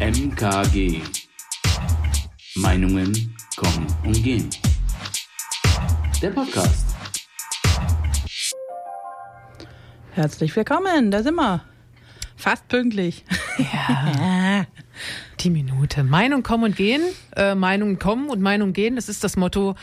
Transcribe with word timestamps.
MKG. 0.00 1.00
Meinungen 2.56 3.36
kommen 3.56 3.86
und 4.04 4.24
gehen. 4.24 4.50
Der 6.20 6.30
Podcast. 6.30 6.96
Herzlich 10.10 10.54
willkommen, 10.56 11.12
da 11.12 11.22
sind 11.22 11.36
wir. 11.36 11.62
Fast 12.34 12.66
pünktlich. 12.66 13.24
Ja. 13.58 14.66
Die 15.40 15.50
Minute. 15.50 16.02
Meinung 16.02 16.42
kommen 16.42 16.64
und 16.64 16.76
gehen. 16.76 17.02
Äh, 17.36 17.54
Meinungen 17.54 18.00
kommen 18.00 18.30
und 18.30 18.40
Meinungen 18.40 18.72
gehen. 18.72 18.96
Das 18.96 19.08
ist 19.08 19.22
das 19.22 19.36
Motto 19.36 19.76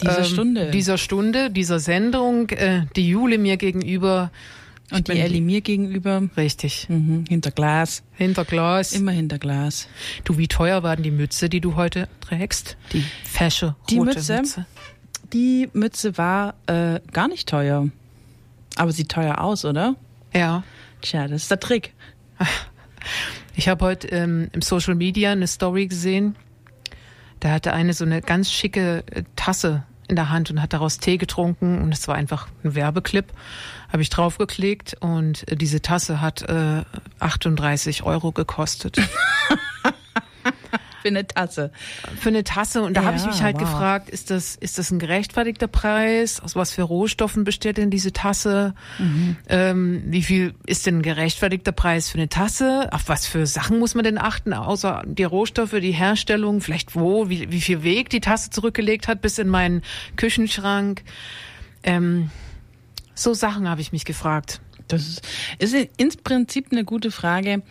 Dieser 0.00 0.20
ähm, 0.20 0.24
Stunde. 0.24 0.70
Dieser 0.70 0.96
Stunde, 0.96 1.50
dieser 1.50 1.78
Sendung. 1.78 2.48
Äh, 2.50 2.86
die 2.96 3.08
Jule 3.08 3.36
mir 3.36 3.58
gegenüber. 3.58 4.30
Und 4.90 5.08
die 5.08 5.18
Ellie 5.18 5.40
mir 5.42 5.60
gegenüber. 5.60 6.22
Richtig. 6.36 6.88
Mhm, 6.88 7.24
hinter 7.28 7.50
Glas. 7.50 8.02
Hinter 8.12 8.44
Glas. 8.44 8.92
Immer 8.92 9.12
hinter 9.12 9.38
Glas. 9.38 9.88
Du, 10.24 10.38
wie 10.38 10.48
teuer 10.48 10.82
war 10.82 10.96
denn 10.96 11.02
die 11.02 11.10
Mütze, 11.10 11.48
die 11.48 11.60
du 11.60 11.76
heute 11.76 12.08
trägst? 12.20 12.76
Die 12.92 13.04
fesche, 13.24 13.66
rote 13.66 13.76
Die 13.90 14.00
Mütze. 14.00 14.36
Mütze? 14.38 14.66
Die 15.32 15.68
Mütze 15.74 16.16
war 16.16 16.54
äh, 16.66 17.00
gar 17.12 17.28
nicht 17.28 17.48
teuer. 17.48 17.88
Aber 18.76 18.92
sieht 18.92 19.10
teuer 19.10 19.40
aus, 19.40 19.64
oder? 19.64 19.94
Ja. 20.34 20.62
Tja, 21.02 21.28
das 21.28 21.42
ist 21.42 21.50
der 21.50 21.60
Trick. 21.60 21.94
Ich 23.54 23.68
habe 23.68 23.84
heute 23.84 24.06
ähm, 24.08 24.50
im 24.52 24.62
Social 24.62 24.94
Media 24.94 25.32
eine 25.32 25.48
Story 25.48 25.88
gesehen. 25.88 26.36
Da 27.40 27.50
hatte 27.50 27.72
eine 27.72 27.92
so 27.92 28.04
eine 28.04 28.20
ganz 28.22 28.52
schicke 28.52 29.02
äh, 29.10 29.24
Tasse 29.34 29.82
in 30.08 30.16
der 30.16 30.30
Hand 30.30 30.50
und 30.50 30.60
hat 30.60 30.72
daraus 30.72 30.98
Tee 30.98 31.18
getrunken 31.18 31.80
und 31.80 31.92
es 31.92 32.08
war 32.08 32.14
einfach 32.14 32.48
ein 32.64 32.74
Werbeclip. 32.74 33.26
Habe 33.92 34.02
ich 34.02 34.10
draufgeklickt 34.10 34.96
und 35.00 35.46
äh, 35.48 35.56
diese 35.56 35.80
Tasse 35.80 36.20
hat 36.20 36.42
äh, 36.42 36.82
38 37.20 38.02
Euro 38.02 38.32
gekostet. 38.32 38.98
Für 41.02 41.08
eine 41.08 41.26
Tasse. 41.26 41.70
Für 42.18 42.28
eine 42.28 42.44
Tasse 42.44 42.82
und 42.82 42.94
da 42.94 43.04
habe 43.04 43.16
ich 43.16 43.22
Ja, 43.22 43.28
mich 43.28 43.42
halt 43.42 43.56
wow. 43.56 43.62
gefragt, 43.62 44.10
ist 44.10 44.30
das 44.30 44.56
ist 44.56 44.78
das 44.78 44.90
ein 44.90 44.98
gerechtfertigter 44.98 45.68
Preis? 45.68 46.40
Aus 46.40 46.56
was 46.56 46.72
für 46.72 46.82
Rohstoffen 46.82 47.44
besteht 47.44 47.76
denn 47.76 47.90
diese 47.90 48.12
Tasse? 48.12 48.74
Mhm. 48.98 49.36
Ähm, 49.48 50.02
wie 50.06 50.22
viel 50.22 50.54
ist 50.66 50.86
denn 50.86 50.98
ein 50.98 51.02
gerechtfertigter 51.02 51.72
Preis 51.72 52.08
für 52.08 52.18
eine 52.18 52.28
Tasse? 52.28 52.88
Auf 52.92 53.08
was 53.08 53.26
für 53.26 53.46
Sachen 53.46 53.78
muss 53.78 53.94
man 53.94 54.04
denn 54.04 54.18
achten, 54.18 54.52
außer 54.52 55.02
die 55.06 55.24
Rohstoffe, 55.24 55.70
die 55.80 55.92
Herstellung, 55.92 56.60
vielleicht 56.60 56.94
wo, 56.94 57.28
wie, 57.28 57.50
wie 57.50 57.60
viel 57.60 57.82
Weg 57.82 58.10
die 58.10 58.20
Tasse 58.20 58.50
zurückgelegt 58.50 59.08
hat 59.08 59.20
bis 59.22 59.38
in 59.38 59.48
meinen 59.48 59.82
Küchenschrank? 60.16 61.02
Ähm, 61.82 62.30
so 63.14 63.34
Sachen 63.34 63.68
habe 63.68 63.80
ich 63.80 63.92
mich 63.92 64.04
gefragt. 64.04 64.60
Das 64.88 65.06
ist, 65.06 65.22
ist 65.58 65.74
ins 65.96 66.16
Prinzip 66.16 66.66
eine 66.72 66.84
gute 66.84 67.10
Frage. 67.10 67.62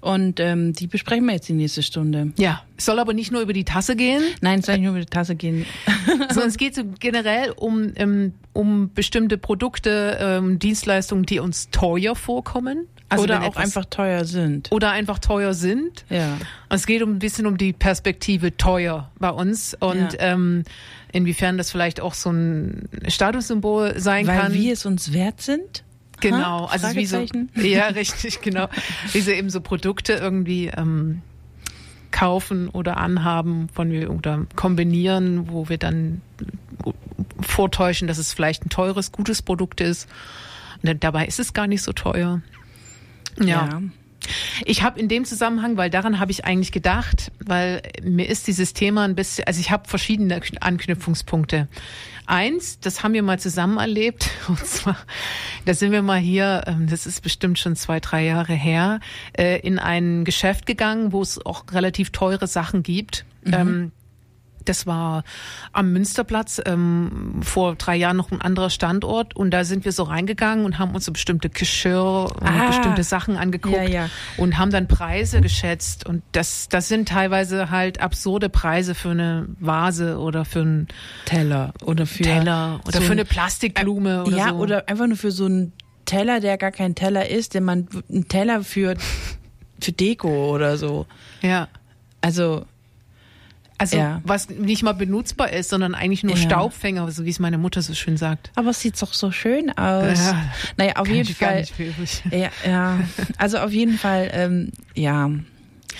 Und 0.00 0.38
ähm, 0.38 0.72
die 0.74 0.86
besprechen 0.86 1.26
wir 1.26 1.32
jetzt 1.34 1.48
die 1.48 1.54
nächste 1.54 1.82
Stunde. 1.82 2.32
Ja, 2.38 2.62
es 2.76 2.84
soll 2.84 3.00
aber 3.00 3.14
nicht 3.14 3.32
nur 3.32 3.40
über 3.40 3.52
die 3.52 3.64
Tasse 3.64 3.96
gehen. 3.96 4.22
Nein, 4.40 4.60
es 4.60 4.66
soll 4.66 4.76
nicht 4.76 4.84
nur 4.84 4.92
über 4.92 5.00
die 5.00 5.06
Tasse 5.10 5.34
gehen. 5.34 5.66
sondern 6.28 6.48
es 6.48 6.56
geht 6.56 6.74
so 6.76 6.82
generell 7.00 7.50
um, 7.56 7.92
ähm, 7.96 8.32
um 8.52 8.92
bestimmte 8.94 9.38
Produkte, 9.38 10.16
ähm, 10.20 10.58
Dienstleistungen, 10.60 11.24
die 11.26 11.40
uns 11.40 11.70
teuer 11.70 12.14
vorkommen. 12.14 12.86
Also 13.10 13.24
oder 13.24 13.42
auch 13.42 13.56
einfach 13.56 13.86
teuer 13.86 14.26
sind. 14.26 14.70
oder 14.70 14.90
einfach 14.90 15.18
teuer 15.18 15.54
sind. 15.54 16.04
Ja. 16.10 16.36
Es 16.68 16.86
geht 16.86 17.02
um 17.02 17.12
ein 17.12 17.18
bisschen 17.18 17.46
um 17.46 17.56
die 17.56 17.72
Perspektive 17.72 18.56
teuer 18.58 19.10
bei 19.18 19.30
uns 19.30 19.74
und 19.80 20.12
Ja. 20.12 20.18
ähm, 20.34 20.64
inwiefern 21.10 21.56
das 21.56 21.70
vielleicht 21.70 22.00
auch 22.02 22.12
so 22.12 22.30
ein 22.30 22.86
Statussymbol 23.08 23.98
sein 23.98 24.26
Weil 24.26 24.38
kann. 24.38 24.52
wir 24.52 24.74
es 24.74 24.84
uns 24.84 25.14
wert 25.14 25.40
sind? 25.40 25.84
Genau, 26.30 26.68
Ha? 26.68 26.72
also 26.72 26.94
wie 26.96 27.06
so, 27.06 27.16
ja, 27.62 27.86
richtig, 27.88 28.40
genau. 28.40 28.68
Wie 29.12 29.20
so 29.20 29.30
eben 29.30 29.50
so 29.50 29.60
Produkte 29.60 30.14
irgendwie 30.14 30.66
ähm, 30.68 31.22
kaufen 32.10 32.68
oder 32.68 32.96
anhaben 32.96 33.68
von 33.68 33.90
wir 33.90 34.10
oder 34.10 34.46
kombinieren, 34.56 35.48
wo 35.50 35.68
wir 35.68 35.78
dann 35.78 36.20
vortäuschen, 37.40 38.08
dass 38.08 38.18
es 38.18 38.32
vielleicht 38.32 38.64
ein 38.66 38.70
teures, 38.70 39.12
gutes 39.12 39.42
Produkt 39.42 39.80
ist. 39.80 40.08
Und 40.82 40.86
dann- 40.88 41.00
dabei 41.00 41.26
ist 41.26 41.38
es 41.38 41.52
gar 41.52 41.66
nicht 41.66 41.82
so 41.82 41.92
teuer. 41.92 42.40
ja. 43.40 43.80
Ich 44.64 44.82
habe 44.82 44.98
in 44.98 45.08
dem 45.08 45.24
Zusammenhang, 45.24 45.76
weil 45.76 45.90
daran 45.90 46.20
habe 46.20 46.30
ich 46.30 46.44
eigentlich 46.44 46.72
gedacht, 46.72 47.32
weil 47.44 47.82
mir 48.02 48.28
ist 48.28 48.46
dieses 48.46 48.72
Thema 48.72 49.04
ein 49.04 49.14
bisschen, 49.14 49.46
also 49.46 49.60
ich 49.60 49.70
habe 49.70 49.88
verschiedene 49.88 50.40
Anknüpfungspunkte. 50.60 51.68
Eins, 52.26 52.78
das 52.80 53.02
haben 53.02 53.14
wir 53.14 53.22
mal 53.22 53.38
zusammen 53.38 53.78
erlebt, 53.78 54.30
und 54.48 54.64
zwar, 54.64 54.96
da 55.64 55.74
sind 55.74 55.92
wir 55.92 56.02
mal 56.02 56.18
hier, 56.18 56.62
ähm, 56.66 56.86
das 56.88 57.06
ist 57.06 57.22
bestimmt 57.22 57.58
schon 57.58 57.74
zwei, 57.74 58.00
drei 58.00 58.24
Jahre 58.24 58.52
her, 58.52 59.00
äh, 59.32 59.60
in 59.60 59.78
ein 59.78 60.24
Geschäft 60.24 60.66
gegangen, 60.66 61.12
wo 61.12 61.22
es 61.22 61.44
auch 61.44 61.64
relativ 61.72 62.10
teure 62.10 62.46
Sachen 62.46 62.82
gibt. 62.82 63.24
Ähm, 63.46 63.92
das 64.68 64.86
war 64.86 65.24
am 65.72 65.92
Münsterplatz, 65.92 66.60
ähm, 66.66 67.40
vor 67.42 67.74
drei 67.76 67.96
Jahren 67.96 68.16
noch 68.16 68.30
ein 68.30 68.40
anderer 68.40 68.70
Standort. 68.70 69.34
Und 69.36 69.50
da 69.50 69.64
sind 69.64 69.84
wir 69.84 69.92
so 69.92 70.02
reingegangen 70.04 70.64
und 70.64 70.78
haben 70.78 70.94
uns 70.94 71.04
so 71.04 71.12
bestimmte 71.12 71.48
Geschirr 71.50 72.30
und 72.40 72.46
Ah. 72.48 72.66
bestimmte 72.68 73.02
Sachen 73.02 73.36
angeguckt 73.36 73.74
Ja, 73.76 73.82
ja. 73.82 74.10
und 74.36 74.58
haben 74.58 74.70
dann 74.70 74.88
Preise 74.88 75.40
geschätzt. 75.40 76.06
Und 76.06 76.22
das, 76.32 76.68
das 76.68 76.88
sind 76.88 77.08
teilweise 77.08 77.70
halt 77.70 78.00
absurde 78.00 78.48
Preise 78.48 78.94
für 78.94 79.10
eine 79.10 79.46
Vase 79.60 80.18
oder 80.18 80.44
für 80.44 80.60
einen 80.60 80.88
Teller 81.24 81.72
oder 81.84 82.06
für 82.06 82.22
Teller 82.22 82.80
oder 82.86 82.92
so 82.92 83.00
für 83.00 83.06
ein- 83.06 83.12
eine 83.12 83.24
Plastikblume 83.24 84.24
oder 84.24 84.36
ja, 84.36 84.48
so. 84.50 84.54
oder 84.56 84.88
einfach 84.88 85.06
nur 85.06 85.16
für 85.16 85.30
so 85.30 85.46
einen 85.46 85.72
Teller, 86.04 86.40
der 86.40 86.56
gar 86.58 86.70
kein 86.72 86.94
Teller 86.94 87.28
ist, 87.28 87.54
den 87.54 87.64
man 87.64 87.86
ein 88.10 88.28
Teller 88.28 88.62
für 88.62 88.94
für 89.80 89.92
Deko 89.92 90.52
oder 90.54 90.76
so. 90.76 91.06
ja. 91.42 91.68
Also 92.20 92.64
Also 93.80 93.96
Ja. 93.96 94.20
was 94.24 94.48
nicht 94.50 94.82
mal 94.82 94.92
benutzbar 94.92 95.52
ist, 95.52 95.70
sondern 95.70 95.94
eigentlich 95.94 96.24
nur 96.24 96.34
Ja. 96.36 96.42
Staubfänger, 96.42 97.10
so 97.12 97.24
wie 97.24 97.30
es 97.30 97.38
meine 97.38 97.58
Mutter 97.58 97.80
so 97.80 97.94
schön 97.94 98.16
sagt. 98.16 98.50
aber 98.56 98.70
es 98.70 98.80
sieht 98.80 99.00
doch 99.00 99.12
so 99.14 99.30
schön 99.30 99.70
aus. 99.78 100.18
Ja, 100.18 100.44
naja, 100.76 100.96
auf 100.96 101.06
Kann 101.06 101.14
jeden 101.14 101.34
Fall. 101.34 101.64
Ja, 102.32 102.48
ja, 102.66 102.98
also 103.38 103.58
auf 103.58 103.70
jeden 103.72 103.96
Fall, 103.96 104.30
ähm, 104.32 104.72
ja. 104.94 105.30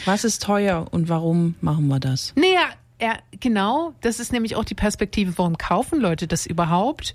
Was 0.05 0.25
ist 0.25 0.43
teuer 0.43 0.87
und 0.91 1.09
warum 1.09 1.55
machen 1.61 1.89
wir 1.89 1.99
das? 2.01 2.33
Naja, 2.37 2.67
ja, 3.01 3.15
genau. 3.41 3.95
Das 4.01 4.19
ist 4.21 4.33
nämlich 4.33 4.57
auch 4.57 4.65
die 4.65 4.75
Perspektive, 4.75 5.39
warum 5.39 5.57
kaufen 5.59 6.01
Leute 6.01 6.27
das 6.27 6.47
überhaupt? 6.47 7.15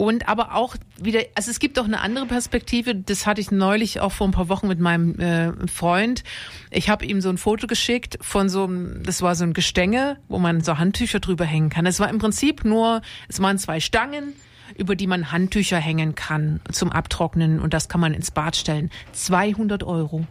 Und 0.00 0.30
aber 0.30 0.54
auch 0.54 0.76
wieder, 0.98 1.20
also 1.34 1.50
es 1.50 1.58
gibt 1.58 1.78
auch 1.78 1.84
eine 1.84 2.00
andere 2.00 2.24
Perspektive, 2.24 2.94
das 2.94 3.26
hatte 3.26 3.42
ich 3.42 3.50
neulich 3.50 4.00
auch 4.00 4.12
vor 4.12 4.26
ein 4.26 4.30
paar 4.30 4.48
Wochen 4.48 4.66
mit 4.66 4.80
meinem 4.80 5.20
äh, 5.20 5.52
Freund. 5.68 6.24
Ich 6.70 6.88
habe 6.88 7.04
ihm 7.04 7.20
so 7.20 7.28
ein 7.28 7.36
Foto 7.36 7.66
geschickt 7.66 8.16
von 8.22 8.48
so 8.48 8.64
einem, 8.64 9.02
das 9.02 9.20
war 9.20 9.34
so 9.34 9.44
ein 9.44 9.52
Gestänge, 9.52 10.16
wo 10.26 10.38
man 10.38 10.62
so 10.62 10.78
Handtücher 10.78 11.20
drüber 11.20 11.44
hängen 11.44 11.68
kann. 11.68 11.84
Es 11.84 12.00
war 12.00 12.08
im 12.08 12.16
Prinzip 12.16 12.64
nur, 12.64 13.02
es 13.28 13.42
waren 13.42 13.58
zwei 13.58 13.78
Stangen, 13.78 14.32
über 14.74 14.96
die 14.96 15.06
man 15.06 15.32
Handtücher 15.32 15.76
hängen 15.76 16.14
kann 16.14 16.60
zum 16.72 16.90
Abtrocknen 16.90 17.60
und 17.60 17.74
das 17.74 17.90
kann 17.90 18.00
man 18.00 18.14
ins 18.14 18.30
Bad 18.30 18.56
stellen. 18.56 18.88
200 19.12 19.82
Euro. 19.82 20.26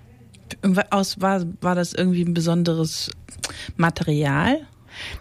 Aus, 0.89 1.21
war, 1.21 1.43
war 1.61 1.75
das 1.75 1.93
irgendwie 1.93 2.23
ein 2.23 2.33
besonderes 2.33 3.11
Material? 3.77 4.65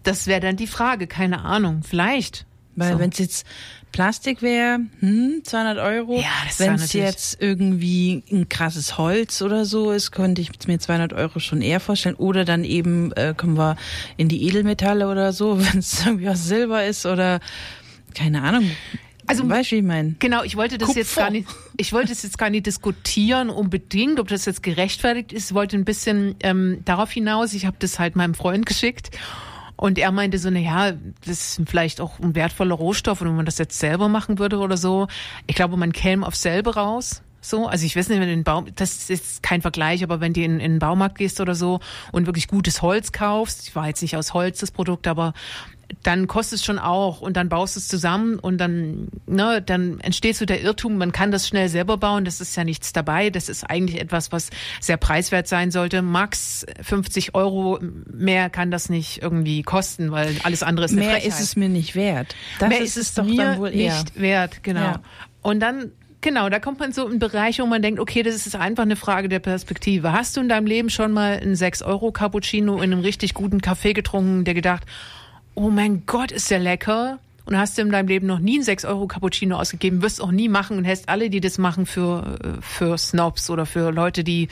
Das 0.04 0.26
wäre 0.26 0.41
dann 0.41 0.56
die 0.56 0.66
Frage, 0.66 1.06
keine 1.06 1.44
Ahnung, 1.44 1.82
vielleicht. 1.86 2.47
Weil 2.78 2.92
So. 2.92 2.98
wenn 3.00 3.10
es 3.10 3.19
jetzt 3.19 3.47
Plastik 3.93 4.43
wäre, 4.43 4.81
hm, 5.00 5.41
200 5.43 5.78
Euro. 5.78 6.16
Ja, 6.21 6.26
das 6.47 6.60
Wenn 6.60 6.75
es 6.75 6.93
jetzt 6.93 7.41
irgendwie 7.41 8.22
ein 8.31 8.49
krasses 8.49 8.99
Holz 8.99 9.43
oder 9.43 9.65
so 9.65 9.91
ist, 9.91 10.12
könnte 10.12 10.41
ich 10.41 10.50
mir 10.66 10.78
200 10.78 11.12
Euro 11.12 11.41
schon 11.41 11.62
eher 11.62 11.81
vorstellen. 11.81 12.15
Oder 12.15 12.44
dann 12.44 12.65
eben 12.65 13.12
äh, 13.12 13.34
kommen 13.37 13.56
wir 13.56 13.77
in 14.16 14.28
die 14.28 14.47
Edelmetalle 14.47 15.09
oder 15.09 15.32
so, 15.32 15.59
wenn 15.72 15.78
es 15.78 16.04
irgendwie 16.04 16.28
aus 16.28 16.44
Silber 16.44 16.84
ist 16.84 17.06
oder 17.06 17.41
keine 18.15 18.43
Ahnung. 18.43 18.71
Also- 19.27 19.48
weißt 19.48 19.71
du, 19.72 19.77
wie 19.77 19.81
ich 19.81 19.84
meine? 19.84 20.15
Genau, 20.21 20.43
ich 20.43 20.56
wollte 20.56 20.78
das 20.78 20.87
Kupfer. 20.87 21.00
jetzt 21.00 21.16
gar 21.16 21.31
nicht, 21.31 21.48
ich 21.77 21.93
wollte 21.93 22.12
es 22.12 22.22
jetzt 22.22 22.38
gar 22.38 22.48
nicht 22.48 22.65
diskutieren 22.66 23.50
unbedingt, 23.50 24.21
ob 24.21 24.28
das 24.28 24.47
jetzt 24.47 24.62
gerechtfertigt 24.62 25.32
ist. 25.32 25.50
Ich 25.50 25.54
wollte 25.54 25.77
ein 25.77 25.84
bisschen 25.84 26.34
ähm, 26.41 26.78
darauf 26.87 27.10
hinaus. 27.10 27.53
Ich 27.53 27.66
habe 27.66 27.77
das 27.78 27.98
halt 27.98 28.16
meinem 28.16 28.34
Freund 28.34 28.65
geschickt 28.65 29.10
und 29.78 29.97
er 29.97 30.10
meinte 30.10 30.39
so, 30.39 30.51
na 30.51 30.59
ja, 30.59 30.92
das 31.25 31.59
ist 31.59 31.63
vielleicht 31.69 32.01
auch 32.01 32.19
ein 32.19 32.34
wertvoller 32.34 32.75
Rohstoff 32.75 33.21
und 33.21 33.28
wenn 33.28 33.36
man 33.36 33.47
das 33.47 33.59
jetzt 33.59 33.78
selber 33.78 34.09
machen 34.09 34.41
würde 34.41 34.59
oder 34.59 34.77
so. 34.77 35.07
Ich 35.47 35.54
glaube, 35.54 35.77
man 35.77 35.92
käme 35.92 36.27
auf 36.27 36.34
selber 36.34 36.75
raus. 36.75 37.22
So, 37.41 37.69
also 37.69 37.86
ich 37.86 37.95
weiß 37.95 38.09
nicht, 38.09 38.19
wenn 38.19 38.27
du 38.27 38.33
in 38.33 38.41
den 38.41 38.45
Baum, 38.45 38.66
das 38.75 39.09
ist 39.09 39.45
kein 39.45 39.63
Vergleich, 39.63 40.03
aber 40.03 40.21
wenn 40.21 40.33
du 40.33 40.42
in, 40.42 40.59
in 40.59 40.72
den 40.72 40.78
Baumarkt 40.80 41.19
gehst 41.19 41.41
oder 41.41 41.54
so 41.54 41.78
und 42.10 42.27
wirklich 42.27 42.48
gutes 42.48 42.83
Holz 42.83 43.13
kaufst, 43.13 43.69
ich 43.69 43.77
war 43.77 43.86
jetzt 43.86 44.03
nicht 44.03 44.16
aus 44.16 44.34
Holz 44.34 44.59
das 44.59 44.72
Produkt, 44.72 45.07
aber 45.07 45.33
dann 46.02 46.26
kostet 46.26 46.58
es 46.58 46.64
schon 46.64 46.78
auch 46.78 47.20
und 47.20 47.36
dann 47.36 47.48
baust 47.48 47.76
es 47.76 47.88
zusammen 47.88 48.38
und 48.38 48.58
dann, 48.58 49.08
ne, 49.26 49.62
dann 49.62 50.00
entsteht 50.00 50.36
so 50.36 50.44
der 50.44 50.62
Irrtum, 50.62 50.98
man 50.98 51.12
kann 51.12 51.30
das 51.30 51.48
schnell 51.48 51.68
selber 51.68 51.96
bauen, 51.96 52.24
das 52.24 52.40
ist 52.40 52.56
ja 52.56 52.64
nichts 52.64 52.92
dabei, 52.92 53.30
das 53.30 53.48
ist 53.48 53.64
eigentlich 53.64 54.00
etwas, 54.00 54.30
was 54.30 54.50
sehr 54.80 54.96
preiswert 54.96 55.48
sein 55.48 55.70
sollte. 55.70 56.02
Max 56.02 56.66
50 56.82 57.34
Euro, 57.34 57.78
mehr 58.12 58.50
kann 58.50 58.70
das 58.70 58.88
nicht 58.88 59.22
irgendwie 59.22 59.62
kosten, 59.62 60.12
weil 60.12 60.36
alles 60.44 60.62
andere 60.62 60.86
ist 60.86 60.92
eine 60.92 61.00
Mehr 61.00 61.10
Frechheit. 61.12 61.28
ist 61.28 61.40
es 61.40 61.56
mir 61.56 61.68
nicht 61.68 61.94
wert. 61.94 62.34
Das 62.58 62.68
mehr 62.68 62.80
ist 62.80 62.96
ist 62.96 63.08
es 63.08 63.14
doch 63.14 63.24
mir 63.24 63.44
dann 63.44 63.58
wohl 63.58 63.74
eher. 63.74 63.94
nicht 63.94 64.20
wert, 64.20 64.62
genau. 64.62 64.80
Ja. 64.80 65.02
Und 65.42 65.60
dann 65.60 65.92
Genau, 66.20 66.48
da 66.48 66.58
kommt 66.58 66.80
man 66.80 66.92
so 66.92 67.06
in 67.06 67.20
Bereiche, 67.20 67.62
wo 67.62 67.66
man 67.66 67.80
denkt, 67.80 68.00
okay, 68.00 68.24
das 68.24 68.44
ist 68.44 68.56
einfach 68.56 68.82
eine 68.82 68.96
Frage 68.96 69.28
der 69.28 69.38
Perspektive. 69.38 70.12
Hast 70.12 70.36
du 70.36 70.40
in 70.40 70.48
deinem 70.48 70.66
Leben 70.66 70.90
schon 70.90 71.12
mal 71.12 71.34
einen 71.34 71.54
6-Euro-Cappuccino 71.54 72.78
in 72.78 72.92
einem 72.92 73.00
richtig 73.02 73.34
guten 73.34 73.60
Kaffee 73.60 73.92
getrunken, 73.92 74.44
der 74.44 74.54
gedacht, 74.54 74.84
oh 75.59 75.71
mein 75.71 76.05
Gott, 76.07 76.31
ist 76.31 76.51
der 76.51 76.60
lecker? 76.60 77.19
Und 77.45 77.57
hast 77.57 77.78
du 77.78 77.83
in 77.83 77.91
deinem 77.91 78.09
Leben 78.09 78.27
noch 78.27 78.39
nie 78.39 78.57
einen 78.57 78.65
6-Euro-Cappuccino 78.65 79.57
ausgegeben, 79.57 80.03
wirst 80.03 80.21
auch 80.21 80.31
nie 80.31 80.49
machen 80.49 80.77
und 80.77 80.84
hältst 80.84 81.09
alle, 81.09 81.31
die 81.31 81.41
das 81.41 81.57
machen, 81.59 81.87
für, 81.87 82.39
äh, 82.45 82.49
für 82.60 82.97
Snobs 82.99 83.49
oder 83.51 83.65
für 83.65 83.91
Leute, 83.91 84.22
die 84.22 84.49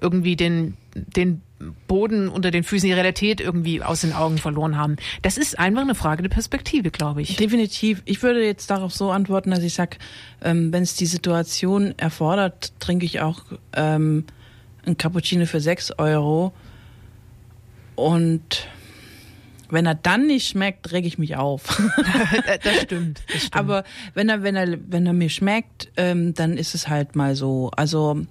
irgendwie 0.00 0.34
den, 0.36 0.76
den 0.94 1.42
Boden 1.86 2.28
unter 2.28 2.50
den 2.50 2.64
Füßen, 2.64 2.88
die 2.88 2.92
Realität 2.92 3.40
irgendwie 3.40 3.82
aus 3.82 4.00
den 4.00 4.12
Augen 4.12 4.36
verloren 4.36 4.76
haben. 4.76 4.96
Das 5.22 5.38
ist 5.38 5.58
einfach 5.58 5.82
eine 5.82 5.94
Frage 5.94 6.22
der 6.22 6.28
Perspektive, 6.28 6.90
glaube 6.90 7.22
ich. 7.22 7.36
Definitiv. 7.36 8.02
Ich 8.04 8.22
würde 8.22 8.44
jetzt 8.44 8.68
darauf 8.68 8.92
so 8.92 9.12
antworten, 9.12 9.52
dass 9.52 9.62
ich 9.62 9.74
sage, 9.74 9.96
ähm, 10.42 10.72
wenn 10.72 10.82
es 10.82 10.96
die 10.96 11.06
Situation 11.06 11.94
erfordert, 11.98 12.72
trinke 12.80 13.06
ich 13.06 13.20
auch 13.20 13.42
ähm, 13.74 14.24
ein 14.84 14.98
Cappuccino 14.98 15.46
für 15.46 15.60
6 15.60 15.92
Euro. 15.98 16.52
Und 17.94 18.66
wenn 19.72 19.86
er 19.86 19.94
dann 19.94 20.26
nicht 20.26 20.48
schmeckt, 20.48 20.92
reg 20.92 21.04
ich 21.04 21.18
mich 21.18 21.36
auf. 21.36 21.62
das, 22.64 22.82
stimmt, 22.82 23.22
das 23.28 23.38
stimmt. 23.38 23.56
Aber 23.56 23.84
wenn 24.14 24.28
er, 24.28 24.42
wenn 24.42 24.56
er, 24.56 24.78
wenn 24.88 25.06
er 25.06 25.12
mir 25.12 25.30
schmeckt, 25.30 25.88
ähm, 25.96 26.34
dann 26.34 26.56
ist 26.56 26.74
es 26.74 26.88
halt 26.88 27.16
mal 27.16 27.36
so. 27.36 27.70
Also 27.76 28.26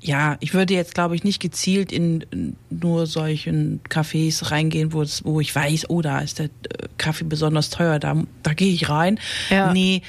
ja, 0.00 0.36
ich 0.40 0.54
würde 0.54 0.74
jetzt, 0.74 0.94
glaube 0.94 1.16
ich, 1.16 1.24
nicht 1.24 1.40
gezielt 1.40 1.92
in 1.92 2.56
nur 2.70 3.06
solchen 3.06 3.80
Cafés 3.88 4.50
reingehen, 4.50 4.92
wo, 4.92 5.02
es, 5.02 5.24
wo 5.24 5.40
ich 5.40 5.54
weiß, 5.54 5.90
oh, 5.90 6.02
da 6.02 6.20
ist 6.20 6.38
der 6.38 6.46
äh, 6.46 6.88
Kaffee 6.98 7.24
besonders 7.24 7.70
teuer, 7.70 7.98
da, 7.98 8.22
da 8.42 8.54
gehe 8.54 8.72
ich 8.72 8.88
rein. 8.88 9.18
Ja. 9.50 9.72
Nee, 9.72 10.02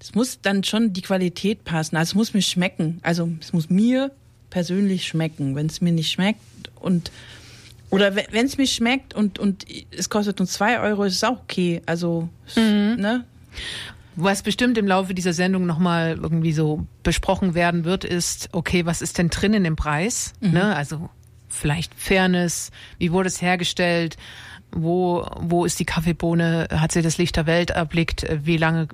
es 0.00 0.14
muss 0.14 0.40
dann 0.40 0.64
schon 0.64 0.92
die 0.92 1.02
Qualität 1.02 1.64
passen. 1.64 1.96
Also 1.96 2.10
es 2.10 2.14
muss 2.14 2.34
mir 2.34 2.42
schmecken. 2.42 2.98
Also 3.02 3.30
es 3.40 3.52
muss 3.52 3.70
mir 3.70 4.10
persönlich 4.50 5.06
schmecken. 5.06 5.54
Wenn 5.54 5.66
es 5.66 5.80
mir 5.80 5.92
nicht 5.92 6.10
schmeckt 6.10 6.40
und 6.80 7.10
oder 7.90 8.16
wenn 8.16 8.46
es 8.46 8.58
mir 8.58 8.66
schmeckt 8.66 9.14
und, 9.14 9.38
und 9.38 9.64
es 9.90 10.08
kostet 10.08 10.38
nur 10.38 10.48
zwei 10.48 10.80
Euro, 10.80 11.04
ist 11.04 11.14
es 11.16 11.24
auch 11.24 11.42
okay. 11.42 11.82
Also, 11.86 12.28
mhm. 12.56 12.96
ne? 12.98 13.24
Was 14.16 14.42
bestimmt 14.42 14.78
im 14.78 14.86
Laufe 14.86 15.12
dieser 15.12 15.34
Sendung 15.34 15.66
nochmal 15.66 16.18
irgendwie 16.20 16.52
so 16.52 16.86
besprochen 17.02 17.54
werden 17.54 17.84
wird, 17.84 18.04
ist, 18.04 18.48
okay, 18.52 18.86
was 18.86 19.02
ist 19.02 19.18
denn 19.18 19.28
drin 19.28 19.52
in 19.52 19.62
dem 19.62 19.76
Preis? 19.76 20.32
Mhm. 20.40 20.52
Ne? 20.52 20.74
Also 20.74 21.10
vielleicht 21.48 21.94
Fairness, 21.94 22.70
wie 22.98 23.12
wurde 23.12 23.28
es 23.28 23.42
hergestellt? 23.42 24.16
Wo, 24.76 25.26
wo 25.40 25.64
ist 25.64 25.80
die 25.80 25.84
Kaffeebohne, 25.84 26.68
hat 26.70 26.92
sie 26.92 27.02
das 27.02 27.18
Licht 27.18 27.36
der 27.36 27.46
Welt 27.46 27.70
erblickt, 27.70 28.26
wie 28.44 28.56
lange 28.56 28.88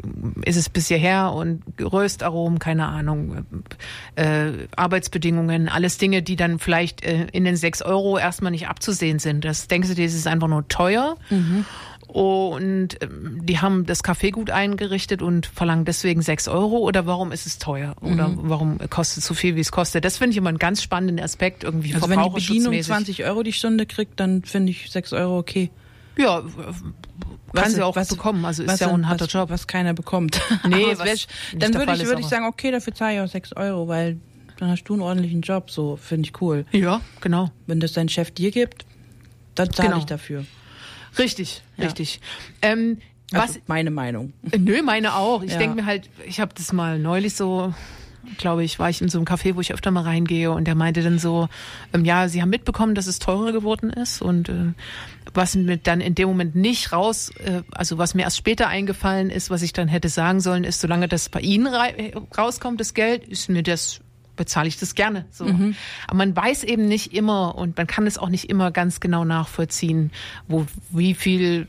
ist 0.45 0.57
es 0.57 0.69
bis 0.69 0.89
hierher 0.89 1.33
und 1.33 1.63
Röstaromen, 1.81 2.59
keine 2.59 2.87
Ahnung, 2.87 3.45
äh, 4.15 4.53
Arbeitsbedingungen, 4.77 5.69
alles 5.69 5.99
Dinge, 5.99 6.23
die 6.23 6.37
dann 6.37 6.59
vielleicht 6.59 7.05
äh, 7.05 7.27
in 7.33 7.45
den 7.45 7.57
sechs 7.57 7.83
Euro 7.83 8.17
erstmal 8.17 8.53
nicht 8.53 8.69
abzusehen 8.69 9.19
sind. 9.19 9.45
Das 9.45 9.67
denkst 9.69 9.89
du 9.89 9.95
dir, 9.95 10.07
das 10.07 10.15
ist 10.15 10.27
einfach 10.27 10.49
nur 10.49 10.67
teuer. 10.69 11.17
Mhm. 11.31 11.65
Und 12.13 13.03
ähm, 13.03 13.41
die 13.43 13.61
haben 13.61 13.87
das 13.87 14.05
Café 14.05 14.33
gut 14.33 14.51
eingerichtet 14.51 15.23
und 15.23 15.47
verlangen 15.47 15.87
deswegen 15.87 16.21
sechs 16.21 16.47
Euro 16.47 16.77
oder 16.77 17.07
warum 17.07 17.33
ist 17.33 17.47
es 17.47 17.59
teuer 17.59 17.97
oder 18.03 18.29
mhm. 18.29 18.39
warum 18.43 18.79
kostet 18.91 19.23
es 19.23 19.27
so 19.27 19.33
viel, 19.33 19.57
wie 19.57 19.61
es 19.61 19.73
kostet? 19.73 20.05
Das 20.05 20.19
finde 20.19 20.33
ich 20.33 20.37
immer 20.37 20.51
einen 20.51 20.59
ganz 20.59 20.83
spannenden 20.83 21.25
Aspekt 21.25 21.65
irgendwie 21.65 21.95
Also 21.95 22.11
wenn 22.11 22.23
die 22.23 22.29
Bedienung 22.29 22.83
20 22.83 23.25
Euro 23.25 23.43
die 23.43 23.55
Stunde 23.55 23.87
kriegt, 23.87 24.21
dann 24.21 24.43
finde 24.43 24.73
ich 24.73 24.91
sechs 24.91 25.15
Euro 25.15 25.39
okay. 25.39 25.71
Ja, 26.19 26.43
kann 27.55 27.71
sie 27.71 27.83
auch 27.83 27.97
was, 27.97 28.09
bekommen. 28.09 28.45
Also 28.45 28.63
ist 28.63 28.79
ja 28.79 28.89
auch 28.89 28.93
ein 28.93 29.09
harter 29.09 29.25
was, 29.25 29.33
Job. 29.33 29.49
Was 29.49 29.67
keiner 29.67 29.95
bekommt. 29.95 30.39
Nee, 30.69 30.85
was 30.99 31.27
dann 31.57 31.73
würde 31.73 31.95
ich, 31.95 32.05
würde 32.05 32.21
ich 32.21 32.27
sagen, 32.27 32.45
okay, 32.45 32.71
dafür 32.71 32.95
zahle 32.95 33.15
ich 33.15 33.21
auch 33.23 33.29
sechs 33.29 33.55
Euro, 33.55 33.89
weil 33.89 34.19
dann 34.59 34.69
hast 34.69 34.85
du 34.85 34.93
einen 34.93 35.03
ordentlichen 35.03 35.41
Job. 35.41 35.71
So 35.71 35.97
finde 35.97 36.29
ich 36.29 36.43
cool. 36.43 36.67
Ja, 36.73 37.01
genau. 37.23 37.51
Wenn 37.67 37.81
das 37.81 37.95
dein 37.95 38.11
Chef 38.11 38.31
dir 38.33 38.51
gibt, 38.51 38.85
dann 39.55 39.73
zahle 39.73 39.89
genau. 39.89 40.01
ich 40.01 40.05
dafür. 40.05 40.45
Richtig, 41.19 41.63
ja. 41.77 41.85
richtig. 41.85 42.21
Ähm, 42.61 42.99
also 43.33 43.55
was, 43.55 43.61
meine 43.67 43.91
Meinung. 43.91 44.33
Nö, 44.57 44.83
meine 44.83 45.15
auch. 45.15 45.43
Ich 45.43 45.53
ja. 45.53 45.59
denke 45.59 45.77
mir 45.77 45.87
halt, 45.87 46.11
ich 46.27 46.41
habe 46.41 46.53
das 46.55 46.73
mal 46.73 46.99
neulich 46.99 47.35
so 47.35 47.73
glaube 48.39 48.65
ich, 48.65 48.79
war 48.79 48.91
ich 48.91 49.01
in 49.01 49.09
so 49.09 49.19
einem 49.19 49.27
Café, 49.27 49.57
wo 49.57 49.61
ich 49.61 49.73
öfter 49.73 49.91
mal 49.91 50.03
reingehe 50.03 50.51
und 50.51 50.65
der 50.65 50.75
meinte 50.75 51.03
dann 51.03 51.19
so, 51.19 51.49
ähm, 51.93 52.05
ja, 52.05 52.29
sie 52.29 52.41
haben 52.41 52.51
mitbekommen, 52.51 52.95
dass 52.95 53.07
es 53.07 53.19
teurer 53.19 53.53
geworden 53.53 53.91
ist 53.91 54.23
und 54.23 54.49
äh, 54.49 54.73
was 55.35 55.55
mir 55.57 55.77
dann 55.77 56.01
in 56.01 56.15
dem 56.15 56.29
Moment 56.29 56.55
nicht 56.55 56.93
raus, 56.93 57.31
äh, 57.45 57.63
also 57.73 57.99
was 57.99 58.15
mir 58.15 58.23
erst 58.23 58.37
später 58.37 58.69
eingefallen 58.69 59.31
ist, 59.31 59.51
was 59.51 59.63
ich 59.63 59.73
dann 59.73 59.89
hätte 59.89 60.09
sagen 60.09 60.41
sollen, 60.41 60.65
ist, 60.65 60.81
solange 60.81 61.09
das 61.09 61.29
bei 61.29 61.41
Ihnen 61.41 61.69
rauskommt, 62.37 62.81
das 62.81 62.95
Geld, 62.95 63.25
ist 63.25 63.49
mir 63.49 63.63
das 63.63 64.01
bezahle 64.37 64.69
ich 64.69 64.79
das 64.79 64.95
gerne. 64.95 65.27
So. 65.31 65.45
Mhm. 65.45 65.75
Aber 66.07 66.17
man 66.17 66.37
weiß 66.37 66.65
eben 66.65 66.87
nicht 66.87 67.15
immer 67.15 67.55
und 67.57 67.77
man 67.77 67.87
kann 67.87 68.07
es 68.07 68.19
auch 68.19 68.29
nicht 68.29 68.49
immer 68.51 68.71
ganz 68.71 69.01
genau 69.01 69.25
nachvollziehen, 69.25 70.11
wo 70.49 70.67
wie 70.91 71.15
viel 71.15 71.69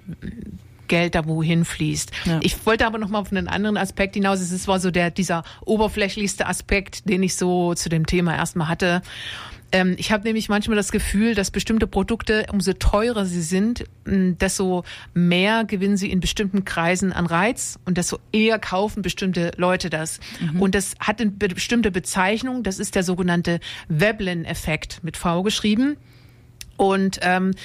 Geld 0.87 1.15
da 1.15 1.25
wohin 1.25 1.65
fließt. 1.65 2.11
Ja. 2.25 2.39
Ich 2.43 2.65
wollte 2.65 2.85
aber 2.85 2.97
noch 2.97 3.09
mal 3.09 3.19
auf 3.19 3.31
einen 3.31 3.47
anderen 3.47 3.77
Aspekt 3.77 4.15
hinaus. 4.15 4.39
Es 4.39 4.67
war 4.67 4.79
so 4.79 4.91
der 4.91 5.11
dieser 5.11 5.43
oberflächlichste 5.65 6.45
Aspekt, 6.45 7.09
den 7.09 7.23
ich 7.23 7.35
so 7.35 7.73
zu 7.73 7.89
dem 7.89 8.05
Thema 8.05 8.35
erstmal 8.35 8.67
hatte. 8.67 9.01
Ähm, 9.73 9.95
ich 9.97 10.11
habe 10.11 10.23
nämlich 10.23 10.47
manchmal 10.49 10.77
das 10.77 10.91
Gefühl, 10.91 11.33
dass 11.33 11.49
bestimmte 11.49 11.87
Produkte, 11.87 12.45
umso 12.51 12.73
teurer 12.73 13.25
sie 13.25 13.41
sind, 13.41 13.85
desto 14.05 14.83
mehr 15.15 15.65
gewinnen 15.65 15.97
sie 15.97 16.11
in 16.11 16.19
bestimmten 16.19 16.63
Kreisen 16.63 17.11
an 17.11 17.25
Reiz 17.25 17.79
und 17.83 17.97
desto 17.97 18.19
eher 18.31 18.59
kaufen 18.59 19.01
bestimmte 19.01 19.51
Leute 19.57 19.89
das. 19.89 20.19
Mhm. 20.39 20.61
Und 20.61 20.75
das 20.75 20.93
hat 20.99 21.19
eine 21.19 21.31
bestimmte 21.31 21.89
Bezeichnung. 21.89 22.61
Das 22.61 22.77
ist 22.77 22.93
der 22.93 23.03
sogenannte 23.03 23.59
Veblen-Effekt 23.89 25.03
mit 25.03 25.17
V 25.17 25.41
geschrieben. 25.41 25.97
Und 26.77 27.19
ähm, 27.23 27.55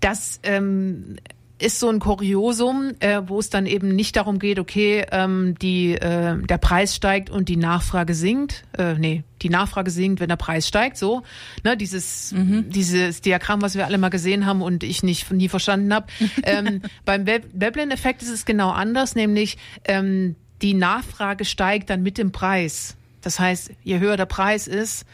das 0.00 0.38
ähm, 0.44 1.16
ist 1.60 1.80
so 1.80 1.88
ein 1.88 1.98
Kuriosum, 1.98 2.92
äh, 3.00 3.20
wo 3.26 3.40
es 3.40 3.50
dann 3.50 3.66
eben 3.66 3.94
nicht 3.94 4.16
darum 4.16 4.38
geht, 4.38 4.58
okay, 4.58 5.04
ähm, 5.10 5.56
die, 5.60 5.94
äh, 5.94 6.36
der 6.40 6.58
Preis 6.58 6.94
steigt 6.94 7.30
und 7.30 7.48
die 7.48 7.56
Nachfrage 7.56 8.14
sinkt. 8.14 8.64
Äh, 8.76 8.94
nee, 8.94 9.24
die 9.42 9.50
Nachfrage 9.50 9.90
sinkt, 9.90 10.20
wenn 10.20 10.28
der 10.28 10.36
Preis 10.36 10.68
steigt, 10.68 10.96
so. 10.96 11.22
Ne, 11.64 11.76
dieses, 11.76 12.32
mhm. 12.32 12.70
dieses 12.70 13.20
Diagramm, 13.22 13.60
was 13.60 13.74
wir 13.74 13.86
alle 13.86 13.98
mal 13.98 14.08
gesehen 14.08 14.46
haben 14.46 14.62
und 14.62 14.84
ich 14.84 15.02
nicht 15.02 15.30
nie 15.32 15.48
verstanden 15.48 15.92
habe. 15.92 16.06
ähm, 16.44 16.82
beim 17.04 17.26
Veblen-Effekt 17.26 18.22
ist 18.22 18.30
es 18.30 18.44
genau 18.44 18.70
anders, 18.70 19.16
nämlich 19.16 19.58
ähm, 19.84 20.36
die 20.62 20.74
Nachfrage 20.74 21.44
steigt 21.44 21.90
dann 21.90 22.02
mit 22.02 22.18
dem 22.18 22.30
Preis. 22.30 22.96
Das 23.20 23.40
heißt, 23.40 23.72
je 23.82 23.98
höher 23.98 24.16
der 24.16 24.26
Preis 24.26 24.68
ist, 24.68 25.04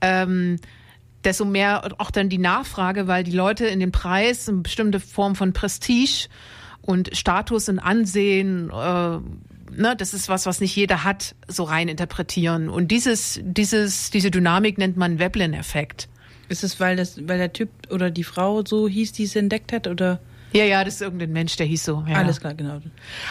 ähm, 0.00 0.58
desto 1.24 1.44
mehr 1.44 1.88
auch 1.98 2.10
dann 2.10 2.28
die 2.28 2.38
Nachfrage, 2.38 3.06
weil 3.06 3.24
die 3.24 3.32
Leute 3.32 3.66
in 3.66 3.80
den 3.80 3.92
Preis 3.92 4.48
eine 4.48 4.58
bestimmte 4.58 5.00
Form 5.00 5.34
von 5.34 5.52
Prestige 5.52 6.28
und 6.80 7.16
Status 7.16 7.68
und 7.68 7.78
Ansehen, 7.78 8.70
äh, 8.70 9.18
ne, 9.78 9.94
das 9.96 10.14
ist 10.14 10.28
was, 10.28 10.46
was 10.46 10.60
nicht 10.60 10.74
jeder 10.76 11.04
hat, 11.04 11.34
so 11.46 11.64
rein 11.64 11.88
interpretieren. 11.88 12.68
Und 12.68 12.88
dieses, 12.88 13.40
dieses, 13.42 14.10
diese 14.10 14.30
Dynamik 14.30 14.78
nennt 14.78 14.96
man 14.96 15.18
Veblen-Effekt. 15.18 16.08
Ist 16.48 16.64
es, 16.64 16.80
weil 16.80 16.96
das, 16.96 17.28
weil 17.28 17.38
der 17.38 17.52
Typ 17.52 17.68
oder 17.90 18.10
die 18.10 18.24
Frau 18.24 18.64
so 18.64 18.88
hieß, 18.88 19.12
die 19.12 19.24
es 19.24 19.36
entdeckt 19.36 19.72
hat, 19.72 19.86
oder? 19.86 20.20
Ja, 20.52 20.64
ja, 20.64 20.82
das 20.82 20.94
ist 20.94 21.02
irgendein 21.02 21.32
Mensch, 21.32 21.56
der 21.56 21.66
hieß 21.66 21.84
so. 21.84 22.04
Ja. 22.08 22.16
Alles 22.16 22.40
klar, 22.40 22.54
genau. 22.54 22.80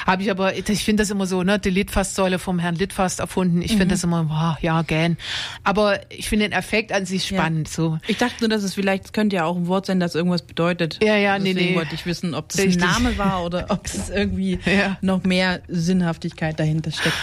Habe 0.06 0.22
ich 0.22 0.30
aber, 0.30 0.56
ich 0.56 0.84
finde 0.84 1.02
das 1.02 1.10
immer 1.10 1.26
so, 1.26 1.42
ne, 1.44 1.58
die 1.58 1.72
Litfast-Säule 1.72 2.38
vom 2.38 2.60
Herrn 2.60 2.76
Litfast 2.76 3.20
erfunden. 3.20 3.62
Ich 3.62 3.74
mhm. 3.74 3.80
finde 3.80 3.96
das 3.96 4.04
immer, 4.04 4.30
wow, 4.30 4.62
ja, 4.62 4.82
gern. 4.84 5.18
Aber 5.64 6.00
ich 6.12 6.30
finde 6.30 6.50
den 6.50 6.52
Effekt 6.52 6.92
an 6.92 7.06
sich 7.06 7.26
spannend. 7.26 7.70
Ja. 7.70 7.74
So. 7.74 7.98
Ich 8.08 8.18
dachte 8.18 8.36
nur, 8.42 8.50
dass 8.50 8.64
es 8.64 8.76
vielleicht, 8.76 9.14
könnte 9.14 9.38
ja 9.38 9.46
auch 9.46 9.56
ein 9.56 9.68
Wort 9.68 9.88
sein, 9.88 10.00
das 10.00 10.14
irgendwas 10.14 10.44
bedeutet. 10.44 11.00
Ja, 11.02 11.16
ja, 11.16 11.38
Deswegen 11.38 11.60
nee, 11.60 11.70
nee. 11.72 11.76
wollte 11.76 11.96
ich 11.96 12.06
wissen, 12.06 12.36
ob 12.36 12.50
das 12.50 12.60
Richtig. 12.60 12.84
ein 12.84 12.90
Name 12.90 13.18
war 13.18 13.44
oder 13.44 13.66
ob 13.70 13.86
es 13.86 14.10
irgendwie 14.10 14.60
ja. 14.66 14.98
noch 15.02 15.24
mehr 15.24 15.62
Sinnhaftigkeit 15.68 16.60
dahinter 16.60 16.92
steckt. 16.92 17.16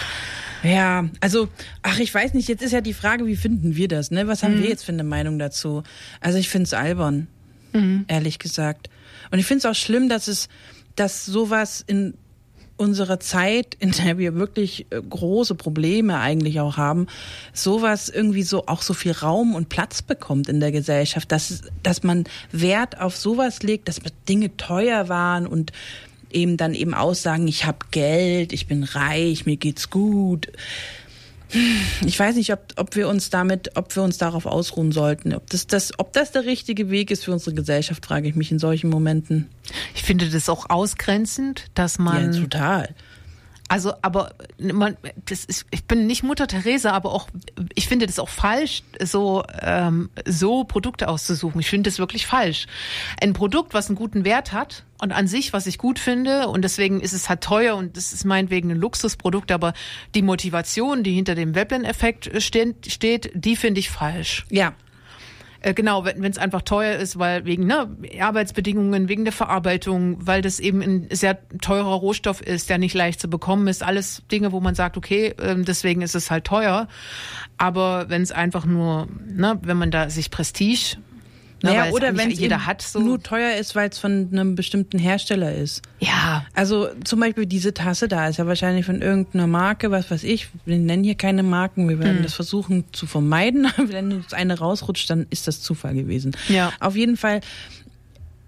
Ja, 0.63 1.05
also, 1.21 1.47
ach, 1.83 1.99
ich 1.99 2.13
weiß 2.13 2.33
nicht, 2.33 2.49
jetzt 2.49 2.63
ist 2.63 2.71
ja 2.71 2.81
die 2.81 2.93
Frage, 2.93 3.27
wie 3.27 3.35
finden 3.35 3.75
wir 3.75 3.87
das, 3.87 4.09
ne? 4.09 4.27
Was 4.27 4.41
haben 4.41 4.57
mhm. 4.57 4.63
wir 4.63 4.69
jetzt 4.69 4.83
für 4.83 4.91
eine 4.91 5.03
Meinung 5.03 5.37
dazu? 5.37 5.83
Also 6.21 6.39
ich 6.39 6.49
finde 6.49 6.63
es 6.63 6.73
albern, 6.73 7.27
mhm. 7.71 8.05
ehrlich 8.07 8.39
gesagt. 8.39 8.89
Und 9.31 9.39
ich 9.39 9.45
finde 9.45 9.59
es 9.59 9.65
auch 9.65 9.79
schlimm, 9.79 10.09
dass 10.09 10.27
es, 10.27 10.49
dass 10.95 11.25
sowas 11.25 11.83
in 11.85 12.15
unserer 12.77 13.19
Zeit, 13.19 13.75
in 13.79 13.91
der 13.91 14.17
wir 14.17 14.35
wirklich 14.35 14.87
äh, 14.89 15.01
große 15.01 15.55
Probleme 15.55 16.19
eigentlich 16.19 16.59
auch 16.59 16.77
haben, 16.77 17.07
sowas 17.53 18.09
irgendwie 18.09 18.43
so 18.43 18.67
auch 18.67 18.81
so 18.81 18.93
viel 18.93 19.13
Raum 19.13 19.55
und 19.55 19.69
Platz 19.69 20.01
bekommt 20.01 20.49
in 20.49 20.59
der 20.59 20.71
Gesellschaft, 20.71 21.31
dass, 21.31 21.61
dass 21.83 22.03
man 22.03 22.25
Wert 22.51 22.99
auf 22.99 23.15
sowas 23.15 23.63
legt, 23.63 23.87
dass 23.87 24.01
Dinge 24.27 24.57
teuer 24.57 25.07
waren 25.07 25.47
und 25.47 25.71
eben 26.31 26.57
dann 26.57 26.73
eben 26.73 26.93
aussagen, 26.93 27.47
ich 27.47 27.65
habe 27.65 27.79
Geld, 27.91 28.51
ich 28.51 28.67
bin 28.67 28.83
reich, 28.83 29.45
mir 29.45 29.55
geht's 29.55 29.89
gut 29.89 30.49
ich 32.05 32.19
weiß 32.19 32.35
nicht, 32.35 32.51
ob, 32.53 32.59
ob 32.75 32.95
wir 32.95 33.07
uns 33.07 33.29
damit, 33.29 33.71
ob 33.75 33.95
wir 33.95 34.03
uns 34.03 34.17
darauf 34.17 34.45
ausruhen 34.45 34.91
sollten. 34.91 35.33
Ob 35.33 35.49
das, 35.49 35.67
das, 35.67 35.97
ob 35.97 36.13
das 36.13 36.31
der 36.31 36.45
richtige 36.45 36.89
Weg 36.89 37.11
ist 37.11 37.25
für 37.25 37.31
unsere 37.31 37.55
Gesellschaft, 37.55 38.05
frage 38.05 38.27
ich 38.27 38.35
mich 38.35 38.51
in 38.51 38.59
solchen 38.59 38.89
Momenten. 38.89 39.49
Ich 39.95 40.03
finde 40.03 40.29
das 40.29 40.49
auch 40.49 40.69
ausgrenzend, 40.69 41.65
dass 41.73 41.97
man. 41.99 42.33
Ja, 42.33 42.39
total. 42.39 42.95
Also, 43.67 43.93
aber 44.03 44.31
man, 44.59 44.95
das 45.25 45.43
ist, 45.43 45.65
ich 45.71 45.85
bin 45.85 46.05
nicht 46.05 46.21
Mutter 46.21 46.47
Teresa, 46.47 46.91
aber 46.91 47.11
auch, 47.11 47.27
ich 47.73 47.87
finde 47.87 48.05
das 48.05 48.19
auch 48.19 48.29
falsch, 48.29 48.83
so, 49.01 49.43
ähm, 49.59 50.09
so 50.25 50.65
Produkte 50.65 51.07
auszusuchen. 51.07 51.59
Ich 51.59 51.69
finde 51.69 51.89
das 51.89 51.97
wirklich 51.97 52.27
falsch. 52.27 52.67
Ein 53.19 53.33
Produkt, 53.33 53.73
was 53.73 53.87
einen 53.87 53.95
guten 53.95 54.23
Wert 54.23 54.51
hat 54.51 54.83
und 55.01 55.11
an 55.11 55.27
sich, 55.27 55.51
was 55.51 55.65
ich 55.65 55.79
gut 55.79 55.97
finde, 55.97 56.47
und 56.47 56.61
deswegen 56.61 57.01
ist 57.01 57.13
es 57.13 57.27
halt 57.27 57.41
teuer 57.41 57.75
und 57.75 57.97
das 57.97 58.13
ist 58.13 58.23
meinetwegen 58.23 58.69
ein 58.69 58.77
Luxusprodukt, 58.77 59.51
aber 59.51 59.73
die 60.13 60.21
Motivation, 60.21 61.03
die 61.03 61.13
hinter 61.13 61.33
dem 61.33 61.55
Veblen-Effekt 61.55 62.41
steht, 62.43 62.91
steht, 62.91 63.31
die 63.33 63.55
finde 63.55 63.79
ich 63.79 63.89
falsch. 63.89 64.45
Ja, 64.51 64.73
Äh, 65.65 65.73
genau, 65.73 66.05
wenn 66.05 66.23
es 66.23 66.37
einfach 66.37 66.61
teuer 66.61 66.95
ist, 66.99 67.17
weil 67.17 67.45
wegen 67.45 67.65
ne, 67.65 67.89
Arbeitsbedingungen, 68.19 69.09
wegen 69.09 69.25
der 69.25 69.33
Verarbeitung, 69.33 70.17
weil 70.19 70.43
das 70.43 70.59
eben 70.59 70.83
ein 70.83 71.07
sehr 71.11 71.39
teurer 71.59 71.95
Rohstoff 71.95 72.39
ist, 72.39 72.69
der 72.69 72.77
nicht 72.77 72.93
leicht 72.93 73.19
zu 73.19 73.27
bekommen 73.27 73.67
ist. 73.67 73.81
Alles 73.81 74.21
Dinge, 74.31 74.51
wo 74.51 74.59
man 74.59 74.75
sagt, 74.75 74.95
okay, 74.95 75.33
ähm, 75.41 75.65
deswegen 75.65 76.03
ist 76.03 76.13
es 76.13 76.29
halt 76.29 76.45
teuer. 76.45 76.87
Aber 77.57 78.09
wenn 78.09 78.21
es 78.21 78.31
einfach 78.31 78.67
nur, 78.67 79.07
ne, 79.25 79.59
wenn 79.63 79.77
man 79.77 79.89
da 79.89 80.07
sich 80.11 80.29
Prestige, 80.29 80.97
naja, 81.63 81.89
oder 81.91 82.15
wenn 82.17 82.31
es 82.31 82.39
jeder 82.39 82.65
hat, 82.65 82.81
so 82.81 82.99
nur 82.99 83.21
teuer 83.23 83.55
ist, 83.57 83.75
weil 83.75 83.89
es 83.89 83.97
von 83.97 84.29
einem 84.31 84.55
bestimmten 84.55 84.99
Hersteller 84.99 85.53
ist. 85.55 85.81
ja, 85.99 86.45
Also 86.53 86.89
zum 87.03 87.19
Beispiel 87.21 87.45
diese 87.45 87.73
Tasse 87.73 88.07
da 88.07 88.27
ist 88.27 88.37
ja 88.37 88.45
wahrscheinlich 88.45 88.85
von 88.85 89.01
irgendeiner 89.01 89.47
Marke, 89.47 89.89
was 89.89 90.11
weiß 90.11 90.23
ich. 90.25 90.49
Wir 90.65 90.77
nennen 90.77 91.03
hier 91.03 91.15
keine 91.15 91.43
Marken, 91.43 91.87
wir 91.89 91.95
Hm. 91.97 92.03
werden 92.03 92.23
das 92.23 92.33
versuchen 92.33 92.83
zu 92.91 93.07
vermeiden. 93.07 93.67
Wenn 93.77 94.11
uns 94.13 94.33
eine 94.33 94.59
rausrutscht, 94.59 95.09
dann 95.09 95.25
ist 95.29 95.47
das 95.47 95.61
Zufall 95.61 95.95
gewesen. 95.95 96.35
Ja. 96.49 96.71
Auf 96.79 96.95
jeden 96.95 97.17
Fall, 97.17 97.41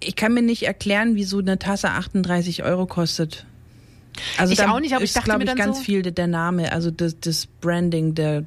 ich 0.00 0.14
kann 0.14 0.32
mir 0.34 0.42
nicht 0.42 0.62
erklären, 0.64 1.16
wieso 1.16 1.38
eine 1.40 1.58
Tasse 1.58 1.90
38 1.90 2.62
Euro 2.62 2.86
kostet. 2.86 3.46
Also 4.36 4.52
Ich 4.52 4.58
da 4.58 4.70
auch 4.70 4.80
nicht, 4.80 4.94
aber 4.94 5.02
ich 5.02 5.10
ist, 5.10 5.16
dachte 5.16 5.24
glaube 5.26 5.38
mir 5.38 5.44
ich, 5.44 5.50
dann 5.50 5.56
ganz 5.58 5.78
so- 5.78 5.84
viel 5.84 6.02
der, 6.02 6.26
Name, 6.26 6.70
also 6.72 6.90
das, 6.90 7.18
das 7.20 7.46
Branding, 7.46 8.14
der, 8.14 8.44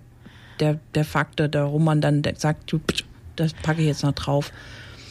der, 0.60 0.80
der 0.96 1.06
Faktor, 1.06 1.48
darum 1.48 1.84
man 1.84 2.00
dann 2.02 2.22
sagt, 2.38 2.72
du, 2.72 2.80
das 3.36 3.54
packe 3.54 3.82
ich 3.82 3.88
jetzt 3.88 4.04
noch 4.04 4.14
drauf. 4.14 4.52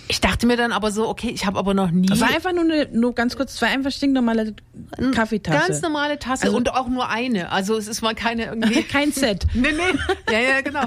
ich 0.09 0.21
dachte 0.21 0.47
mir 0.47 0.57
dann 0.57 0.73
aber 0.73 0.91
so, 0.91 1.09
okay, 1.09 1.31
ich 1.31 1.47
habe 1.47 1.59
aber 1.59 1.73
noch 1.75 1.91
nie 1.91 2.07
Das 2.09 2.21
war 2.21 2.29
einfach 2.29 2.53
nur 2.53 2.65
eine, 2.65 2.89
nur 2.93 3.15
ganz 3.15 3.37
kurz, 3.37 3.55
es 3.55 3.63
war 3.63 3.69
einfach 3.69 3.91
stinknormale 3.93 4.55
Kaffeetasse. 5.15 5.69
ganz 5.69 5.83
normale 5.83 6.19
Tasse 6.19 6.45
Also- 6.45 6.57
und 6.57 6.73
auch 6.73 6.89
nur 6.89 7.09
eine. 7.09 7.51
Also 7.53 7.77
es 7.77 7.87
ist 7.89 8.03
mal 8.03 8.15
keine 8.15 8.47
irgendwie 8.47 8.83
Kein 8.89 9.13
Set. 9.13 9.47
Nee, 9.55 9.69
nee. 9.73 10.33
Ja, 10.33 10.41
ja, 10.41 10.61
genau. 10.63 10.83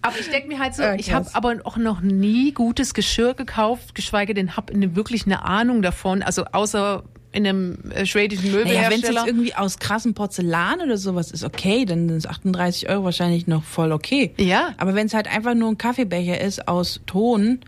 Aber 0.00 0.18
ich 0.18 0.28
denke 0.30 0.48
mir 0.48 0.58
halt 0.60 0.74
so, 0.74 0.82
Ja, 0.82 0.94
ich 0.94 1.12
habe 1.12 1.28
aber 1.34 1.56
auch 1.64 1.76
noch 1.76 2.00
nie 2.00 2.52
gutes 2.52 2.94
Geschirr 2.94 3.34
gekauft, 3.34 3.94
geschweige 3.96 4.32
denn 4.34 4.56
habe 4.56 4.72
eine, 4.72 4.94
wirklich 4.96 5.26
eine 5.26 5.44
Ahnung 5.44 5.82
davon. 5.82 6.22
Also 6.22 6.44
außer 6.44 7.02
in 7.38 7.46
einem 7.46 7.78
äh, 7.90 8.04
schwedischen 8.04 8.50
Naja, 8.50 8.64
wenn 8.64 8.66
es 8.66 8.74
Möbelhersteller. 8.74 9.20
jetzt 9.20 9.26
irgendwie 9.26 9.54
aus 9.54 9.78
krassem 9.78 10.14
Porzellan 10.14 10.80
oder 10.80 10.98
sowas 10.98 11.30
ist, 11.30 11.44
okay, 11.44 11.84
dann 11.84 12.08
sind 12.08 12.28
38 12.28 12.88
Euro 12.88 13.04
wahrscheinlich 13.04 13.46
noch 13.46 13.62
voll 13.62 13.92
okay. 13.92 14.34
Ja. 14.38 14.74
Aber 14.76 14.94
wenn 14.94 15.06
es 15.06 15.14
halt 15.14 15.28
einfach 15.28 15.54
nur 15.54 15.70
ein 15.70 15.78
Kaffeebecher 15.78 16.40
ist 16.40 16.66
aus 16.66 17.00
Ton, 17.06 17.60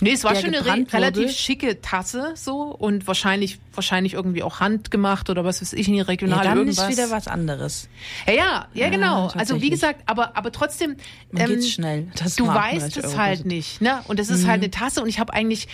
nee, 0.00 0.12
es 0.12 0.24
war 0.24 0.34
schon 0.34 0.54
eine 0.54 0.64
re 0.64 0.78
wurde. 0.78 0.92
relativ 0.92 1.32
schicke 1.32 1.80
Tasse 1.80 2.32
so 2.34 2.62
und 2.62 3.06
wahrscheinlich 3.06 3.58
wahrscheinlich 3.74 4.14
irgendwie 4.14 4.42
auch 4.42 4.60
handgemacht 4.60 5.30
oder 5.30 5.44
was 5.44 5.62
weiß 5.62 5.72
ich, 5.72 5.88
in 5.88 6.00
regional 6.00 6.38
ja, 6.38 6.44
dann 6.44 6.58
irgendwas. 6.58 6.88
ist 6.88 6.98
wieder 6.98 7.10
was 7.10 7.28
anderes. 7.28 7.88
Ja, 8.26 8.32
ja, 8.32 8.68
ja, 8.74 8.84
Ja, 8.84 8.90
genau. 8.90 9.28
Also 9.28 9.60
wie 9.60 9.70
gesagt, 9.70 10.02
aber 10.06 10.36
aber 10.36 10.52
trotzdem 10.52 10.96
Man 11.30 11.46
geht's 11.46 11.70
schnell. 11.70 12.08
Das 12.16 12.36
du 12.36 12.46
weißt 12.46 12.98
38 12.98 13.04
es 13.04 13.16
halt 13.16 13.44
nicht, 13.44 13.80
ne? 13.80 14.00
Und 14.08 14.18
es 14.20 14.30
ist 14.30 14.46
halt 14.46 14.62
eine 14.62 14.70
Tasse 14.70 15.02
und 15.02 15.08
ich 15.08 15.18
habe 15.18 15.32
eigentlich 15.32 15.68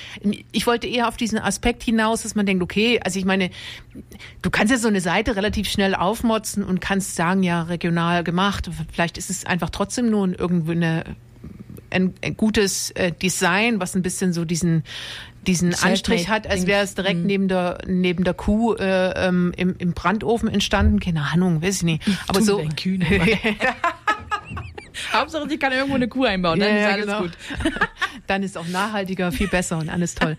ich 0.52 0.66
wollte 0.66 0.86
eher 0.86 1.08
auf 1.08 1.16
diesen 1.16 1.38
Aspekt 1.38 1.82
hinaus, 1.82 2.22
dass 2.22 2.34
man 2.34 2.46
denkt, 2.46 2.62
okay, 2.62 3.00
also 3.02 3.18
ich 3.18 3.24
meine, 3.24 3.50
du 4.42 4.50
kannst 4.50 4.70
ja 4.70 4.78
so 4.78 4.88
eine 4.88 5.00
Seite 5.00 5.36
relativ 5.36 5.68
schnell 5.68 5.94
aufmotzen 5.94 6.62
und 6.62 6.80
kannst 6.80 7.16
sagen, 7.16 7.42
ja, 7.42 7.62
regional 7.62 8.24
gemacht. 8.24 8.70
Vielleicht 8.92 9.18
ist 9.18 9.30
es 9.30 9.44
einfach 9.46 9.70
trotzdem 9.70 10.10
nur 10.10 10.38
irgendwo 10.38 10.72
eine 10.72 11.04
ein, 11.94 12.12
ein 12.22 12.36
gutes 12.36 12.90
äh, 12.92 13.12
Design, 13.12 13.80
was 13.80 13.94
ein 13.94 14.02
bisschen 14.02 14.32
so 14.32 14.44
diesen 14.44 14.82
diesen 15.46 15.74
Anstrich 15.74 16.28
hat, 16.30 16.46
als 16.46 16.66
wäre 16.66 16.82
es 16.82 16.94
direkt 16.94 17.20
neben 17.24 17.48
der 17.48 17.78
neben 17.86 18.24
der 18.24 18.32
Kuh 18.34 18.74
äh, 18.76 19.26
ähm, 19.28 19.52
im, 19.56 19.74
im 19.78 19.92
Brandofen 19.92 20.48
entstanden. 20.48 21.00
Keine 21.00 21.22
Ahnung, 21.22 21.62
weiß 21.62 21.76
ich 21.76 21.82
nicht. 21.82 22.02
Aber 22.28 22.40
so 22.40 22.62
Kühne, 22.80 23.04
Hauptsache, 25.12 25.46
die 25.48 25.58
kann 25.58 25.72
irgendwo 25.72 25.96
eine 25.96 26.08
Kuh 26.08 26.24
einbauen, 26.24 26.60
dann 26.60 26.68
Ja, 26.68 26.76
ist 26.88 26.92
alles 26.92 27.06
genau. 27.06 27.20
gut. 27.22 27.32
Dann 28.26 28.42
ist 28.42 28.56
auch 28.56 28.66
nachhaltiger, 28.68 29.32
viel 29.32 29.48
besser 29.48 29.76
und 29.76 29.90
alles 29.90 30.14
toll. 30.14 30.38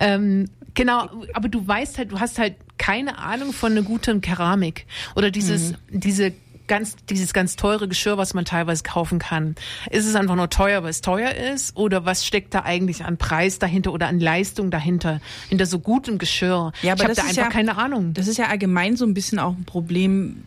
ähm, 0.00 0.48
genau, 0.72 1.10
aber 1.34 1.48
du 1.50 1.66
weißt 1.68 1.98
halt, 1.98 2.10
du 2.12 2.18
hast 2.18 2.38
halt 2.38 2.54
keine 2.78 3.18
Ahnung 3.18 3.52
von 3.52 3.72
einer 3.72 3.82
guten 3.82 4.22
Keramik 4.22 4.86
oder 5.16 5.30
dieses, 5.30 5.72
Mhm. 5.72 5.76
diese 5.90 6.32
ganz, 6.66 6.96
dieses 7.08 7.32
ganz 7.32 7.56
teure 7.56 7.88
Geschirr, 7.88 8.18
was 8.18 8.34
man 8.34 8.44
teilweise 8.44 8.82
kaufen 8.82 9.18
kann. 9.18 9.54
Ist 9.90 10.06
es 10.06 10.14
einfach 10.14 10.36
nur 10.36 10.50
teuer, 10.50 10.82
weil 10.82 10.90
es 10.90 11.00
teuer 11.00 11.30
ist? 11.32 11.76
Oder 11.76 12.04
was 12.04 12.26
steckt 12.26 12.54
da 12.54 12.62
eigentlich 12.62 13.04
an 13.04 13.16
Preis 13.16 13.58
dahinter 13.58 13.92
oder 13.92 14.08
an 14.08 14.20
Leistung 14.20 14.70
dahinter? 14.70 15.20
Hinter 15.48 15.66
so 15.66 15.78
gutem 15.78 16.18
Geschirr? 16.18 16.72
Ja, 16.82 16.92
aber 16.92 17.02
ich 17.02 17.08
habe 17.08 17.14
da 17.14 17.22
einfach 17.22 17.36
ja- 17.36 17.48
keine 17.48 17.76
Ahnung. 17.78 18.14
Das 18.14 18.28
ist 18.28 18.36
ja 18.36 18.46
allgemein 18.46 18.96
so 18.96 19.04
ein 19.04 19.14
bisschen 19.14 19.38
auch 19.38 19.52
ein 19.56 19.64
Problem, 19.64 20.44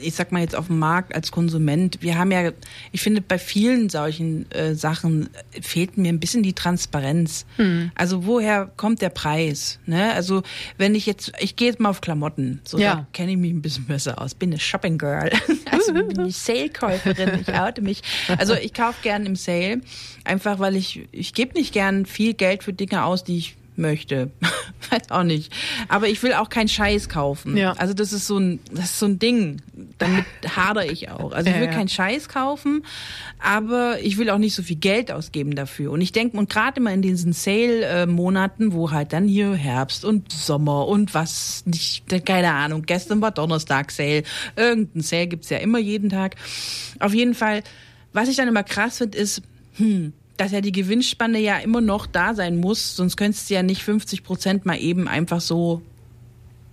ich 0.00 0.14
sag 0.14 0.32
mal 0.32 0.40
jetzt 0.40 0.54
auf 0.54 0.66
dem 0.66 0.78
Markt 0.78 1.14
als 1.14 1.30
Konsument. 1.32 1.98
Wir 2.02 2.18
haben 2.18 2.30
ja, 2.32 2.52
ich 2.92 3.00
finde, 3.00 3.20
bei 3.20 3.38
vielen 3.38 3.88
solchen 3.88 4.50
äh, 4.52 4.74
Sachen 4.74 5.28
fehlt 5.60 5.96
mir 5.96 6.08
ein 6.10 6.20
bisschen 6.20 6.42
die 6.42 6.52
Transparenz. 6.52 7.46
Hm. 7.56 7.90
Also 7.94 8.26
woher 8.26 8.70
kommt 8.76 9.02
der 9.02 9.10
Preis? 9.10 9.78
Ne? 9.86 10.12
Also 10.12 10.42
wenn 10.78 10.94
ich 10.94 11.06
jetzt, 11.06 11.32
ich 11.40 11.56
gehe 11.56 11.68
jetzt 11.68 11.80
mal 11.80 11.90
auf 11.90 12.00
Klamotten, 12.00 12.60
so 12.64 12.78
Ja. 12.78 12.94
da 12.94 13.06
kenne 13.12 13.32
ich 13.32 13.38
mich 13.38 13.52
ein 13.52 13.62
bisschen 13.62 13.86
besser 13.86 14.20
aus. 14.20 14.34
Bin 14.34 14.50
eine 14.50 14.58
Shopping 14.60 14.98
Girl, 14.98 15.30
also 15.70 15.92
bin 15.92 16.26
ich 16.26 16.36
Sale-Käuferin, 16.36 17.40
ich 17.40 17.54
oute 17.54 17.82
mich. 17.82 18.02
Also 18.38 18.54
ich 18.54 18.74
kaufe 18.74 18.98
gern 19.02 19.26
im 19.26 19.36
Sale, 19.36 19.80
einfach 20.24 20.58
weil 20.58 20.76
ich, 20.76 21.08
ich 21.12 21.34
gebe 21.34 21.54
nicht 21.54 21.72
gern 21.72 22.06
viel 22.06 22.34
Geld 22.34 22.62
für 22.64 22.72
Dinge 22.72 23.04
aus, 23.04 23.24
die 23.24 23.38
ich 23.38 23.56
möchte. 23.78 24.30
Weiß 24.90 25.10
auch 25.10 25.22
nicht. 25.24 25.52
Aber 25.88 26.08
ich 26.08 26.22
will 26.22 26.32
auch 26.34 26.48
keinen 26.48 26.68
Scheiß 26.68 27.08
kaufen. 27.08 27.56
Ja. 27.56 27.72
Also 27.72 27.92
das 27.94 28.12
ist 28.12 28.26
so 28.26 28.38
ein, 28.38 28.60
das 28.72 28.86
ist 28.86 28.98
so 28.98 29.06
ein 29.06 29.18
Ding. 29.18 29.60
Damit 29.98 30.24
hadere 30.56 30.86
ich 30.86 31.10
auch. 31.10 31.32
Also 31.32 31.48
ich 31.48 31.54
Ja, 31.56 31.60
will 31.60 31.68
ja. 31.68 31.72
keinen 31.74 31.88
Scheiß 31.88 32.28
kaufen, 32.28 32.84
aber 33.42 33.98
ich 34.00 34.16
will 34.18 34.30
auch 34.30 34.38
nicht 34.38 34.54
so 34.54 34.62
viel 34.62 34.76
Geld 34.76 35.10
ausgeben 35.10 35.54
dafür. 35.54 35.90
Und 35.92 36.00
ich 36.00 36.12
denke, 36.12 36.36
und 36.36 36.48
gerade 36.50 36.80
immer 36.80 36.92
in 36.92 37.02
diesen 37.02 37.32
Sale-Monaten, 37.32 38.72
wo 38.72 38.90
halt 38.90 39.12
dann 39.12 39.26
hier 39.26 39.54
Herbst 39.54 40.04
und 40.04 40.30
Sommer 40.32 40.86
und 40.86 41.14
was 41.14 41.64
nicht, 41.66 42.04
keine 42.24 42.52
Ahnung, 42.52 42.82
gestern 42.82 43.20
war 43.20 43.30
Donnerstag 43.30 43.90
Sale. 43.90 44.22
Irgendein 44.56 45.02
Sale 45.02 45.26
gibt's 45.26 45.50
ja 45.50 45.58
immer 45.58 45.78
jeden 45.78 46.10
Tag. 46.10 46.36
Auf 47.00 47.14
jeden 47.14 47.34
Fall, 47.34 47.62
was 48.12 48.28
ich 48.28 48.36
dann 48.36 48.48
immer 48.48 48.62
krass 48.62 48.98
finde, 48.98 49.18
ist, 49.18 49.42
hm, 49.76 50.12
dass 50.36 50.52
ja 50.52 50.60
die 50.60 50.72
Gewinnspanne 50.72 51.38
ja 51.38 51.58
immer 51.58 51.80
noch 51.80 52.06
da 52.06 52.34
sein 52.34 52.58
muss, 52.58 52.96
sonst 52.96 53.16
könntest 53.16 53.48
du 53.50 53.54
ja 53.54 53.62
nicht 53.62 53.82
50 53.82 54.22
Prozent 54.22 54.66
mal 54.66 54.78
eben 54.78 55.08
einfach 55.08 55.40
so 55.40 55.82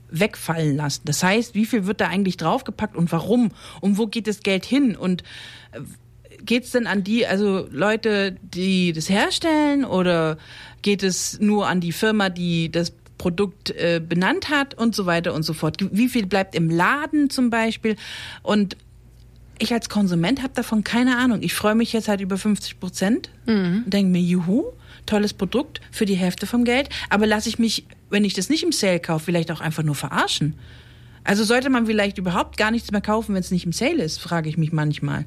wegfallen 0.10 0.76
lassen. 0.76 1.02
Das 1.06 1.24
heißt, 1.24 1.56
wie 1.56 1.66
viel 1.66 1.86
wird 1.86 2.00
da 2.00 2.08
eigentlich 2.08 2.38
draufgepackt 2.38 2.96
und 2.96 3.12
warum? 3.12 3.52
Und 3.82 3.98
wo 3.98 4.08
geht 4.08 4.28
das 4.28 4.42
Geld 4.42 4.64
hin? 4.64 4.96
Und 4.96 5.24
äh, 5.72 5.80
geht's 6.46 6.72
denn 6.72 6.88
an 6.88 7.04
die, 7.04 7.26
also 7.26 7.68
Leute, 7.72 8.38
die 8.42 8.94
das 8.94 9.10
herstellen 9.10 9.86
oder 9.86 10.38
geht 10.82 11.04
es 11.04 11.40
nur 11.40 11.68
an 11.68 11.82
die 11.82 11.92
Firma, 11.92 12.30
die 12.30 12.72
das 12.72 12.94
Produkt 13.18 13.72
äh, 13.72 14.02
benannt 14.08 14.50
hat 14.50 14.76
und 14.76 14.96
so 14.96 15.06
weiter 15.06 15.34
und 15.34 15.44
so 15.44 15.54
fort? 15.54 15.78
Wie 15.80 16.10
viel 16.10 16.28
bleibt 16.28 16.56
im 16.56 16.70
Laden 16.70 17.30
zum 17.30 17.50
Beispiel? 17.50 17.96
Und 18.44 18.78
ich 19.64 19.74
als 19.74 19.90
Konsument 19.90 20.42
habe 20.44 20.54
davon 20.54 20.84
keine 20.84 21.18
Ahnung. 21.18 21.42
Ich 21.42 21.54
freue 21.54 21.76
mich 21.76 21.94
jetzt 21.94 22.08
halt 22.08 22.22
über 22.22 22.38
50 22.38 22.80
Prozent 22.80 23.30
und 23.86 23.90
denke 23.92 24.12
mir, 24.12 24.22
juhu, 24.22 24.66
tolles 25.06 25.34
Produkt 25.34 25.82
für 25.92 26.06
die 26.06 26.16
Hälfte 26.16 26.46
vom 26.46 26.64
Geld. 26.64 26.90
Aber 27.10 27.26
lasse 27.28 27.50
ich 27.50 27.60
mich, 27.60 27.86
wenn 28.10 28.26
ich 28.26 28.34
das 28.34 28.50
nicht 28.50 28.64
im 28.64 28.72
Sale 28.72 29.00
kaufe, 29.00 29.26
vielleicht 29.26 29.52
auch 29.52 29.62
einfach 29.62 29.84
nur 29.84 29.96
verarschen. 29.96 30.56
Also 31.24 31.44
sollte 31.44 31.70
man 31.70 31.86
vielleicht 31.86 32.18
überhaupt 32.18 32.58
gar 32.58 32.72
nichts 32.72 32.92
mehr 32.92 33.02
kaufen, 33.02 33.34
wenn 33.34 33.42
es 33.42 33.52
nicht 33.52 33.66
im 33.66 33.72
Sale 33.74 34.04
ist, 34.04 34.20
frage 34.20 34.50
ich 34.50 34.58
mich 34.58 34.72
manchmal. 34.72 35.26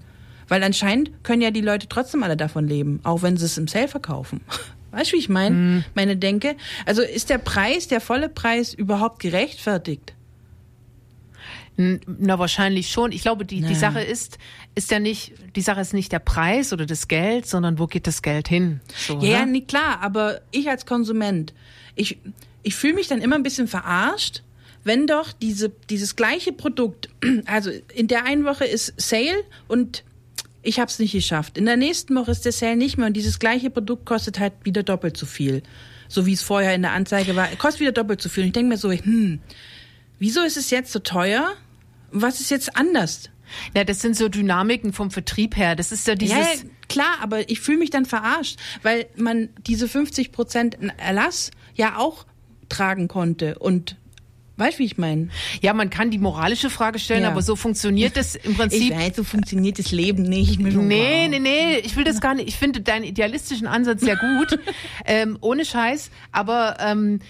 Weil 0.48 0.62
anscheinend 0.62 1.10
können 1.24 1.42
ja 1.42 1.50
die 1.50 1.60
Leute 1.60 1.88
trotzdem 1.88 2.22
alle 2.22 2.36
davon 2.36 2.68
leben, 2.68 3.00
auch 3.02 3.22
wenn 3.22 3.36
sie 3.36 3.46
es 3.46 3.58
im 3.58 3.66
Sale 3.66 3.88
verkaufen. 3.88 4.40
Weißt 4.92 5.12
du, 5.12 5.16
wie 5.16 5.20
ich 5.20 5.28
meine? 5.28 5.84
Meine 5.94 6.16
Denke. 6.16 6.56
Also 6.86 7.02
ist 7.02 7.28
der 7.28 7.38
Preis, 7.38 7.88
der 7.88 8.00
volle 8.00 8.28
Preis 8.28 8.72
überhaupt 8.72 9.20
gerechtfertigt? 9.20 10.14
Na, 11.76 12.38
wahrscheinlich 12.38 12.90
schon. 12.90 13.12
Ich 13.12 13.22
glaube, 13.22 13.44
die, 13.44 13.56
die 13.56 13.62
Naja. 13.62 13.74
Sache 13.74 14.00
ist, 14.00 14.38
ist 14.74 14.90
ja 14.90 14.98
nicht, 14.98 15.32
die 15.56 15.60
Sache 15.60 15.80
ist 15.80 15.92
nicht 15.92 16.10
der 16.10 16.20
Preis 16.20 16.72
oder 16.72 16.86
das 16.86 17.06
Geld, 17.06 17.46
sondern 17.46 17.78
wo 17.78 17.86
geht 17.86 18.06
das 18.06 18.22
Geld 18.22 18.48
hin? 18.48 18.80
So, 18.96 19.18
Ja, 19.20 19.40
ja, 19.40 19.46
ne? 19.46 19.52
nee, 19.52 19.60
klar, 19.60 20.00
aber 20.00 20.40
ich 20.52 20.68
als 20.70 20.86
Konsument, 20.86 21.52
ich, 21.94 22.18
ich 22.62 22.74
fühle 22.74 22.94
mich 22.94 23.08
dann 23.08 23.20
immer 23.20 23.36
ein 23.36 23.42
bisschen 23.42 23.68
verarscht, 23.68 24.42
wenn 24.84 25.06
doch 25.06 25.32
diese, 25.32 25.70
dieses 25.90 26.16
gleiche 26.16 26.52
Produkt, 26.52 27.10
also 27.46 27.70
in 27.94 28.08
der 28.08 28.24
einen 28.24 28.44
Woche 28.44 28.64
ist 28.64 28.94
Sale 28.96 29.42
und 29.68 30.02
ich 30.62 30.80
habe 30.80 30.90
es 30.90 30.98
nicht 30.98 31.12
geschafft. 31.12 31.58
In 31.58 31.66
der 31.66 31.76
nächsten 31.76 32.14
Woche 32.16 32.30
ist 32.30 32.44
der 32.44 32.52
Sale 32.52 32.76
nicht 32.76 32.96
mehr 32.96 33.06
und 33.06 33.12
dieses 33.12 33.38
gleiche 33.38 33.68
Produkt 33.70 34.06
kostet 34.06 34.38
halt 34.40 34.54
wieder 34.64 34.82
doppelt 34.82 35.16
so 35.16 35.26
viel. 35.26 35.62
So 36.08 36.24
wie 36.24 36.32
es 36.32 36.42
vorher 36.42 36.74
in 36.74 36.82
der 36.82 36.92
Anzeige 36.92 37.36
war, 37.36 37.48
kostet 37.58 37.80
wieder 37.80 37.92
doppelt 37.92 38.22
so 38.22 38.28
viel. 38.28 38.44
Und 38.44 38.48
ich 38.48 38.52
denke 38.54 38.68
mir 38.70 38.78
so, 38.78 38.90
hm, 38.90 39.40
wieso 40.18 40.42
ist 40.42 40.56
es 40.56 40.70
jetzt 40.70 40.92
so 40.92 41.00
teuer? 41.00 41.52
Was 42.22 42.40
ist 42.40 42.50
jetzt 42.50 42.76
anders? 42.76 43.30
Ja, 43.74 43.84
das 43.84 44.00
sind 44.00 44.16
so 44.16 44.28
Dynamiken 44.28 44.92
vom 44.92 45.10
Vertrieb 45.10 45.56
her. 45.56 45.76
Das 45.76 45.92
ist 45.92 46.06
ja 46.06 46.14
dieses. 46.14 46.36
Ja, 46.36 46.68
klar, 46.88 47.14
aber 47.20 47.48
ich 47.48 47.60
fühle 47.60 47.78
mich 47.78 47.90
dann 47.90 48.04
verarscht, 48.04 48.58
weil 48.82 49.06
man 49.16 49.50
diese 49.66 49.88
50 49.88 50.32
Prozent 50.32 50.76
Erlass 50.98 51.50
ja 51.74 51.96
auch 51.96 52.26
tragen 52.68 53.08
konnte 53.08 53.58
und 53.58 53.96
Weißt 54.58 54.78
du, 54.78 54.78
wie 54.78 54.86
ich 54.86 54.96
meine? 54.96 55.28
Ja, 55.60 55.74
man 55.74 55.90
kann 55.90 56.10
die 56.10 56.18
moralische 56.18 56.70
Frage 56.70 56.98
stellen, 56.98 57.24
ja. 57.24 57.30
aber 57.30 57.42
so 57.42 57.56
funktioniert 57.56 58.16
das 58.16 58.36
im 58.36 58.54
Prinzip. 58.54 58.90
Ich 58.90 58.90
weiß, 58.90 59.16
so 59.16 59.22
funktioniert 59.22 59.78
das 59.78 59.92
Leben 59.92 60.22
nicht. 60.22 60.58
Nee, 60.58 61.28
nee, 61.28 61.38
nee, 61.38 61.76
ich 61.78 61.94
will 61.96 62.04
das 62.04 62.22
gar 62.22 62.34
nicht. 62.34 62.48
Ich 62.48 62.56
finde 62.56 62.80
deinen 62.80 63.04
idealistischen 63.04 63.66
Ansatz 63.66 64.00
sehr 64.00 64.16
gut, 64.16 64.58
ähm, 65.04 65.36
ohne 65.42 65.66
Scheiß. 65.66 66.10
Aber 66.32 66.78
ähm, 66.80 67.20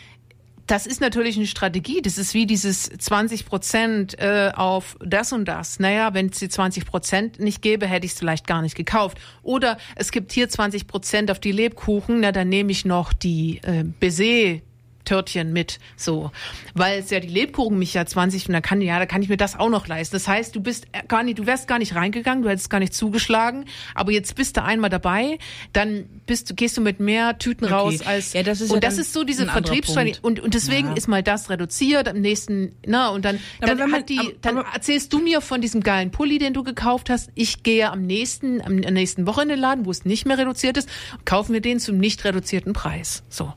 das 0.66 0.86
ist 0.86 1.00
natürlich 1.00 1.36
eine 1.36 1.46
Strategie. 1.46 2.02
Das 2.02 2.18
ist 2.18 2.34
wie 2.34 2.46
dieses 2.46 2.84
20 2.84 3.46
Prozent 3.46 4.18
äh, 4.18 4.50
auf 4.54 4.96
das 5.00 5.32
und 5.32 5.46
das. 5.46 5.78
Naja, 5.78 6.12
wenn 6.14 6.26
es 6.26 6.38
die 6.38 6.48
20 6.48 6.86
Prozent 6.86 7.38
nicht 7.38 7.62
gäbe, 7.62 7.86
hätte 7.86 8.06
ich 8.06 8.12
es 8.12 8.18
vielleicht 8.18 8.46
gar 8.46 8.62
nicht 8.62 8.74
gekauft. 8.74 9.18
Oder 9.42 9.78
es 9.94 10.10
gibt 10.10 10.32
hier 10.32 10.48
20 10.48 10.86
Prozent 10.86 11.30
auf 11.30 11.38
die 11.38 11.52
Lebkuchen, 11.52 12.20
na 12.20 12.32
dann 12.32 12.48
nehme 12.48 12.72
ich 12.72 12.84
noch 12.84 13.12
die 13.12 13.60
äh, 13.62 13.84
Baiser 13.84 14.60
Törtchen 15.06 15.52
mit, 15.54 15.78
so. 15.96 16.30
Weil 16.74 17.00
es 17.00 17.10
ja 17.10 17.20
die 17.20 17.28
Lebkuchen 17.28 17.78
mich 17.78 17.94
ja 17.94 18.04
20 18.04 18.48
und 18.48 18.52
dann 18.52 18.62
kann, 18.62 18.82
ja, 18.82 18.98
da 18.98 19.06
kann 19.06 19.22
ich 19.22 19.30
mir 19.30 19.38
das 19.38 19.58
auch 19.58 19.70
noch 19.70 19.86
leisten. 19.86 20.16
Das 20.16 20.28
heißt, 20.28 20.54
du 20.54 20.60
bist 20.60 20.86
gar 21.08 21.22
nicht, 21.22 21.38
du 21.38 21.46
wärst 21.46 21.66
gar 21.66 21.78
nicht 21.78 21.94
reingegangen, 21.94 22.42
du 22.42 22.50
hättest 22.50 22.68
gar 22.68 22.80
nicht 22.80 22.92
zugeschlagen, 22.92 23.64
aber 23.94 24.12
jetzt 24.12 24.34
bist 24.34 24.58
du 24.58 24.62
einmal 24.62 24.90
dabei, 24.90 25.38
dann 25.72 26.04
bist 26.26 26.50
du, 26.50 26.54
gehst 26.54 26.76
du 26.76 26.82
mit 26.82 27.00
mehr 27.00 27.38
Tüten 27.38 27.64
okay. 27.64 27.74
raus 27.74 28.02
als, 28.04 28.34
ja, 28.34 28.42
das 28.42 28.60
ist 28.60 28.70
und 28.70 28.82
ja 28.82 28.88
das 28.88 28.98
ist 28.98 29.12
so 29.12 29.24
diese 29.24 29.46
Vertriebsstrategie 29.46 30.18
und, 30.20 30.40
und 30.40 30.54
deswegen 30.54 30.88
ja. 30.88 30.94
ist 30.94 31.08
mal 31.08 31.22
das 31.22 31.48
reduziert, 31.48 32.08
am 32.08 32.20
nächsten, 32.20 32.74
na, 32.84 33.08
und 33.08 33.24
dann, 33.24 33.38
dann 33.60 33.78
man, 33.78 33.92
hat 33.92 34.08
die, 34.08 34.18
aber, 34.18 34.32
dann 34.42 34.56
erzählst 34.56 35.12
du 35.12 35.20
mir 35.20 35.40
von 35.40 35.60
diesem 35.60 35.82
geilen 35.82 36.10
Pulli, 36.10 36.38
den 36.38 36.52
du 36.52 36.62
gekauft 36.62 37.10
hast. 37.10 37.30
Ich 37.34 37.62
gehe 37.62 37.90
am 37.90 38.02
nächsten, 38.02 38.60
am 38.60 38.76
nächsten 38.76 39.26
Woche 39.26 39.42
in 39.42 39.48
den 39.48 39.58
Laden, 39.58 39.86
wo 39.86 39.90
es 39.90 40.04
nicht 40.04 40.26
mehr 40.26 40.38
reduziert 40.38 40.76
ist, 40.76 40.88
kaufen 41.24 41.52
wir 41.52 41.60
den 41.60 41.78
zum 41.78 41.98
nicht 41.98 42.24
reduzierten 42.24 42.72
Preis. 42.72 43.22
So. 43.28 43.52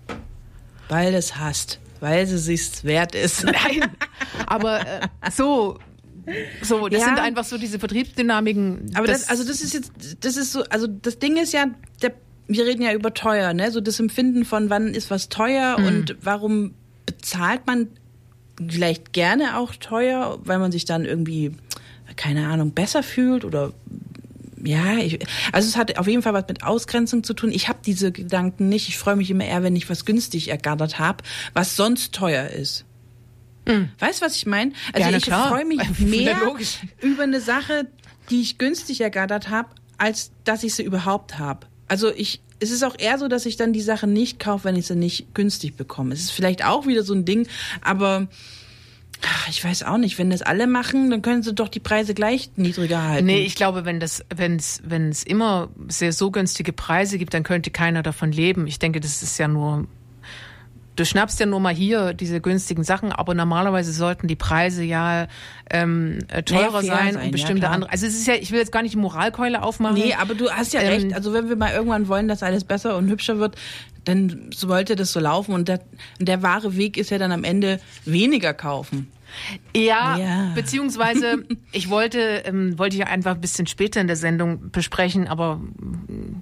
Weil 0.90 1.14
es 1.14 1.38
hasst. 1.38 1.80
Weil 2.00 2.28
sie 2.28 2.38
sich's 2.38 2.84
wert 2.84 3.16
ist. 3.16 3.44
Nein. 3.46 3.90
Aber 4.48 4.82
äh, 4.82 5.08
so, 5.32 5.80
so, 6.62 6.88
das 6.88 7.02
ja. 7.02 7.06
sind 7.08 7.20
einfach 7.20 7.44
so 7.44 7.58
diese 7.58 7.80
Vertriebsdynamiken. 7.80 8.92
Aber 8.96 9.08
das, 9.08 9.22
das, 9.22 9.30
also 9.30 9.44
das 9.46 9.62
ist 9.62 9.74
jetzt, 9.74 9.92
das 10.22 10.38
ist 10.38 10.52
so, 10.52 10.64
also 10.70 10.88
das 10.88 11.20
Ding 11.20 11.38
ist 11.38 11.54
ja, 11.54 11.68
der, 12.02 12.14
wir 12.48 12.66
reden 12.66 12.82
ja 12.82 12.94
über 12.94 13.14
teuer, 13.14 13.54
ne? 13.54 13.72
So 13.72 13.82
das 13.82 14.00
Empfinden 14.00 14.46
von 14.46 14.70
wann 14.70 14.94
ist 14.94 15.10
was 15.12 15.30
teuer 15.30 15.78
mhm. 15.80 15.86
und 15.86 16.18
warum 16.22 16.74
bezahlt 17.06 17.66
man 17.68 17.88
vielleicht 18.68 19.14
gerne 19.14 19.58
auch 19.58 19.76
teuer, 19.76 20.40
weil 20.44 20.60
man 20.60 20.72
sich 20.72 20.86
dann 20.86 21.06
irgendwie, 21.06 21.52
keine 22.16 22.48
Ahnung, 22.48 22.72
besser 22.72 23.04
fühlt 23.04 23.46
oder 23.46 23.74
ja, 24.64 24.98
ich, 24.98 25.20
also 25.52 25.68
es 25.68 25.78
hat 25.78 25.98
auf 25.98 26.08
jeden 26.08 26.22
Fall 26.22 26.34
was 26.34 26.46
mit 26.48 26.64
Ausgrenzung 26.64 27.24
zu 27.24 27.34
tun. 27.34 27.52
Ich 27.52 27.68
habe 27.70 27.80
diese 27.86 28.12
Gedanken 28.12 28.70
nicht. 28.70 28.90
Ich 28.90 28.98
freue 28.98 29.16
mich 29.16 29.30
immer 29.32 29.46
eher, 29.46 29.64
wenn 29.64 29.76
ich 29.76 29.90
was 29.90 30.06
günstig 30.06 30.50
ergattert 30.50 31.00
habe, 31.00 31.24
was 31.54 31.76
sonst 31.76 32.14
teuer 32.14 32.48
ist. 32.48 32.86
Mhm. 33.66 33.90
Weißt 34.00 34.22
du, 34.22 34.26
was 34.26 34.36
ich 34.36 34.46
meine? 34.46 34.74
Also 34.94 35.10
ja, 35.10 35.18
ich 35.18 35.26
freue 35.26 35.66
mich 35.66 35.82
mehr 36.00 36.38
über 37.02 37.24
eine 37.24 37.42
Sache, 37.42 37.88
die 38.30 38.42
ich 38.42 38.58
günstig 38.58 39.02
ergattert 39.02 39.50
habe, 39.50 39.70
als 39.98 40.32
dass 40.44 40.64
ich 40.64 40.74
sie 40.74 40.84
überhaupt 40.84 41.38
habe. 41.40 41.68
Also 41.88 42.12
ich, 42.14 42.42
es 42.60 42.72
ist 42.72 42.84
auch 42.84 42.96
eher 42.98 43.18
so, 43.18 43.28
dass 43.28 43.46
ich 43.46 43.58
dann 43.58 43.74
die 43.74 43.82
Sache 43.82 44.08
nicht 44.08 44.40
kaufe, 44.40 44.66
wenn 44.66 44.76
ich 44.76 44.88
sie 44.88 44.96
nicht 44.96 45.34
günstig 45.34 45.76
bekomme. 45.76 46.14
Es 46.14 46.22
ist 46.22 46.32
vielleicht 46.32 46.66
auch 46.66 46.88
wieder 46.88 47.04
so 47.04 47.14
ein 47.14 47.26
Ding, 47.26 47.48
aber 47.82 48.28
ich 49.50 49.64
weiß 49.64 49.84
auch 49.84 49.98
nicht, 49.98 50.18
wenn 50.18 50.30
das 50.30 50.42
alle 50.42 50.68
machen, 50.68 51.10
dann 51.10 51.22
können 51.22 51.44
sie 51.44 51.54
doch 51.54 51.68
die 51.68 51.80
Preise 51.80 52.14
gleich 52.14 52.52
niedriger 52.56 53.04
halten. 53.04 53.26
Nee, 53.26 53.42
ich 53.42 53.56
glaube, 53.56 53.84
wenn 53.86 54.00
das, 54.00 54.24
wenn 54.34 54.56
es, 54.56 54.82
wenn 54.86 55.10
es 55.10 55.24
immer 55.24 55.70
sehr 55.88 56.14
so 56.14 56.32
günstige 56.32 56.72
Preise 56.72 57.18
gibt, 57.18 57.34
dann 57.34 57.44
könnte 57.44 57.70
keiner 57.70 58.02
davon 58.02 58.32
leben. 58.32 58.68
Ich 58.68 58.80
denke, 58.80 59.00
das 59.00 59.22
ist 59.22 59.38
ja 59.38 59.48
nur, 59.48 59.88
du 60.96 61.06
schnappst 61.06 61.40
ja 61.40 61.46
nur 61.46 61.60
mal 61.60 61.74
hier 61.74 62.14
diese 62.14 62.42
günstigen 62.42 62.84
Sachen, 62.84 63.12
aber 63.12 63.34
normalerweise 63.34 63.92
sollten 63.92 64.28
die 64.28 64.36
Preise 64.36 64.84
ja 64.84 65.28
ähm, 65.70 66.20
äh, 66.28 66.44
teurer 66.44 66.82
naja, 66.82 66.98
sein, 66.98 67.14
sein 67.14 67.26
und 67.26 67.32
bestimmte 67.32 67.64
ja, 67.64 67.72
andere. 67.72 67.92
Also 67.92 68.06
es 68.06 68.16
ist 68.16 68.28
ja, 68.28 68.36
ich 68.36 68.52
will 68.52 68.60
jetzt 68.60 68.72
gar 68.72 68.82
nicht 68.82 68.94
die 68.94 69.00
Moralkeule 69.00 69.64
aufmachen. 69.64 69.96
Nee, 69.96 70.14
aber 70.14 70.36
du 70.36 70.50
hast 70.50 70.74
ja 70.74 70.82
ähm, 70.82 70.88
recht. 70.88 71.14
Also 71.14 71.34
wenn 71.34 71.50
wir 71.50 71.56
mal 71.56 71.72
irgendwann 71.72 72.08
wollen, 72.08 72.28
dass 72.28 72.44
alles 72.44 72.64
besser 72.64 72.98
und 72.98 73.10
hübscher 73.10 73.40
wird, 73.40 73.56
dann 74.06 74.50
sollte 74.54 74.96
das 74.96 75.12
so 75.12 75.20
laufen 75.20 75.54
und 75.54 75.68
der, 75.68 75.82
der 76.20 76.42
wahre 76.42 76.76
Weg 76.76 76.98
ist 76.98 77.12
ja 77.12 77.18
dann 77.18 77.32
am 77.32 77.44
Ende 77.44 77.80
weniger 78.06 78.54
kaufen. 78.54 79.12
Ja, 79.76 80.18
ja, 80.18 80.52
beziehungsweise 80.56 81.46
ich 81.72 81.90
wollte, 81.90 82.20
ähm, 82.46 82.78
wollte 82.80 82.98
ich 82.98 83.06
einfach 83.06 83.36
ein 83.36 83.42
bisschen 83.42 83.68
später 83.68 84.02
in 84.02 84.08
der 84.08 84.16
Sendung 84.16 84.72
besprechen, 84.72 85.28
aber 85.28 85.58
mm, 85.58 86.42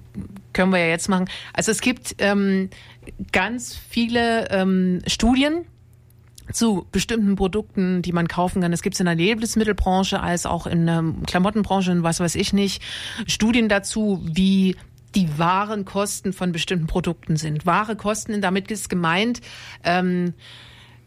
können 0.52 0.72
wir 0.72 0.78
ja 0.78 0.86
jetzt 0.86 1.08
machen. 1.08 1.28
Also 1.52 1.70
es 1.70 1.80
gibt 1.80 2.16
ähm, 2.18 2.70
ganz 3.32 3.76
viele 3.76 4.50
ähm, 4.50 5.00
Studien 5.06 5.64
zu 6.52 6.86
bestimmten 6.92 7.36
Produkten, 7.36 8.02
die 8.02 8.12
man 8.12 8.28
kaufen 8.28 8.62
kann. 8.62 8.70
Das 8.70 8.82
gibt 8.82 8.94
es 8.94 9.00
in 9.00 9.06
der 9.06 9.14
Lebensmittelbranche 9.14 10.20
als 10.20 10.46
auch 10.46 10.66
in 10.66 10.86
der 10.86 11.04
Klamottenbranche 11.26 11.92
und 11.92 12.02
was 12.02 12.20
weiß 12.20 12.34
ich 12.36 12.52
nicht. 12.52 12.82
Studien 13.26 13.68
dazu, 13.68 14.22
wie 14.24 14.76
die 15.14 15.38
wahren 15.38 15.84
Kosten 15.84 16.32
von 16.32 16.52
bestimmten 16.52 16.86
Produkten 16.86 17.36
sind. 17.36 17.66
Wahre 17.66 17.96
Kosten, 17.96 18.40
damit 18.40 18.70
ist 18.70 18.88
gemeint, 18.88 19.40
ähm, 19.84 20.34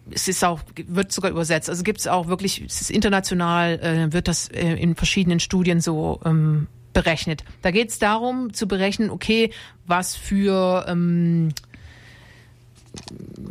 es 0.09 0.27
ist 0.27 0.43
auch, 0.43 0.61
wird 0.87 1.11
sogar 1.11 1.31
übersetzt. 1.31 1.69
Also 1.69 1.83
gibt 1.83 1.99
es 1.99 2.07
auch 2.07 2.27
wirklich, 2.27 2.61
es 2.65 2.81
ist 2.81 2.91
international, 2.91 3.79
äh, 3.79 4.13
wird 4.13 4.27
das 4.27 4.49
äh, 4.49 4.73
in 4.73 4.95
verschiedenen 4.95 5.39
Studien 5.39 5.79
so 5.79 6.19
ähm, 6.25 6.67
berechnet. 6.93 7.43
Da 7.61 7.71
geht 7.71 7.89
es 7.89 7.99
darum 7.99 8.53
zu 8.53 8.67
berechnen, 8.67 9.09
okay, 9.09 9.51
was 9.85 10.15
für 10.15 10.85
ähm, 10.87 11.49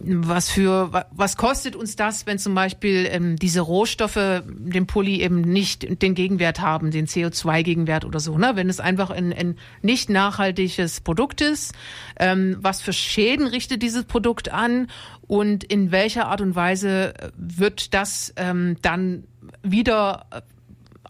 was 0.04 0.50
für 0.50 1.06
was 1.10 1.36
kostet 1.36 1.76
uns 1.76 1.96
das, 1.96 2.26
wenn 2.26 2.38
zum 2.38 2.54
Beispiel 2.54 3.06
ähm, 3.10 3.36
diese 3.36 3.60
Rohstoffe 3.60 4.42
den 4.46 4.86
Pulli 4.86 5.20
eben 5.20 5.40
nicht 5.40 6.02
den 6.02 6.14
Gegenwert 6.14 6.60
haben, 6.60 6.90
den 6.90 7.06
CO2-Gegenwert 7.06 8.04
oder 8.04 8.20
so, 8.20 8.38
ne? 8.38 8.52
Wenn 8.54 8.68
es 8.68 8.80
einfach 8.80 9.10
ein, 9.10 9.32
ein 9.32 9.56
nicht 9.82 10.10
nachhaltiges 10.10 11.00
Produkt 11.00 11.40
ist, 11.40 11.74
ähm, 12.18 12.56
was 12.60 12.82
für 12.82 12.92
Schäden 12.92 13.46
richtet 13.46 13.82
dieses 13.82 14.04
Produkt 14.04 14.52
an 14.52 14.88
und 15.26 15.64
in 15.64 15.92
welcher 15.92 16.26
Art 16.26 16.40
und 16.40 16.54
Weise 16.54 17.14
wird 17.36 17.94
das 17.94 18.32
ähm, 18.36 18.76
dann 18.82 19.24
wieder 19.62 20.26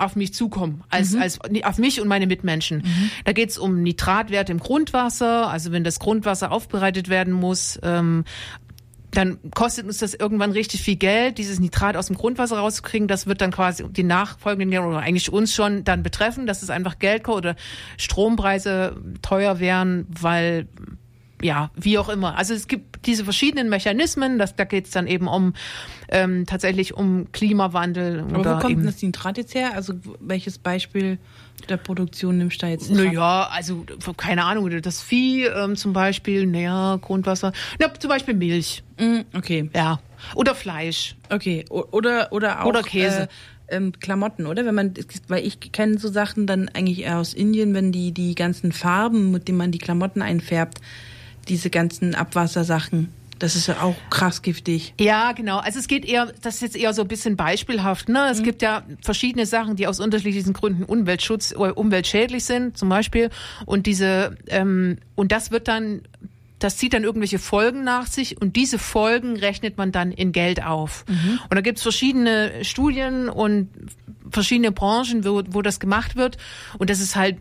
auf 0.01 0.17
mich 0.17 0.35
zukommen, 0.35 0.83
als, 0.89 1.13
mhm. 1.13 1.23
als 1.23 1.39
auf 1.65 1.79
mich 1.79 2.01
und 2.01 2.09
meine 2.09 2.27
Mitmenschen. 2.27 2.79
Mhm. 2.79 3.11
Da 3.25 3.33
geht 3.33 3.51
es 3.51 3.59
um 3.59 3.83
Nitratwerte 3.83 4.53
im 4.53 4.59
Grundwasser, 4.59 5.49
also 5.49 5.73
wenn 5.73 5.85
das 5.85 5.99
Grundwasser 5.99 6.53
aufbereitet 6.53 7.09
werden 7.09 7.33
muss, 7.33 7.79
ähm, 7.83 8.25
dann 9.11 9.39
kostet 9.55 9.87
uns 9.87 9.99
das 9.99 10.15
irgendwann 10.15 10.53
richtig 10.53 10.83
viel 10.83 10.97
Geld, 10.97 11.39
dieses 11.39 11.59
Nitrat 11.59 11.97
aus 11.97 12.07
dem 12.07 12.17
Grundwasser 12.17 12.59
rauszukriegen. 12.59 13.09
Das 13.09 13.27
wird 13.27 13.41
dann 13.41 13.51
quasi 13.51 13.85
die 13.89 14.05
nachfolgenden 14.05 14.71
Jahre 14.73 14.87
oder 14.87 15.01
eigentlich 15.01 15.33
uns 15.33 15.53
schon 15.53 15.85
dann 15.85 16.03
betreffen, 16.03 16.47
dass 16.47 16.63
es 16.63 16.71
einfach 16.71 16.99
Geld 16.99 17.29
oder 17.29 17.57
Strompreise 17.97 18.97
teuer 19.21 19.59
wären, 19.59 20.07
weil 20.09 20.69
ja, 21.43 21.71
wie 21.75 21.99
auch 21.99 22.09
immer. 22.09 22.37
Also 22.37 22.55
es 22.55 22.69
gibt 22.69 23.07
diese 23.07 23.25
verschiedenen 23.25 23.69
Mechanismen, 23.69 24.39
das, 24.39 24.57
da 24.57 24.65
geht 24.65 24.87
es 24.87 24.91
dann 24.91 25.07
eben 25.07 25.27
um 25.27 25.55
ähm, 26.09 26.47
tatsächlich 26.47 26.95
um 26.95 27.31
Klimawandel. 27.33 28.21
Aber 28.21 28.41
oder 28.41 28.57
wo 28.57 28.61
kommt 28.61 28.73
eben, 28.73 28.85
das 28.85 29.03
Nitrat 29.03 29.39
jetzt 29.39 29.55
her? 29.55 29.75
Also 29.75 29.95
welches 30.21 30.59
Beispiel 30.59 31.19
der 31.69 31.77
Produktion 31.77 32.39
nimmst 32.39 32.63
du 32.63 32.67
da 32.67 32.73
jetzt? 32.73 32.91
Naja, 32.91 33.49
also 33.51 33.85
keine 34.17 34.45
Ahnung, 34.45 34.71
das 34.83 35.03
Vieh 35.03 35.45
ähm, 35.45 35.77
zum 35.77 35.93
Beispiel, 35.93 36.47
naja, 36.47 36.97
Grundwasser, 37.01 37.53
na, 37.79 37.93
zum 37.95 38.09
Beispiel 38.09 38.35
Milch. 38.35 38.83
Mm, 38.99 39.21
okay. 39.37 39.71
Ja. 39.75 40.01
Oder 40.35 40.55
Fleisch. 40.55 41.17
Okay. 41.31 41.65
Oder, 41.71 42.33
oder 42.33 42.63
auch 42.63 42.67
oder 42.67 42.83
Käse. 42.83 43.23
Äh, 43.23 43.29
ähm, 43.71 43.93
Klamotten, 44.01 44.47
oder? 44.47 44.67
Wenn 44.67 44.75
man, 44.75 44.95
weil 45.29 45.47
ich 45.47 45.61
kenne 45.73 45.99
so 45.99 46.09
Sachen 46.09 46.47
dann 46.47 46.69
eigentlich 46.69 47.03
eher 47.03 47.19
aus 47.19 47.35
Indien, 47.35 47.73
wenn 47.73 47.93
die 47.93 48.13
die 48.13 48.35
ganzen 48.35 48.73
Farben, 48.73 49.31
mit 49.31 49.49
denen 49.49 49.59
man 49.59 49.71
die 49.71 49.79
Klamotten 49.79 50.23
einfärbt, 50.23 50.81
diese 51.51 51.69
ganzen 51.69 52.15
Abwassersachen. 52.15 53.13
Das 53.41 53.57
ist 53.57 53.69
ja 53.69 53.81
auch 53.81 53.97
krass 54.11 54.43
giftig. 54.43 54.93
Ja, 55.01 55.33
genau. 55.33 55.59
Also 55.59 55.79
es 55.79 55.89
geht 55.89 56.05
eher, 56.05 56.33
das 56.43 56.57
ist 56.57 56.61
jetzt 56.61 56.77
eher 56.77 56.93
so 56.93 57.03
ein 57.03 57.09
bisschen 57.09 57.37
beispielhaft. 57.37 58.11
Ne? 58.11 58.29
Es 58.31 58.41
mhm. 58.41 58.45
gibt 58.45 58.63
ja 58.63 58.83
verschiedene 59.03 59.47
Sachen, 59.47 59.77
die 59.77 59.87
aus 59.87 59.99
unterschiedlichen 59.99 60.53
Gründen 60.53 60.85
Umweltschutz 60.85 61.55
oder 61.57 61.79
umweltschädlich 61.79 62.45
sind, 62.45 62.77
zum 62.77 62.91
Beispiel. 62.91 63.31
Und 63.65 63.87
diese 63.87 64.37
ähm, 64.49 64.99
und 65.15 65.33
das 65.33 65.51
wird 65.51 65.69
dann 65.69 66.03
das 66.59 66.77
zieht 66.77 66.93
dann 66.93 67.05
irgendwelche 67.05 67.39
Folgen 67.39 67.85
nach 67.85 68.07
sich 68.07 68.39
und 68.39 68.55
diese 68.55 68.79
Folgen 68.79 69.37
rechnet 69.37 69.79
man 69.79 69.93
dann 69.93 70.13
in 70.13 70.33
Geld 70.33 70.63
auf. 70.63 71.07
Mhm. 71.09 71.41
Und 71.49 71.55
da 71.55 71.63
gibt's 71.63 71.81
verschiedene 71.81 72.63
Studien 72.65 73.31
und 73.31 73.71
verschiedene 74.31 74.71
Branchen, 74.71 75.25
wo, 75.25 75.43
wo 75.49 75.63
das 75.63 75.81
gemacht 75.81 76.17
wird. 76.17 76.37
Und 76.77 76.91
das 76.91 77.01
ist 77.01 77.17
halt 77.17 77.39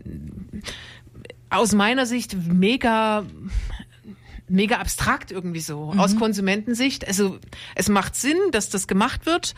aus 1.50 1.74
meiner 1.74 2.06
Sicht 2.06 2.34
mega 2.48 3.24
mega 4.50 4.78
abstrakt 4.78 5.30
irgendwie 5.30 5.60
so, 5.60 5.92
mhm. 5.92 6.00
aus 6.00 6.16
Konsumentensicht. 6.16 7.06
Also 7.06 7.38
es 7.74 7.88
macht 7.88 8.16
Sinn, 8.16 8.38
dass 8.52 8.68
das 8.68 8.86
gemacht 8.86 9.26
wird. 9.26 9.54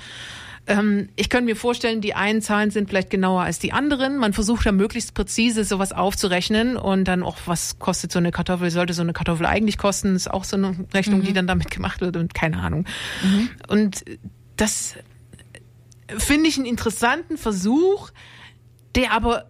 Ähm, 0.66 1.08
ich 1.16 1.28
könnte 1.28 1.46
mir 1.46 1.56
vorstellen, 1.56 2.00
die 2.00 2.14
einen 2.14 2.40
Zahlen 2.40 2.70
sind 2.70 2.88
vielleicht 2.88 3.10
genauer 3.10 3.42
als 3.42 3.58
die 3.58 3.72
anderen. 3.72 4.18
Man 4.18 4.32
versucht 4.32 4.64
da 4.64 4.72
möglichst 4.72 5.14
präzise 5.14 5.64
sowas 5.64 5.92
aufzurechnen 5.92 6.76
und 6.76 7.04
dann 7.04 7.22
auch, 7.22 7.36
was 7.46 7.78
kostet 7.78 8.12
so 8.12 8.18
eine 8.18 8.30
Kartoffel, 8.30 8.70
sollte 8.70 8.92
so 8.92 9.02
eine 9.02 9.12
Kartoffel 9.12 9.46
eigentlich 9.46 9.76
kosten, 9.76 10.14
ist 10.14 10.30
auch 10.30 10.44
so 10.44 10.56
eine 10.56 10.76
Rechnung, 10.94 11.20
mhm. 11.20 11.24
die 11.24 11.32
dann 11.32 11.46
damit 11.46 11.70
gemacht 11.70 12.00
wird 12.00 12.16
und 12.16 12.34
keine 12.34 12.58
Ahnung. 12.58 12.86
Mhm. 13.24 13.50
Und 13.66 14.04
das 14.56 14.94
finde 16.18 16.48
ich 16.48 16.56
einen 16.56 16.66
interessanten 16.66 17.38
Versuch, 17.38 18.10
der 18.94 19.12
aber 19.12 19.46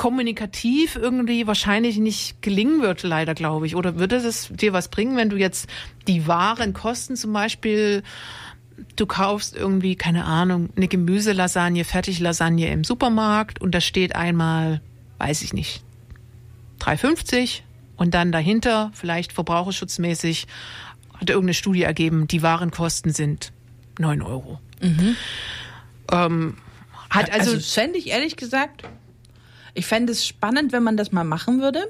kommunikativ 0.00 0.96
irgendwie 0.96 1.46
wahrscheinlich 1.46 1.98
nicht 1.98 2.40
gelingen 2.40 2.80
wird, 2.80 3.02
leider, 3.02 3.34
glaube 3.34 3.66
ich. 3.66 3.76
Oder 3.76 3.98
würde 3.98 4.16
es 4.16 4.48
dir 4.48 4.72
was 4.72 4.88
bringen, 4.88 5.14
wenn 5.18 5.28
du 5.28 5.36
jetzt 5.36 5.68
die 6.08 6.26
wahren 6.26 6.72
Kosten 6.72 7.16
zum 7.16 7.34
Beispiel, 7.34 8.02
du 8.96 9.04
kaufst 9.04 9.54
irgendwie, 9.54 9.96
keine 9.96 10.24
Ahnung, 10.24 10.70
eine 10.74 10.88
Gemüselasagne, 10.88 11.84
Fertiglasagne 11.84 12.72
im 12.72 12.82
Supermarkt 12.82 13.60
und 13.60 13.74
da 13.74 13.82
steht 13.82 14.16
einmal, 14.16 14.80
weiß 15.18 15.42
ich 15.42 15.52
nicht, 15.52 15.84
3,50 16.80 17.60
und 17.98 18.14
dann 18.14 18.32
dahinter, 18.32 18.92
vielleicht 18.94 19.34
verbraucherschutzmäßig, 19.34 20.46
hat 21.12 21.28
irgendeine 21.28 21.52
Studie 21.52 21.82
ergeben, 21.82 22.26
die 22.26 22.40
Warenkosten 22.40 23.12
sind 23.12 23.52
9 23.98 24.22
Euro. 24.22 24.60
Mhm. 24.80 25.14
Ähm, 26.10 26.56
hat 27.10 27.30
also, 27.30 27.50
also 27.50 27.60
fände 27.60 27.98
ich 27.98 28.06
ehrlich 28.06 28.36
gesagt 28.36 28.84
ich 29.74 29.86
fände 29.86 30.12
es 30.12 30.26
spannend, 30.26 30.72
wenn 30.72 30.82
man 30.82 30.96
das 30.96 31.12
mal 31.12 31.24
machen 31.24 31.60
würde. 31.60 31.88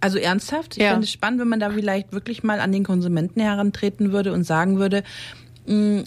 Also 0.00 0.18
ernsthaft. 0.18 0.76
Ich 0.76 0.82
ja. 0.82 0.90
fände 0.90 1.04
es 1.04 1.12
spannend, 1.12 1.40
wenn 1.40 1.48
man 1.48 1.60
da 1.60 1.70
vielleicht 1.70 2.12
wirklich 2.12 2.42
mal 2.42 2.60
an 2.60 2.72
den 2.72 2.84
Konsumenten 2.84 3.40
herantreten 3.40 4.12
würde 4.12 4.32
und 4.32 4.44
sagen 4.44 4.78
würde, 4.78 5.02
mh, 5.66 5.74
hm, 5.74 6.04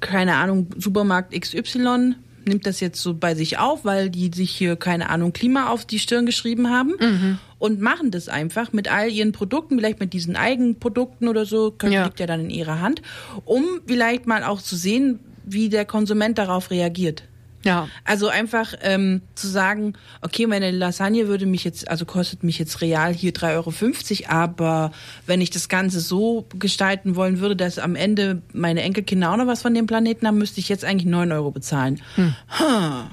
keine 0.00 0.34
Ahnung, 0.34 0.68
Supermarkt 0.76 1.32
XY 1.38 2.16
nimmt 2.46 2.66
das 2.66 2.80
jetzt 2.80 3.00
so 3.00 3.14
bei 3.14 3.34
sich 3.34 3.58
auf, 3.58 3.84
weil 3.84 4.10
die 4.10 4.30
sich 4.32 4.50
hier, 4.50 4.76
keine 4.76 5.08
Ahnung, 5.08 5.32
Klima 5.32 5.68
auf 5.68 5.84
die 5.84 5.98
Stirn 5.98 6.26
geschrieben 6.26 6.70
haben 6.70 6.94
mhm. 7.00 7.38
und 7.58 7.80
machen 7.80 8.10
das 8.10 8.28
einfach 8.28 8.72
mit 8.72 8.90
all 8.90 9.10
ihren 9.10 9.32
Produkten, 9.32 9.78
vielleicht 9.78 10.00
mit 10.00 10.12
diesen 10.12 10.36
Eigenprodukten 10.36 11.28
oder 11.28 11.46
so, 11.46 11.70
können, 11.70 11.92
ja. 11.92 12.04
liegt 12.04 12.20
ja 12.20 12.26
dann 12.26 12.40
in 12.40 12.50
ihrer 12.50 12.80
Hand, 12.80 13.02
um 13.44 13.64
vielleicht 13.86 14.26
mal 14.26 14.44
auch 14.44 14.60
zu 14.60 14.76
sehen, 14.76 15.20
wie 15.44 15.68
der 15.68 15.84
Konsument 15.84 16.38
darauf 16.38 16.70
reagiert. 16.70 17.24
Ja. 17.64 17.88
Also 18.04 18.28
einfach 18.28 18.74
ähm, 18.82 19.22
zu 19.34 19.48
sagen, 19.48 19.94
okay, 20.20 20.46
meine 20.46 20.70
Lasagne 20.70 21.26
würde 21.28 21.46
mich 21.46 21.64
jetzt, 21.64 21.88
also 21.88 22.04
kostet 22.04 22.44
mich 22.44 22.58
jetzt 22.58 22.80
real 22.80 23.12
hier 23.12 23.32
3,50 23.32 23.54
Euro, 23.54 24.30
aber 24.30 24.92
wenn 25.26 25.40
ich 25.40 25.50
das 25.50 25.68
Ganze 25.68 26.00
so 26.00 26.46
gestalten 26.58 27.16
wollen 27.16 27.40
würde, 27.40 27.56
dass 27.56 27.78
am 27.78 27.96
Ende 27.96 28.42
meine 28.52 28.82
Enkelkinder 28.82 29.32
auch 29.32 29.36
noch 29.36 29.46
was 29.46 29.62
von 29.62 29.74
dem 29.74 29.86
Planeten 29.86 30.26
haben, 30.26 30.38
müsste 30.38 30.60
ich 30.60 30.68
jetzt 30.68 30.84
eigentlich 30.84 31.06
9 31.06 31.32
Euro 31.32 31.50
bezahlen. 31.50 32.00
Hm. 32.16 32.34
Huh. 32.58 33.08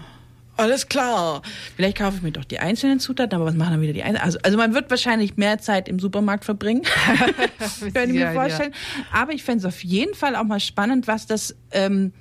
Alles 0.57 0.87
klar. 0.87 1.41
Vielleicht 1.75 1.97
kaufe 1.97 2.17
ich 2.17 2.21
mir 2.21 2.31
doch 2.31 2.45
die 2.45 2.59
einzelnen 2.59 2.99
Zutaten, 2.99 3.35
aber 3.35 3.45
was 3.45 3.55
machen 3.55 3.71
dann 3.71 3.81
wieder 3.81 3.93
die 3.93 4.03
einzelnen? 4.03 4.23
Also, 4.23 4.39
also 4.43 4.57
man 4.57 4.75
wird 4.75 4.91
wahrscheinlich 4.91 5.37
mehr 5.37 5.57
Zeit 5.57 5.89
im 5.89 5.97
Supermarkt 5.97 6.45
verbringen. 6.45 6.83
Könnte 7.79 8.01
ich 8.01 8.13
mir 8.13 8.33
vorstellen. 8.33 8.73
Ja. 8.73 9.21
Aber 9.21 9.31
ich 9.31 9.43
fände 9.43 9.59
es 9.59 9.65
auf 9.65 9.83
jeden 9.83 10.13
Fall 10.13 10.35
auch 10.35 10.43
mal 10.43 10.59
spannend, 10.59 11.07
was 11.07 11.25
das 11.25 11.55
ähm, 11.71 12.13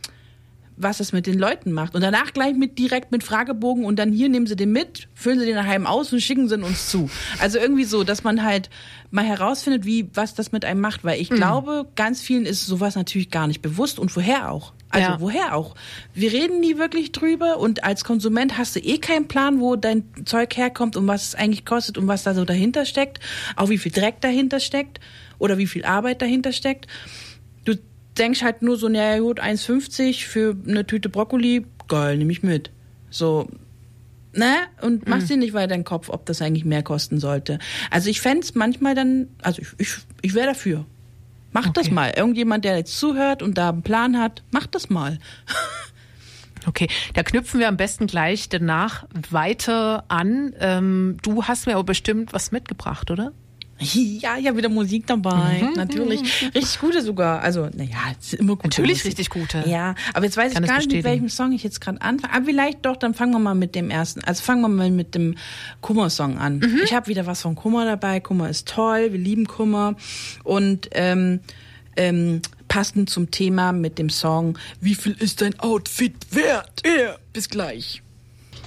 was 0.82 1.00
es 1.00 1.12
mit 1.12 1.26
den 1.26 1.38
Leuten 1.38 1.72
macht. 1.72 1.94
Und 1.94 2.02
danach 2.02 2.32
gleich 2.32 2.54
mit 2.54 2.78
direkt 2.78 3.12
mit 3.12 3.22
Fragebogen 3.22 3.84
und 3.84 3.98
dann 3.98 4.12
hier 4.12 4.28
nehmen 4.28 4.46
sie 4.46 4.56
den 4.56 4.72
mit, 4.72 5.08
füllen 5.14 5.38
sie 5.38 5.46
den 5.46 5.56
daheim 5.56 5.86
aus 5.86 6.12
und 6.12 6.20
schicken 6.20 6.48
sie 6.48 6.54
ihn 6.54 6.62
uns 6.62 6.88
zu. 6.88 7.10
Also 7.38 7.58
irgendwie 7.58 7.84
so, 7.84 8.04
dass 8.04 8.24
man 8.24 8.44
halt 8.44 8.70
mal 9.10 9.24
herausfindet, 9.24 9.84
wie, 9.84 10.08
was 10.14 10.34
das 10.34 10.52
mit 10.52 10.64
einem 10.64 10.80
macht. 10.80 11.04
Weil 11.04 11.20
ich 11.20 11.30
mhm. 11.30 11.36
glaube, 11.36 11.86
ganz 11.96 12.22
vielen 12.22 12.46
ist 12.46 12.66
sowas 12.66 12.96
natürlich 12.96 13.30
gar 13.30 13.46
nicht 13.46 13.62
bewusst 13.62 13.98
und 13.98 14.14
woher 14.16 14.50
auch. 14.50 14.72
Also 14.90 15.08
ja. 15.08 15.20
woher 15.20 15.54
auch? 15.54 15.76
Wir 16.14 16.32
reden 16.32 16.60
nie 16.60 16.76
wirklich 16.76 17.12
drüber 17.12 17.58
und 17.58 17.84
als 17.84 18.02
Konsument 18.02 18.58
hast 18.58 18.74
du 18.74 18.80
eh 18.80 18.98
keinen 18.98 19.28
Plan, 19.28 19.60
wo 19.60 19.76
dein 19.76 20.04
Zeug 20.24 20.56
herkommt 20.56 20.96
und 20.96 21.06
was 21.06 21.28
es 21.28 21.34
eigentlich 21.36 21.64
kostet 21.64 21.96
und 21.96 22.08
was 22.08 22.24
da 22.24 22.34
so 22.34 22.44
dahinter 22.44 22.84
steckt, 22.84 23.20
auch 23.54 23.68
wie 23.68 23.78
viel 23.78 23.92
Dreck 23.92 24.20
dahinter 24.20 24.58
steckt 24.58 24.98
oder 25.38 25.58
wie 25.58 25.68
viel 25.68 25.84
Arbeit 25.84 26.22
dahinter 26.22 26.52
steckt 26.52 26.88
denkst 28.20 28.42
halt 28.42 28.62
nur 28.62 28.76
so, 28.76 28.88
naja 28.88 29.18
gut, 29.20 29.40
1,50 29.40 30.26
für 30.26 30.56
eine 30.66 30.86
Tüte 30.86 31.08
Brokkoli, 31.08 31.66
geil, 31.88 32.18
nehme 32.18 32.32
ich 32.32 32.42
mit. 32.42 32.70
So, 33.10 33.48
ne? 34.34 34.56
Und 34.82 35.08
machst 35.08 35.24
mhm. 35.24 35.34
dir 35.34 35.36
nicht 35.38 35.54
weiter 35.54 35.74
den 35.74 35.84
Kopf, 35.84 36.08
ob 36.08 36.26
das 36.26 36.42
eigentlich 36.42 36.64
mehr 36.64 36.82
kosten 36.82 37.18
sollte. 37.18 37.58
Also 37.90 38.10
ich 38.10 38.20
fände 38.20 38.46
manchmal 38.54 38.94
dann, 38.94 39.28
also 39.42 39.62
ich, 39.62 39.68
ich, 39.78 39.96
ich 40.22 40.34
wäre 40.34 40.48
dafür. 40.48 40.84
Macht 41.52 41.70
okay. 41.70 41.80
das 41.82 41.90
mal. 41.90 42.12
Irgendjemand, 42.16 42.64
der 42.64 42.76
jetzt 42.76 42.96
zuhört 42.98 43.42
und 43.42 43.58
da 43.58 43.70
einen 43.70 43.82
Plan 43.82 44.18
hat, 44.18 44.44
macht 44.50 44.74
das 44.74 44.90
mal. 44.90 45.18
Okay, 46.66 46.88
da 47.14 47.22
knüpfen 47.22 47.58
wir 47.58 47.68
am 47.68 47.78
besten 47.78 48.06
gleich 48.06 48.50
danach 48.50 49.06
weiter 49.30 50.04
an. 50.08 50.54
Ähm, 50.60 51.16
du 51.22 51.44
hast 51.44 51.66
mir 51.66 51.72
aber 51.72 51.84
bestimmt 51.84 52.34
was 52.34 52.52
mitgebracht, 52.52 53.10
oder? 53.10 53.32
Ja, 53.80 54.36
ja, 54.36 54.56
wieder 54.56 54.68
Musik 54.68 55.06
dabei. 55.06 55.62
Mhm. 55.62 55.72
Natürlich. 55.74 56.20
Richtig 56.54 56.80
gute 56.80 57.02
sogar. 57.02 57.40
Also, 57.40 57.68
naja, 57.74 57.96
es 58.18 58.34
ist 58.34 58.40
immer 58.40 58.56
gut. 58.56 58.64
Natürlich 58.64 58.98
Musik. 58.98 59.06
richtig 59.06 59.30
gute. 59.30 59.64
Ja, 59.66 59.94
aber 60.12 60.26
jetzt 60.26 60.36
weiß 60.36 60.52
Kann 60.52 60.64
ich 60.64 60.68
gar 60.68 60.78
nicht, 60.78 60.92
mit 60.92 61.04
welchem 61.04 61.28
Song 61.28 61.52
ich 61.52 61.62
jetzt 61.62 61.80
gerade 61.80 62.00
anfange. 62.02 62.34
Aber 62.34 62.44
vielleicht 62.44 62.84
doch, 62.84 62.96
dann 62.96 63.14
fangen 63.14 63.32
wir 63.32 63.38
mal 63.38 63.54
mit 63.54 63.74
dem 63.74 63.90
ersten. 63.90 64.22
Also 64.24 64.42
fangen 64.42 64.60
wir 64.62 64.68
mal 64.68 64.90
mit 64.90 65.14
dem 65.14 65.36
Kummer-Song 65.80 66.38
an. 66.38 66.58
Mhm. 66.58 66.80
Ich 66.84 66.92
habe 66.92 67.06
wieder 67.06 67.26
was 67.26 67.42
von 67.42 67.54
Kummer 67.54 67.84
dabei. 67.84 68.20
Kummer 68.20 68.50
ist 68.50 68.68
toll, 68.68 69.12
wir 69.12 69.18
lieben 69.18 69.46
Kummer. 69.46 69.94
Und 70.44 70.88
ähm, 70.92 71.40
ähm, 71.96 72.42
passend 72.68 73.10
zum 73.10 73.30
Thema 73.30 73.72
mit 73.72 73.98
dem 73.98 74.10
Song 74.10 74.58
Wie 74.80 74.94
viel 74.94 75.12
ist 75.18 75.40
dein 75.42 75.58
Outfit 75.58 76.14
wert? 76.30 76.82
Yeah. 76.86 77.16
Bis 77.32 77.48
gleich. 77.48 78.02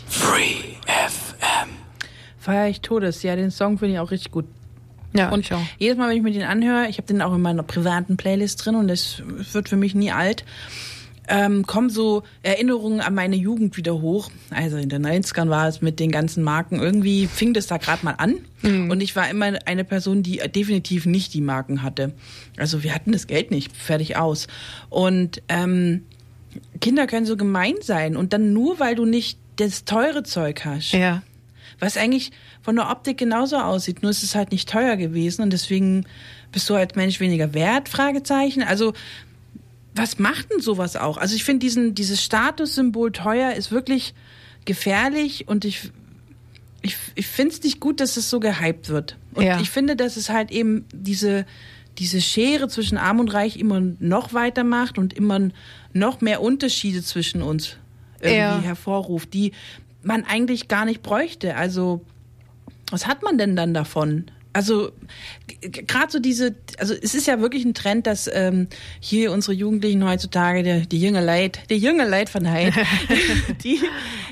Free 0.08 0.76
FM. 0.86 1.69
Feier 2.38 2.67
ich 2.67 2.82
Todes. 2.82 3.23
Ja, 3.23 3.36
den 3.36 3.52
Song 3.52 3.78
finde 3.78 3.95
ich 3.95 3.99
auch 3.99 4.12
richtig 4.12 4.32
gut. 4.32 4.45
Ja, 5.15 5.30
und 5.30 5.49
jedes 5.78 5.97
Mal, 5.97 6.10
wenn 6.10 6.17
ich 6.17 6.23
mir 6.23 6.32
den 6.32 6.43
anhöre, 6.43 6.88
ich 6.89 6.97
habe 6.97 7.08
den 7.08 7.21
auch 7.21 7.34
in 7.34 7.41
meiner 7.41 7.63
privaten 7.63 8.17
Playlist 8.17 8.65
drin 8.65 8.76
und 8.76 8.88
das 8.88 9.21
wird 9.52 9.69
für 9.69 9.78
mich 9.78 9.93
nie 9.93 10.12
alt, 10.12 10.43
ähm, 11.28 11.65
kommen 11.65 11.89
so 11.89 12.23
Erinnerungen 12.41 12.99
an 12.99 13.13
meine 13.15 13.36
Jugend 13.36 13.78
wieder 13.78 14.02
hoch. 14.02 14.30
Also 14.49 14.78
in 14.78 14.89
den 14.89 15.06
90ern 15.06 15.49
war 15.49 15.67
es 15.67 15.82
mit 15.82 15.99
den 15.99 16.12
ganzen 16.12 16.43
Marken. 16.43 16.80
Irgendwie 16.80 17.28
fing 17.28 17.54
das 17.54 17.67
da 17.67 17.78
gerade 17.78 18.04
mal 18.04 18.15
an. 18.17 18.36
Mhm. 18.62 18.89
Und 18.89 19.02
ich 19.02 19.15
war 19.15 19.30
immer 19.30 19.54
eine 19.65 19.84
Person, 19.84 20.23
die 20.23 20.38
definitiv 20.54 21.06
nicht 21.06 21.34
die 21.34 21.41
Marken 21.41 21.82
hatte. 21.82 22.13
Also 22.58 22.84
wir 22.84 22.93
hatten 22.93 23.12
das 23.12 23.28
Geld 23.28 23.52
nicht, 23.52 23.76
fertig 23.76 24.17
aus. 24.17 24.47
Und 24.89 25.41
ähm, 25.47 26.04
Kinder 26.82 27.08
können 27.08 27.26
so 27.26 27.38
gemein 27.38 27.76
sein. 27.82 28.17
Und 28.17 28.34
dann 28.34 28.52
nur, 28.54 28.80
weil 28.80 28.95
du 28.95 29.06
nicht 29.06 29.39
das 29.56 29.86
teure 29.86 30.23
Zeug 30.23 30.65
hast. 30.65 30.91
Ja. 30.91 31.21
Was 31.84 31.98
eigentlich 31.98 32.32
von 32.62 32.76
der 32.78 32.89
Optik 32.89 33.17
genauso 33.17 33.58
aussieht, 33.58 34.02
nur 34.04 34.12
ist 34.12 34.24
es 34.24 34.36
halt 34.36 34.52
nicht 34.52 34.69
teuer 34.69 34.96
gewesen 34.96 35.41
und 35.41 35.52
deswegen 35.52 36.06
bist 36.52 36.69
du 36.69 36.76
als 36.76 36.96
Mensch 36.96 37.19
weniger 37.19 37.54
wert, 37.54 37.89
Fragezeichen. 37.89 38.63
Also 38.63 38.93
was 39.93 40.17
macht 40.17 40.52
denn 40.52 40.62
sowas 40.62 40.96
auch? 40.96 41.17
Also 41.17 41.36
ich 41.36 41.43
finde 41.43 41.60
diesen 41.60 41.93
dieses 41.93 42.24
Statussymbol 42.24 43.12
teuer 43.12 43.54
ist 43.54 43.72
wirklich 43.72 44.13
gefährlich 44.65 45.48
und 45.48 45.65
ich 45.65 45.91
ich, 46.82 46.96
ich 47.15 47.28
finde 47.28 47.54
es 47.54 47.63
nicht 47.63 47.80
gut, 47.80 48.00
dass 48.00 48.17
es 48.17 48.30
so 48.30 48.39
gehypt 48.39 48.89
wird. 48.89 49.17
Und 49.34 49.43
ja. 49.43 49.60
ich 49.60 49.69
finde, 49.69 49.96
dass 49.96 50.15
es 50.15 50.30
halt 50.30 50.52
eben 50.52 50.86
diese 50.93 51.46
diese 51.98 52.22
Schere 52.22 52.69
zwischen 52.69 52.98
Arm 52.98 53.19
und 53.19 53.34
Reich 53.34 53.58
immer 53.58 53.82
noch 54.00 54.34
weiter 54.34 54.63
macht 54.63 54.98
und 54.98 55.13
immer 55.13 55.50
noch 55.91 56.22
mehr 56.22 56.41
Unterschiede 56.41 57.04
zwischen 57.04 57.41
uns 57.41 57.78
irgendwie 58.24 58.38
ja. 58.38 58.62
hervorruft, 58.62 59.34
die 59.34 59.52
man 60.04 60.24
eigentlich 60.26 60.68
gar 60.68 60.86
nicht 60.86 61.02
bräuchte. 61.02 61.56
Also 61.56 62.06
was 62.92 63.08
hat 63.08 63.24
man 63.24 63.38
denn 63.38 63.56
dann 63.56 63.74
davon? 63.74 64.26
Also 64.56 64.92
gerade 65.60 66.12
so 66.12 66.20
diese, 66.20 66.56
also 66.78 66.94
es 66.94 67.16
ist 67.16 67.26
ja 67.26 67.42
wirklich 67.42 67.66
ein 67.66 67.74
Trend, 67.74 68.06
dass 68.06 68.30
ähm, 68.32 68.68
hier 69.00 69.32
unsere 69.32 69.54
Jugendlichen 69.54 70.08
heutzutage, 70.08 70.62
die, 70.62 70.88
die 70.88 71.02
junge 71.02 71.22
Leid, 71.22 71.62
die 71.72 71.78
junge 71.78 72.08
Leid 72.08 72.30
von 72.30 72.50
heute, 72.52 72.84
die, 73.63 73.80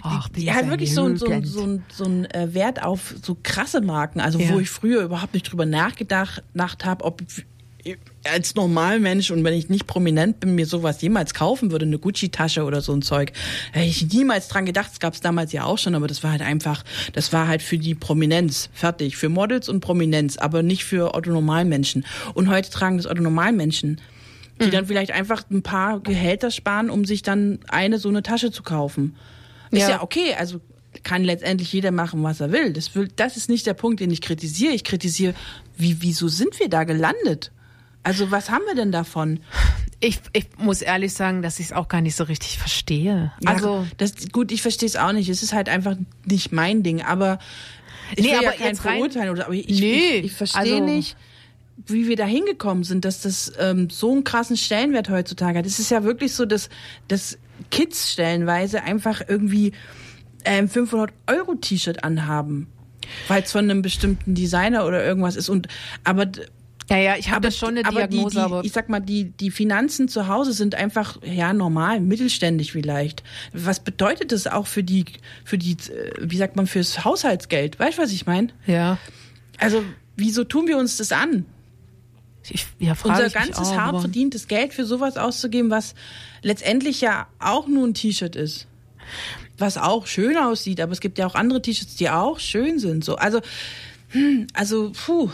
Ach, 0.03 0.29
die, 0.29 0.41
die 0.41 0.53
halt 0.53 0.69
wirklich 0.69 0.93
so, 0.93 1.15
so, 1.15 1.25
so, 1.41 1.79
so 1.91 2.05
einen 2.05 2.25
äh, 2.25 2.53
Wert 2.53 2.83
auf 2.83 3.15
so 3.23 3.35
krasse 3.41 3.81
Marken, 3.81 4.19
also 4.19 4.37
ja. 4.37 4.53
wo 4.53 4.59
ich 4.59 4.69
früher 4.69 5.01
überhaupt 5.01 5.33
nicht 5.33 5.51
drüber 5.51 5.65
nachgedacht 5.65 6.43
habe, 6.85 7.03
ob 7.03 7.23
als 8.23 8.55
Normalmensch 8.55 9.31
und 9.31 9.43
wenn 9.43 9.53
ich 9.53 9.69
nicht 9.69 9.87
prominent 9.87 10.39
bin, 10.39 10.55
mir 10.55 10.65
sowas 10.65 11.01
jemals 11.01 11.33
kaufen 11.33 11.71
würde, 11.71 11.85
eine 11.85 11.97
Gucci-Tasche 11.97 12.63
oder 12.63 12.81
so 12.81 12.93
ein 12.93 13.01
Zeug, 13.01 13.31
hätte 13.71 13.87
ich 13.87 14.11
niemals 14.11 14.47
dran 14.47 14.65
gedacht. 14.65 14.91
Das 14.91 14.99
gab 14.99 15.13
es 15.13 15.21
damals 15.21 15.51
ja 15.51 15.63
auch 15.63 15.77
schon, 15.77 15.95
aber 15.95 16.07
das 16.07 16.23
war 16.23 16.31
halt 16.31 16.41
einfach, 16.41 16.83
das 17.13 17.33
war 17.33 17.47
halt 17.47 17.61
für 17.61 17.77
die 17.77 17.95
Prominenz, 17.95 18.69
fertig. 18.73 19.17
Für 19.17 19.29
Models 19.29 19.69
und 19.69 19.79
Prominenz, 19.79 20.37
aber 20.37 20.63
nicht 20.63 20.83
für 20.83 21.15
Otto-Normalmenschen. 21.15 22.05
Und 22.33 22.49
heute 22.49 22.69
tragen 22.69 22.97
das 22.97 23.07
Otto-Normalmenschen, 23.07 23.99
die 24.59 24.65
mhm. 24.65 24.71
dann 24.71 24.85
vielleicht 24.85 25.11
einfach 25.11 25.43
ein 25.49 25.63
paar 25.63 25.99
Gehälter 25.99 26.51
sparen, 26.51 26.89
um 26.89 27.05
sich 27.05 27.23
dann 27.23 27.59
eine 27.67 27.97
so 27.97 28.09
eine 28.09 28.21
Tasche 28.21 28.51
zu 28.51 28.63
kaufen. 28.63 29.15
Ist 29.71 29.81
ja, 29.81 29.89
ja 29.89 30.03
okay, 30.03 30.35
also 30.37 30.61
kann 31.03 31.23
letztendlich 31.23 31.71
jeder 31.73 31.91
machen, 31.91 32.21
was 32.23 32.41
er 32.41 32.51
will. 32.51 32.73
Das, 32.73 32.93
will. 32.95 33.09
das 33.15 33.37
ist 33.37 33.49
nicht 33.49 33.65
der 33.65 33.73
Punkt, 33.73 34.01
den 34.01 34.11
ich 34.11 34.21
kritisiere. 34.21 34.73
Ich 34.73 34.83
kritisiere, 34.83 35.33
wie, 35.77 36.01
wieso 36.01 36.27
sind 36.27 36.59
wir 36.59 36.69
da 36.69 36.83
gelandet? 36.83 37.51
Also 38.03 38.31
was 38.31 38.49
haben 38.49 38.63
wir 38.67 38.75
denn 38.75 38.91
davon? 38.91 39.39
Ich, 39.99 40.19
ich 40.33 40.47
muss 40.57 40.81
ehrlich 40.81 41.13
sagen, 41.13 41.41
dass 41.43 41.59
ich 41.59 41.67
es 41.67 41.71
auch 41.73 41.87
gar 41.87 42.01
nicht 42.01 42.15
so 42.15 42.23
richtig 42.23 42.57
verstehe. 42.57 43.31
Ja, 43.43 43.49
also 43.51 43.85
das, 43.97 44.13
gut, 44.31 44.51
ich 44.51 44.61
verstehe 44.63 44.87
es 44.87 44.95
auch 44.95 45.11
nicht. 45.11 45.29
Es 45.29 45.43
ist 45.43 45.53
halt 45.53 45.69
einfach 45.69 45.95
nicht 46.25 46.51
mein 46.51 46.81
Ding. 46.81 47.03
Aber 47.03 47.37
ich 48.15 48.23
Nee, 48.25 48.31
will 48.31 48.41
ja 48.41 48.49
aber 48.49 48.59
jetzt 48.59 48.83
rein- 48.85 48.95
verurteilen 48.95 49.29
oder. 49.29 49.45
Aber 49.45 49.53
ich, 49.53 49.67
Nee, 49.67 50.15
ich, 50.17 50.25
ich 50.25 50.33
verstehe 50.33 50.61
also- 50.61 50.83
nicht, 50.85 51.15
wie 51.85 52.07
wir 52.07 52.15
da 52.15 52.25
hingekommen 52.25 52.83
sind, 52.83 53.05
dass 53.05 53.21
das 53.21 53.53
ähm, 53.59 53.89
so 53.91 54.11
einen 54.11 54.23
krassen 54.23 54.57
Stellenwert 54.57 55.09
heutzutage 55.09 55.59
hat. 55.59 55.65
Es 55.67 55.77
ist 55.79 55.91
ja 55.91 56.03
wirklich 56.03 56.33
so, 56.33 56.45
dass, 56.45 56.69
dass 57.07 57.37
Kids 57.69 58.11
stellenweise 58.13 58.81
einfach 58.83 59.21
irgendwie 59.27 59.73
ähm, 60.45 60.67
500 60.67 61.11
Euro 61.27 61.53
T-Shirt 61.55 62.03
anhaben, 62.03 62.67
weil 63.27 63.43
es 63.43 63.51
von 63.51 63.65
einem 63.69 63.83
bestimmten 63.83 64.33
Designer 64.33 64.85
oder 64.87 65.03
irgendwas 65.05 65.35
ist. 65.35 65.49
Und 65.49 65.67
aber 66.03 66.25
ja, 66.91 66.97
ja, 66.97 67.15
ich 67.17 67.31
habe 67.31 67.51
schon 67.51 67.77
eine 67.77 67.83
Diagnose, 67.83 68.29
die, 68.29 68.35
die, 68.35 68.39
aber 68.41 68.65
ich 68.65 68.73
sag 68.73 68.89
mal, 68.89 68.99
die, 68.99 69.31
die 69.31 69.49
Finanzen 69.49 70.09
zu 70.09 70.27
Hause 70.27 70.51
sind 70.51 70.75
einfach, 70.75 71.17
ja, 71.23 71.53
normal, 71.53 72.01
mittelständig 72.01 72.73
vielleicht. 72.73 73.23
Was 73.53 73.79
bedeutet 73.79 74.33
das 74.33 74.45
auch 74.45 74.67
für 74.67 74.83
die, 74.83 75.05
für 75.45 75.57
die, 75.57 75.71
äh, 75.71 76.11
wie 76.19 76.35
sagt 76.35 76.57
man, 76.57 76.67
fürs 76.67 77.05
Haushaltsgeld? 77.05 77.79
Weißt 77.79 77.97
du, 77.97 78.01
was 78.01 78.11
ich 78.11 78.25
meine? 78.25 78.49
ja, 78.65 78.97
Also, 79.57 79.83
wieso 80.17 80.43
tun 80.43 80.67
wir 80.67 80.77
uns 80.77 80.97
das 80.97 81.13
an? 81.13 81.45
ich 82.49 82.65
ja, 82.79 82.95
frage 82.95 83.23
Unser 83.23 83.39
ganzes 83.39 83.69
auch, 83.69 83.77
hart 83.77 84.01
verdientes 84.01 84.47
Geld 84.47 84.73
für 84.73 84.83
sowas 84.83 85.15
auszugeben, 85.15 85.69
was 85.69 85.93
letztendlich 86.41 86.99
ja 86.99 87.27
auch 87.39 87.67
nur 87.67 87.87
ein 87.87 87.93
T-Shirt 87.93 88.35
ist. 88.35 88.67
Was 89.57 89.77
auch 89.77 90.07
schön 90.07 90.35
aussieht, 90.35 90.81
aber 90.81 90.91
es 90.91 90.99
gibt 90.99 91.19
ja 91.19 91.27
auch 91.27 91.35
andere 91.35 91.61
T-Shirts, 91.61 91.95
die 91.95 92.09
auch 92.09 92.39
schön 92.39 92.79
sind. 92.79 93.05
So, 93.05 93.15
also, 93.15 93.39
hm, 94.11 94.47
also, 94.53 94.91
puh, 95.05 95.29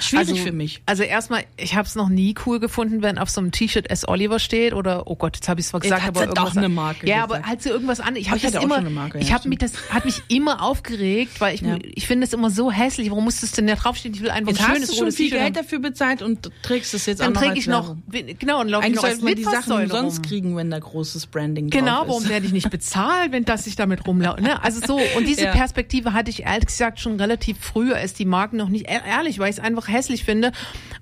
schwierig 0.00 0.28
also, 0.30 0.42
für 0.42 0.52
mich. 0.52 0.82
Also 0.86 1.02
erstmal, 1.02 1.44
ich 1.56 1.74
habe 1.74 1.86
es 1.86 1.94
noch 1.94 2.08
nie 2.08 2.34
cool 2.46 2.60
gefunden, 2.60 3.02
wenn 3.02 3.18
auf 3.18 3.30
so 3.30 3.40
einem 3.40 3.50
T-Shirt 3.52 3.90
S. 3.90 4.06
Oliver 4.08 4.38
steht 4.38 4.72
oder 4.74 5.06
oh 5.06 5.16
Gott, 5.16 5.36
jetzt 5.36 5.48
habe 5.48 5.60
ich 5.60 5.66
es 5.66 5.70
zwar 5.70 5.80
gesagt, 5.80 6.02
hat 6.02 6.08
aber 6.10 6.22
irgendwas 6.22 6.44
doch 6.50 6.56
eine 6.56 6.66
an- 6.66 6.74
Marke 6.74 7.06
Ja, 7.06 7.24
gesagt. 7.26 7.32
aber 7.40 7.46
halt 7.48 7.62
so 7.62 7.70
irgendwas 7.70 8.00
an. 8.00 8.16
Ich 8.16 8.30
habe 8.30 8.40
das 8.40 8.56
auch 8.56 8.62
immer, 8.62 8.76
schon 8.76 8.86
eine 8.86 8.94
Marke, 8.94 9.18
ja, 9.18 9.24
ich 9.24 9.32
habe 9.32 9.48
mich 9.48 9.58
das 9.58 9.72
hat 9.90 10.04
mich 10.04 10.22
immer 10.28 10.62
aufgeregt, 10.62 11.40
weil 11.40 11.54
ich 11.54 11.60
Ja. 11.60 11.76
ich 11.82 12.06
finde 12.06 12.26
es 12.26 12.32
immer 12.32 12.50
so 12.50 12.70
hässlich. 12.72 13.10
Warum 13.10 13.24
muss 13.24 13.40
das 13.40 13.52
denn 13.52 13.66
da 13.66 13.74
draufstehen? 13.74 14.14
Ich 14.14 14.22
will 14.22 14.30
einfach 14.30 14.52
Jetzt 14.52 14.60
ein 14.60 14.66
hast 14.68 14.74
schönes 14.74 14.90
du 14.90 14.96
schon 14.96 15.12
viel 15.12 15.30
Geld 15.30 15.42
haben. 15.44 15.52
dafür 15.54 15.78
bezahlt 15.80 16.22
und 16.22 16.50
trägst 16.62 16.94
es 16.94 17.06
jetzt 17.06 17.20
Dann 17.20 17.28
auch 17.28 17.34
noch 17.34 17.40
träge 17.40 17.52
als 17.52 17.60
ich 17.60 17.66
noch 17.66 17.96
genau 18.38 18.60
und 18.60 18.68
laufe 18.68 18.88
noch 18.90 19.04
als 19.04 19.20
die 19.20 19.44
Sachen 19.44 19.72
rum. 19.90 20.22
kriegen, 20.22 20.56
wenn 20.56 20.70
da 20.70 20.78
großes 20.78 21.26
Branding 21.26 21.70
Genau, 21.70 21.86
drauf 21.98 22.02
ist. 22.02 22.08
warum 22.08 22.28
werde 22.28 22.46
ich 22.46 22.52
nicht 22.52 22.70
bezahlt, 22.70 23.32
wenn 23.32 23.44
das 23.44 23.66
ich 23.66 23.76
damit 23.76 24.06
rumlaufe? 24.06 24.40
Ne? 24.42 24.62
Also 24.62 24.80
so, 24.86 25.00
und 25.16 25.26
diese 25.28 25.44
Ja. 25.44 25.52
Perspektive 25.52 26.12
hatte 26.12 26.30
ich 26.30 26.44
ehrlich 26.44 26.66
gesagt 26.66 27.00
schon 27.00 27.18
relativ 27.20 27.58
früh, 27.58 27.92
als 27.92 28.14
die 28.14 28.21
Marken 28.24 28.56
noch 28.56 28.68
nicht, 28.68 28.88
ehr- 28.88 29.04
ehrlich, 29.04 29.38
weil 29.38 29.50
ich 29.50 29.56
es 29.58 29.62
einfach 29.62 29.88
hässlich 29.88 30.24
finde. 30.24 30.52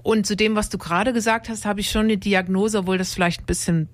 Und 0.02 0.26
zu 0.26 0.36
dem, 0.36 0.56
was 0.56 0.68
du 0.70 0.78
gerade 0.78 1.12
gesagt 1.12 1.48
hast, 1.48 1.64
habe 1.66 1.80
ich 1.80 1.90
schon 1.90 2.04
eine 2.04 2.16
Diagnose, 2.18 2.78
obwohl 2.78 2.98
das 2.98 3.12
vielleicht 3.14 3.42
ein 3.42 3.46
bisschen. 3.46 3.88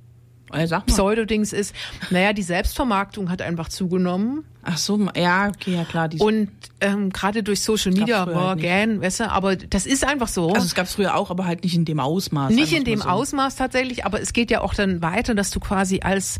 Pseudodings 0.86 1.52
ist. 1.52 1.74
Naja, 2.10 2.32
die 2.32 2.42
Selbstvermarktung 2.42 3.30
hat 3.30 3.42
einfach 3.42 3.68
zugenommen. 3.68 4.44
Ach 4.62 4.78
so, 4.78 5.08
ja, 5.16 5.48
okay, 5.48 5.74
ja 5.74 5.84
klar. 5.84 6.08
Die, 6.08 6.18
Und 6.18 6.50
ähm, 6.80 7.10
gerade 7.10 7.42
durch 7.42 7.60
Social 7.62 7.92
Media, 7.92 8.26
war 8.26 8.48
halt 8.50 8.60
gern, 8.60 9.00
weißt 9.00 9.20
du, 9.20 9.30
aber 9.30 9.56
das 9.56 9.86
ist 9.86 10.04
einfach 10.06 10.28
so. 10.28 10.52
also 10.52 10.64
es 10.64 10.74
gab 10.76 10.86
es 10.86 10.94
früher 10.94 11.16
auch, 11.16 11.30
aber 11.30 11.46
halt 11.46 11.64
nicht 11.64 11.74
in 11.74 11.84
dem 11.84 11.98
Ausmaß. 12.00 12.52
Nicht 12.52 12.72
in 12.72 12.84
dem 12.84 13.00
so. 13.00 13.08
Ausmaß 13.08 13.56
tatsächlich, 13.56 14.04
aber 14.04 14.20
es 14.20 14.32
geht 14.32 14.50
ja 14.52 14.60
auch 14.60 14.74
dann 14.74 15.02
weiter, 15.02 15.34
dass 15.34 15.50
du 15.50 15.58
quasi 15.60 16.00
als 16.02 16.38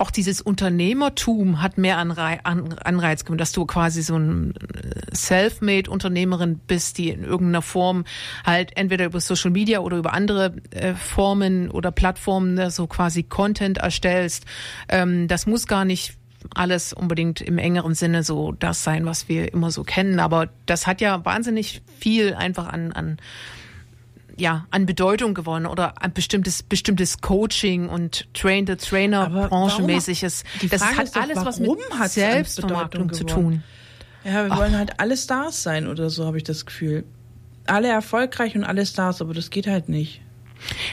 auch 0.00 0.10
dieses 0.10 0.40
Unternehmertum 0.40 1.62
hat 1.62 1.78
mehr 1.78 1.98
Anrei 1.98 2.40
An 2.42 2.74
Anreiz 2.78 3.24
gemacht, 3.24 3.40
dass 3.40 3.52
du 3.52 3.66
quasi 3.66 4.02
so 4.02 4.16
ein 4.16 4.54
äh, 4.54 5.14
Selfmade-Unternehmerin 5.14 6.58
bist, 6.66 6.98
die 6.98 7.10
in 7.10 7.22
irgendeiner 7.22 7.62
Form 7.62 8.04
halt 8.44 8.76
entweder 8.76 9.04
über 9.04 9.20
Social 9.20 9.50
Media 9.50 9.80
oder 9.80 9.98
über 9.98 10.12
andere 10.14 10.54
äh, 10.70 10.94
Formen 10.94 11.70
oder 11.70 11.90
Plattformen 11.90 12.54
ne, 12.54 12.70
so 12.70 12.86
quasi 12.86 13.22
Content 13.22 13.78
erstellst. 13.78 14.46
Ähm, 14.88 15.28
das 15.28 15.46
muss 15.46 15.66
gar 15.66 15.84
nicht 15.84 16.14
alles 16.54 16.94
unbedingt 16.94 17.42
im 17.42 17.58
engeren 17.58 17.94
Sinne 17.94 18.22
so 18.22 18.52
das 18.52 18.82
sein, 18.82 19.04
was 19.04 19.28
wir 19.28 19.52
immer 19.52 19.70
so 19.70 19.84
kennen, 19.84 20.20
aber 20.20 20.48
das 20.64 20.86
hat 20.86 21.02
ja 21.02 21.24
wahnsinnig 21.24 21.82
viel 21.98 22.34
einfach 22.34 22.68
an, 22.68 22.92
an 22.92 23.18
ja, 24.40 24.66
an 24.70 24.86
Bedeutung 24.86 25.34
gewonnen 25.34 25.66
oder 25.66 26.02
ein 26.02 26.12
bestimmtes, 26.12 26.62
bestimmtes 26.62 27.20
Coaching 27.20 27.88
und 27.88 28.26
Train 28.34 28.66
the 28.66 28.76
Trainer 28.76 29.26
Aber 29.26 29.48
branchenmäßiges. 29.48 30.44
warum? 30.54 30.70
Das 30.70 30.82
hat 30.82 31.16
doch, 31.16 31.22
alles 31.22 31.44
was 31.44 31.60
mit 31.60 31.70
Selbstvermarktung 32.06 33.12
zu 33.12 33.24
tun. 33.24 33.62
Ja, 34.24 34.48
wir 34.48 34.56
wollen 34.56 34.76
halt 34.76 34.98
alle 34.98 35.16
Stars 35.16 35.62
sein 35.62 35.86
oder 35.86 36.10
so, 36.10 36.26
habe 36.26 36.38
ich 36.38 36.44
das 36.44 36.66
Gefühl. 36.66 37.04
Alle 37.66 37.88
erfolgreich 37.88 38.56
und 38.56 38.64
alle 38.64 38.84
Stars, 38.84 39.20
aber 39.22 39.34
das 39.34 39.50
geht 39.50 39.66
halt 39.66 39.88
nicht. 39.88 40.22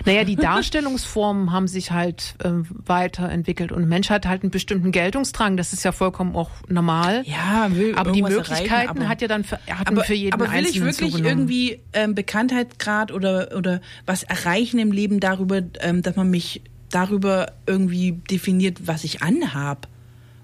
Naja, 0.05 0.23
die 0.23 0.35
Darstellungsformen 0.35 1.51
haben 1.51 1.67
sich 1.67 1.91
halt 1.91 2.35
äh, 2.43 2.49
weiterentwickelt 2.85 3.71
und 3.71 3.83
ein 3.83 3.87
Mensch 3.89 4.09
hat 4.09 4.25
halt 4.25 4.43
einen 4.43 4.51
bestimmten 4.51 4.91
Geltungsdrang. 4.91 5.57
Das 5.57 5.73
ist 5.73 5.83
ja 5.83 5.91
vollkommen 5.91 6.35
auch 6.35 6.49
normal. 6.67 7.23
Ja, 7.25 7.67
will 7.71 7.95
aber 7.95 8.11
die 8.11 8.21
Möglichkeiten 8.21 8.67
erreichen, 8.69 8.89
aber- 8.89 9.07
hat 9.09 9.21
ja 9.21 9.27
dann 9.27 9.43
für, 9.43 9.59
hatten 9.69 9.87
aber, 9.87 10.03
für 10.03 10.13
jeden 10.13 10.33
aber 10.33 10.51
will 10.51 10.59
ich 10.61 10.67
Einzelnen 10.67 10.85
wirklich 10.85 11.11
zugenommen. 11.11 11.39
irgendwie 11.39 11.79
ähm, 11.93 12.15
Bekanntheitsgrad 12.15 13.11
oder 13.11 13.49
oder 13.55 13.81
was 14.05 14.23
erreichen 14.23 14.79
im 14.79 14.91
Leben 14.91 15.19
darüber, 15.19 15.61
ähm, 15.79 16.01
dass 16.01 16.15
man 16.15 16.29
mich 16.29 16.61
darüber 16.89 17.51
irgendwie 17.65 18.13
definiert, 18.13 18.87
was 18.87 19.03
ich 19.03 19.21
anhab 19.21 19.87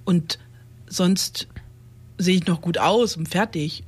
und 0.06 0.40
sonst 0.88 1.48
sehe 2.18 2.36
ich 2.36 2.46
noch 2.48 2.62
gut 2.62 2.78
aus 2.78 3.16
und 3.18 3.28
fertig. 3.30 3.84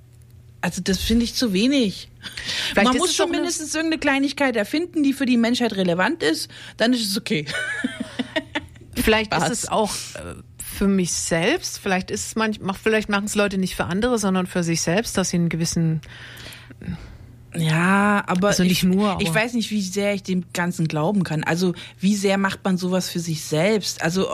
Also 0.61 0.81
das 0.81 0.99
finde 0.99 1.25
ich 1.25 1.35
zu 1.35 1.53
wenig. 1.53 2.09
Vielleicht 2.71 2.87
man 2.87 2.97
muss 2.97 3.15
schon 3.15 3.29
mindestens 3.31 3.73
irgendeine 3.75 3.99
Kleinigkeit 3.99 4.55
erfinden, 4.55 5.03
die 5.03 5.13
für 5.13 5.25
die 5.25 5.37
Menschheit 5.37 5.73
relevant 5.73 6.23
ist, 6.23 6.49
dann 6.77 6.93
ist 6.93 7.09
es 7.09 7.17
okay. 7.17 7.45
Vielleicht 8.95 9.33
Spaß. 9.33 9.49
ist 9.51 9.63
es 9.63 9.69
auch 9.69 9.91
äh, 10.15 10.35
für 10.77 10.87
mich 10.87 11.11
selbst. 11.11 11.79
Vielleicht 11.79 12.11
ist 12.11 12.27
es 12.27 12.35
manch, 12.35 12.59
mach, 12.61 12.77
vielleicht 12.77 13.09
machen 13.09 13.25
es 13.25 13.35
Leute 13.35 13.57
nicht 13.57 13.75
für 13.75 13.85
andere, 13.85 14.17
sondern 14.17 14.47
für 14.47 14.63
sich 14.63 14.81
selbst, 14.81 15.17
dass 15.17 15.29
sie 15.29 15.37
einen 15.37 15.49
gewissen 15.49 16.01
Ja, 17.55 18.23
aber 18.27 18.49
Also 18.49 18.63
nicht 18.63 18.71
ich, 18.71 18.83
nur, 18.83 19.11
aber- 19.11 19.21
ich 19.21 19.33
weiß 19.33 19.53
nicht, 19.53 19.71
wie 19.71 19.81
sehr 19.81 20.13
ich 20.13 20.23
dem 20.23 20.43
Ganzen 20.53 20.87
glauben 20.87 21.23
kann. 21.23 21.43
Also 21.43 21.73
wie 21.99 22.15
sehr 22.15 22.37
macht 22.37 22.63
man 22.63 22.77
sowas 22.77 23.09
für 23.09 23.19
sich 23.19 23.43
selbst? 23.43 24.01
Also 24.01 24.27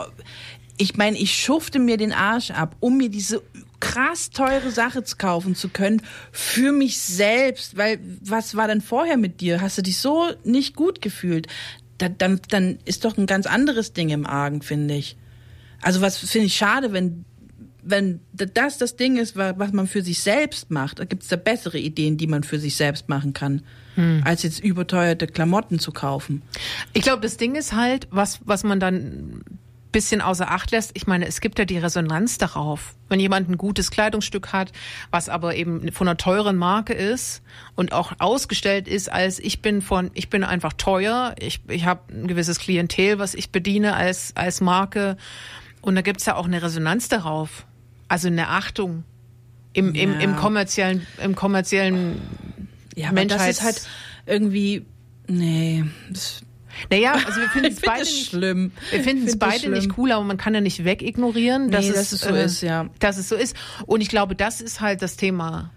ich 0.78 0.96
meine, 0.98 1.18
ich 1.18 1.36
schufte 1.40 1.78
mir 1.78 1.98
den 1.98 2.12
Arsch 2.14 2.50
ab, 2.52 2.76
um 2.80 2.98
mir 2.98 3.10
diese 3.10 3.44
krass 3.82 4.30
teure 4.30 4.72
Sache 4.72 5.04
zu 5.04 5.18
kaufen 5.18 5.54
zu 5.56 5.68
können 5.68 6.02
für 6.32 6.72
mich 6.72 6.98
selbst. 7.00 7.76
Weil 7.76 8.00
was 8.24 8.56
war 8.56 8.68
denn 8.70 8.80
vorher 8.80 9.18
mit 9.18 9.42
dir? 9.42 9.60
Hast 9.60 9.78
du 9.78 9.82
dich 9.82 9.98
so 9.98 10.30
nicht 10.46 10.76
gut 10.78 11.02
gefühlt? 11.02 11.48
Da, 11.98 12.08
dann, 12.08 12.40
dann 12.50 12.80
ist 12.86 13.04
doch 13.04 13.18
ein 13.18 13.26
ganz 13.26 13.46
anderes 13.46 13.92
Ding 13.92 14.08
im 14.10 14.26
Argen, 14.26 14.62
finde 14.62 14.96
ich. 14.96 15.18
Also 15.82 16.00
was 16.02 16.18
finde 16.18 16.48
ich 16.48 16.56
schade, 16.56 16.94
wenn 16.94 17.26
wenn 17.84 18.20
das 18.34 18.78
das 18.78 18.96
Ding 18.96 19.18
ist, 19.18 19.36
wa- 19.36 19.56
was 19.58 19.72
man 19.74 19.88
für 19.88 20.04
sich 20.04 20.22
selbst 20.22 20.70
macht, 20.70 21.00
da 21.00 21.04
gibt 21.06 21.24
es 21.24 21.30
da 21.30 21.36
bessere 21.36 21.80
Ideen, 21.80 22.16
die 22.16 22.28
man 22.28 22.44
für 22.44 22.60
sich 22.60 22.76
selbst 22.76 23.10
machen 23.10 23.34
kann, 23.34 23.64
als 24.24 24.44
jetzt 24.44 24.60
überteuerte 24.64 25.26
Klamotten 25.26 25.80
zu 25.80 25.92
kaufen. 25.92 26.44
Ich 26.94 27.02
glaube, 27.02 27.22
das 27.24 27.38
Ding 27.38 27.56
ist 27.56 27.74
halt, 27.74 28.08
was, 28.12 28.40
was 28.46 28.64
man 28.64 28.80
dann 28.80 29.42
bisschen 29.92 30.22
außer 30.22 30.50
Acht 30.50 30.72
lässt. 30.72 30.92
Ich 30.94 31.06
meine, 31.08 31.26
es 31.28 31.42
gibt 31.42 31.60
ja 31.60 31.66
die 31.66 31.78
Resonanz 31.78 32.38
darauf. 32.38 32.96
Wenn 33.10 33.20
jemand 33.20 33.50
ein 33.50 33.58
gutes 33.58 33.92
Kleidungsstück 33.92 34.54
hat, 34.54 34.72
was 35.12 35.28
aber 35.30 35.56
eben 35.56 35.92
von 35.92 36.08
einer 36.08 36.18
teuren 36.18 36.56
Marke 36.56 36.94
ist 36.94 37.42
und 37.76 37.92
auch 37.92 38.14
ausgestellt 38.20 38.88
ist 38.88 39.12
als 39.12 39.40
ich 39.40 39.62
bin 39.62 39.82
von, 39.82 40.12
ich 40.14 40.30
bin 40.30 40.44
einfach 40.44 40.74
teuer, 40.74 41.36
ich, 41.40 41.62
ich 41.68 41.86
habe 41.86 42.02
ein 42.14 42.28
gewisses 42.28 42.60
Klientel, 42.60 43.20
was 43.20 43.34
ich 43.34 43.52
bediene 43.52 43.96
als, 43.96 44.34
als 44.36 44.62
Marke. 44.62 45.18
Und 45.82 45.96
da 45.96 46.02
gibt's 46.02 46.26
ja 46.26 46.36
auch 46.36 46.46
eine 46.46 46.62
Resonanz 46.62 47.10
darauf. 47.10 47.66
Also 48.08 48.28
eine 48.28 48.48
Achtung 48.50 49.04
im, 49.74 49.94
im, 49.96 50.20
im 50.20 50.32
Ja. 50.32 50.36
kommerziellen, 50.38 51.06
im 51.24 51.36
kommerziellen 51.36 52.22
Ja, 52.96 53.10
aber 53.10 53.26
das 53.26 53.40
Menschheits- 53.42 53.50
ist 53.58 53.64
halt 53.64 53.82
irgendwie, 54.26 54.86
nee, 55.28 55.84
das, 56.10 56.42
Naja, 56.90 57.14
also 57.26 57.42
wir 57.42 57.50
finden 57.50 57.72
es 57.72 57.82
beide 57.82 58.04
nicht 58.04 58.30
schlimm. 58.30 58.72
Wir 58.90 59.04
finden 59.04 59.28
es 59.28 59.38
beide 59.38 59.70
nicht 59.70 59.98
cool, 59.98 60.12
aber 60.12 60.24
man 60.24 60.38
kann 60.38 60.54
ja 60.54 60.62
nicht 60.62 60.84
wegignorieren, 60.84 61.72
dass, 61.72 61.86
Nee, 61.86 61.92
es, 61.92 61.96
dass 61.96 62.12
es 62.14 62.22
so 62.22 62.36
äh, 62.36 62.46
ist, 62.46 62.62
ja. 62.62 62.90
Dass 63.00 63.18
es 63.18 63.30
so 63.30 63.36
ist. 63.36 63.56
Und 63.86 64.02
ich 64.02 64.10
glaube, 64.10 64.36
das 64.36 64.62
ist 64.62 64.82
halt 64.82 65.02
das 65.02 65.18
Thema. 65.18 65.72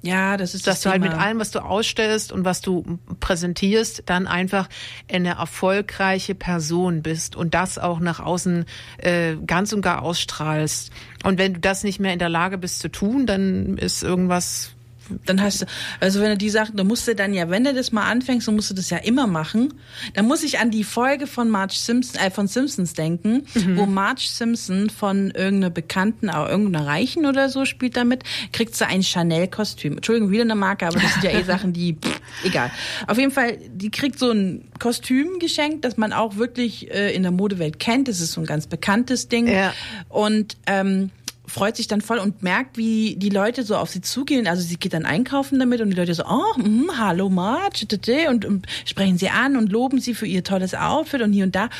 Ja, 0.00 0.36
das 0.36 0.54
ist 0.54 0.66
Dass 0.66 0.76
das 0.76 0.82
du 0.82 0.90
halt 0.90 1.02
Thema. 1.02 1.14
mit 1.14 1.22
allem, 1.22 1.40
was 1.40 1.50
du 1.50 1.58
ausstellst 1.58 2.30
und 2.30 2.44
was 2.44 2.60
du 2.60 2.98
präsentierst, 3.18 4.04
dann 4.06 4.28
einfach 4.28 4.68
eine 5.12 5.30
erfolgreiche 5.30 6.36
Person 6.36 7.02
bist 7.02 7.34
und 7.34 7.52
das 7.54 7.78
auch 7.78 7.98
nach 7.98 8.20
außen 8.20 8.64
äh, 8.98 9.34
ganz 9.44 9.72
und 9.72 9.82
gar 9.82 10.02
ausstrahlst. 10.02 10.92
Und 11.24 11.38
wenn 11.38 11.54
du 11.54 11.60
das 11.60 11.82
nicht 11.82 11.98
mehr 11.98 12.12
in 12.12 12.20
der 12.20 12.28
Lage 12.28 12.58
bist 12.58 12.78
zu 12.78 12.88
tun, 12.90 13.26
dann 13.26 13.76
ist 13.76 14.04
irgendwas 14.04 14.72
dann 15.26 15.42
hast 15.42 15.62
du, 15.62 15.66
also 16.00 16.20
wenn 16.20 16.30
du 16.30 16.36
die 16.36 16.50
Sachen, 16.50 16.76
da 16.76 16.84
musst 16.84 17.06
du 17.08 17.14
dann 17.14 17.34
ja, 17.34 17.50
wenn 17.50 17.64
du 17.64 17.74
das 17.74 17.92
mal 17.92 18.08
anfängst, 18.08 18.48
dann 18.48 18.54
musst 18.54 18.70
du 18.70 18.74
das 18.74 18.90
ja 18.90 18.98
immer 18.98 19.26
machen. 19.26 19.74
Dann 20.14 20.26
muss 20.26 20.42
ich 20.42 20.58
an 20.58 20.70
die 20.70 20.84
Folge 20.84 21.26
von 21.26 21.48
Marge 21.50 21.74
Simpson, 21.74 22.20
äh, 22.20 22.30
von 22.30 22.48
Simpsons 22.48 22.92
denken, 22.94 23.44
wo 23.76 23.86
Marge 23.86 24.26
Simpson 24.26 24.90
von 24.90 25.30
irgendeiner 25.30 25.70
Bekannten, 25.70 26.30
auch 26.30 26.48
irgendeiner 26.48 26.86
Reichen 26.86 27.26
oder 27.26 27.48
so 27.48 27.64
spielt 27.64 27.96
damit, 27.96 28.24
kriegt 28.52 28.74
sie 28.74 28.86
ein 28.86 29.02
Chanel-Kostüm. 29.02 29.94
Entschuldigung, 29.94 30.30
wieder 30.30 30.42
eine 30.42 30.54
Marke, 30.54 30.86
aber 30.86 31.00
das 31.00 31.14
sind 31.14 31.24
ja 31.24 31.30
eh 31.30 31.42
Sachen, 31.48 31.72
die, 31.72 31.94
pff, 31.94 32.20
egal. 32.44 32.70
Auf 33.06 33.18
jeden 33.18 33.30
Fall, 33.30 33.58
die 33.72 33.90
kriegt 33.90 34.18
so 34.18 34.30
ein 34.30 34.68
Kostüm 34.78 35.38
geschenkt, 35.38 35.84
das 35.84 35.96
man 35.96 36.12
auch 36.12 36.36
wirklich 36.36 36.90
äh, 36.90 37.14
in 37.14 37.22
der 37.22 37.32
Modewelt 37.32 37.78
kennt. 37.78 38.08
Das 38.08 38.20
ist 38.20 38.32
so 38.32 38.40
ein 38.40 38.46
ganz 38.46 38.66
bekanntes 38.66 39.28
Ding. 39.28 39.48
Ja. 39.48 39.72
Und 40.08 40.56
ähm, 40.66 41.10
freut 41.48 41.76
sich 41.76 41.88
dann 41.88 42.00
voll 42.00 42.18
und 42.18 42.42
merkt, 42.42 42.76
wie 42.76 43.16
die 43.16 43.30
Leute 43.30 43.62
so 43.64 43.76
auf 43.76 43.90
sie 43.90 44.00
zugehen. 44.00 44.46
Also 44.46 44.62
sie 44.62 44.76
geht 44.76 44.92
dann 44.92 45.04
einkaufen 45.04 45.58
damit 45.58 45.80
und 45.80 45.90
die 45.90 45.96
Leute 45.96 46.14
so, 46.14 46.24
oh, 46.24 46.58
mm, 46.58 46.90
hallo 46.98 47.28
Marge, 47.30 47.86
tete, 47.86 48.28
und, 48.28 48.44
und 48.44 48.66
sprechen 48.84 49.18
sie 49.18 49.30
an 49.30 49.56
und 49.56 49.72
loben 49.72 50.00
sie 50.00 50.14
für 50.14 50.26
ihr 50.26 50.44
tolles 50.44 50.74
Outfit 50.74 51.22
und 51.22 51.32
hier 51.32 51.44
und 51.44 51.54
da. 51.54 51.70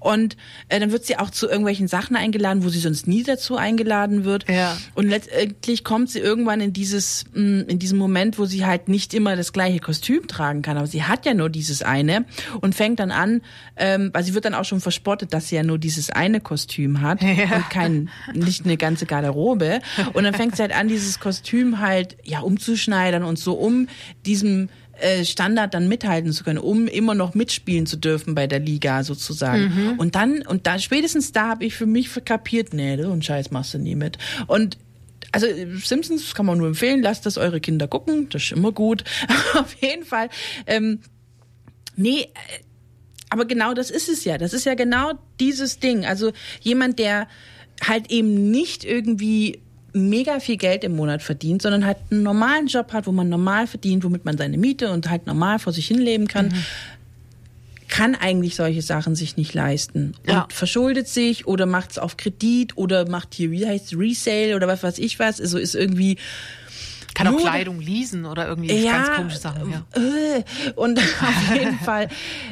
Und 0.00 0.36
äh, 0.68 0.80
dann 0.80 0.90
wird 0.90 1.04
sie 1.04 1.18
auch 1.18 1.30
zu 1.30 1.46
irgendwelchen 1.46 1.88
Sachen 1.88 2.16
eingeladen, 2.16 2.64
wo 2.64 2.68
sie 2.70 2.80
sonst 2.80 3.06
nie 3.06 3.22
dazu 3.22 3.56
eingeladen 3.56 4.24
wird. 4.24 4.48
Ja. 4.48 4.76
Und 4.94 5.08
letztendlich 5.08 5.84
kommt 5.84 6.10
sie 6.10 6.18
irgendwann 6.18 6.60
in 6.60 6.72
dieses, 6.72 7.24
mh, 7.34 7.64
in 7.68 7.78
diesem 7.78 7.98
Moment, 7.98 8.38
wo 8.38 8.46
sie 8.46 8.64
halt 8.64 8.88
nicht 8.88 9.14
immer 9.14 9.36
das 9.36 9.52
gleiche 9.52 9.78
Kostüm 9.78 10.26
tragen 10.26 10.62
kann, 10.62 10.76
aber 10.78 10.86
sie 10.86 11.04
hat 11.04 11.26
ja 11.26 11.34
nur 11.34 11.50
dieses 11.50 11.82
eine 11.82 12.24
und 12.60 12.74
fängt 12.74 12.98
dann 13.00 13.10
an, 13.10 13.42
ähm, 13.76 14.10
weil 14.12 14.24
sie 14.24 14.34
wird 14.34 14.44
dann 14.46 14.54
auch 14.54 14.64
schon 14.64 14.80
verspottet, 14.80 15.32
dass 15.34 15.48
sie 15.48 15.56
ja 15.56 15.62
nur 15.62 15.78
dieses 15.78 16.10
eine 16.10 16.40
Kostüm 16.40 17.00
hat 17.02 17.22
Ja. 17.28 17.56
und 17.56 17.70
kein, 17.70 18.10
nicht 18.32 18.64
eine 18.64 18.76
ganze 18.76 19.04
Garderobe. 19.04 19.17
Und 20.12 20.24
dann 20.24 20.34
fängt 20.34 20.56
sie 20.56 20.62
halt 20.62 20.74
an, 20.74 20.88
dieses 20.88 21.20
Kostüm 21.20 21.80
halt, 21.80 22.16
ja, 22.24 22.40
umzuschneidern 22.40 23.22
und 23.22 23.38
so, 23.38 23.54
um 23.54 23.88
diesem 24.26 24.68
äh, 25.00 25.24
Standard 25.24 25.74
dann 25.74 25.88
mithalten 25.88 26.32
zu 26.32 26.44
können, 26.44 26.58
um 26.58 26.88
immer 26.88 27.14
noch 27.14 27.34
mitspielen 27.34 27.86
zu 27.86 27.96
dürfen 27.96 28.34
bei 28.34 28.46
der 28.46 28.58
Liga 28.58 29.04
sozusagen. 29.04 29.96
Und 29.98 30.14
dann, 30.14 30.42
und 30.42 30.66
da 30.66 30.78
spätestens 30.78 31.32
da 31.32 31.48
habe 31.48 31.64
ich 31.64 31.74
für 31.74 31.86
mich 31.86 32.10
kapiert, 32.24 32.74
nee, 32.74 33.00
so 33.00 33.12
einen 33.12 33.22
Scheiß 33.22 33.50
machst 33.50 33.74
du 33.74 33.78
nie 33.78 33.94
mit. 33.94 34.18
Und 34.46 34.76
also 35.30 35.46
Simpsons 35.84 36.34
kann 36.34 36.46
man 36.46 36.58
nur 36.58 36.68
empfehlen, 36.68 37.02
lasst 37.02 37.26
das 37.26 37.38
eure 37.38 37.60
Kinder 37.60 37.86
gucken, 37.86 38.28
das 38.30 38.44
ist 38.44 38.52
immer 38.52 38.72
gut. 38.72 39.04
Auf 39.54 39.74
jeden 39.80 40.04
Fall. 40.04 40.30
Ähm, 40.66 41.00
nee, 41.96 42.22
äh, 42.22 42.26
aber 43.30 43.44
genau 43.44 43.74
das 43.74 43.90
ist 43.90 44.08
es 44.08 44.24
ja. 44.24 44.38
Das 44.38 44.52
ist 44.52 44.64
ja 44.64 44.74
genau 44.74 45.12
dieses 45.38 45.78
Ding. 45.78 46.06
Also 46.06 46.32
jemand, 46.60 46.98
der 46.98 47.28
halt 47.86 48.10
eben 48.10 48.50
nicht 48.50 48.84
irgendwie 48.84 49.60
mega 49.94 50.38
viel 50.40 50.56
Geld 50.56 50.84
im 50.84 50.96
Monat 50.96 51.22
verdient, 51.22 51.62
sondern 51.62 51.84
halt 51.86 51.96
einen 52.10 52.22
normalen 52.22 52.66
Job 52.66 52.92
hat, 52.92 53.06
wo 53.06 53.12
man 53.12 53.28
normal 53.28 53.66
verdient, 53.66 54.04
womit 54.04 54.24
man 54.24 54.36
seine 54.36 54.58
Miete 54.58 54.90
und 54.90 55.08
halt 55.10 55.26
normal 55.26 55.58
vor 55.58 55.72
sich 55.72 55.86
hinleben 55.86 56.28
kann, 56.28 56.52
kann 57.88 58.14
eigentlich 58.14 58.54
solche 58.54 58.82
Sachen 58.82 59.14
sich 59.14 59.36
nicht 59.38 59.54
leisten 59.54 60.14
und 60.26 60.32
Ja. 60.32 60.46
verschuldet 60.50 61.08
sich 61.08 61.46
oder 61.46 61.64
macht 61.64 61.92
es 61.92 61.98
auf 61.98 62.18
Kredit 62.18 62.76
oder 62.76 63.08
macht 63.08 63.32
hier, 63.34 63.50
wie 63.50 63.66
heißt 63.66 63.94
Resale 63.96 64.54
oder 64.56 64.68
was 64.68 64.82
weiß 64.82 64.98
ich 64.98 65.18
was, 65.18 65.40
also 65.40 65.56
ist 65.58 65.74
irgendwie 65.74 66.18
Kann 67.14 67.26
auch 67.28 67.32
Nur- 67.32 67.40
Kleidung 67.40 67.80
leasen 67.80 68.26
oder 68.26 68.46
irgendwie 68.46 68.84
ganz 68.84 69.10
komische 69.16 69.38
Sachen. 69.38 69.72
Ja. 69.72 69.84
äh, 70.00 70.44
Und 70.76 70.98
auf 71.22 71.54
jeden 71.56 71.78
Fall, 71.80 72.08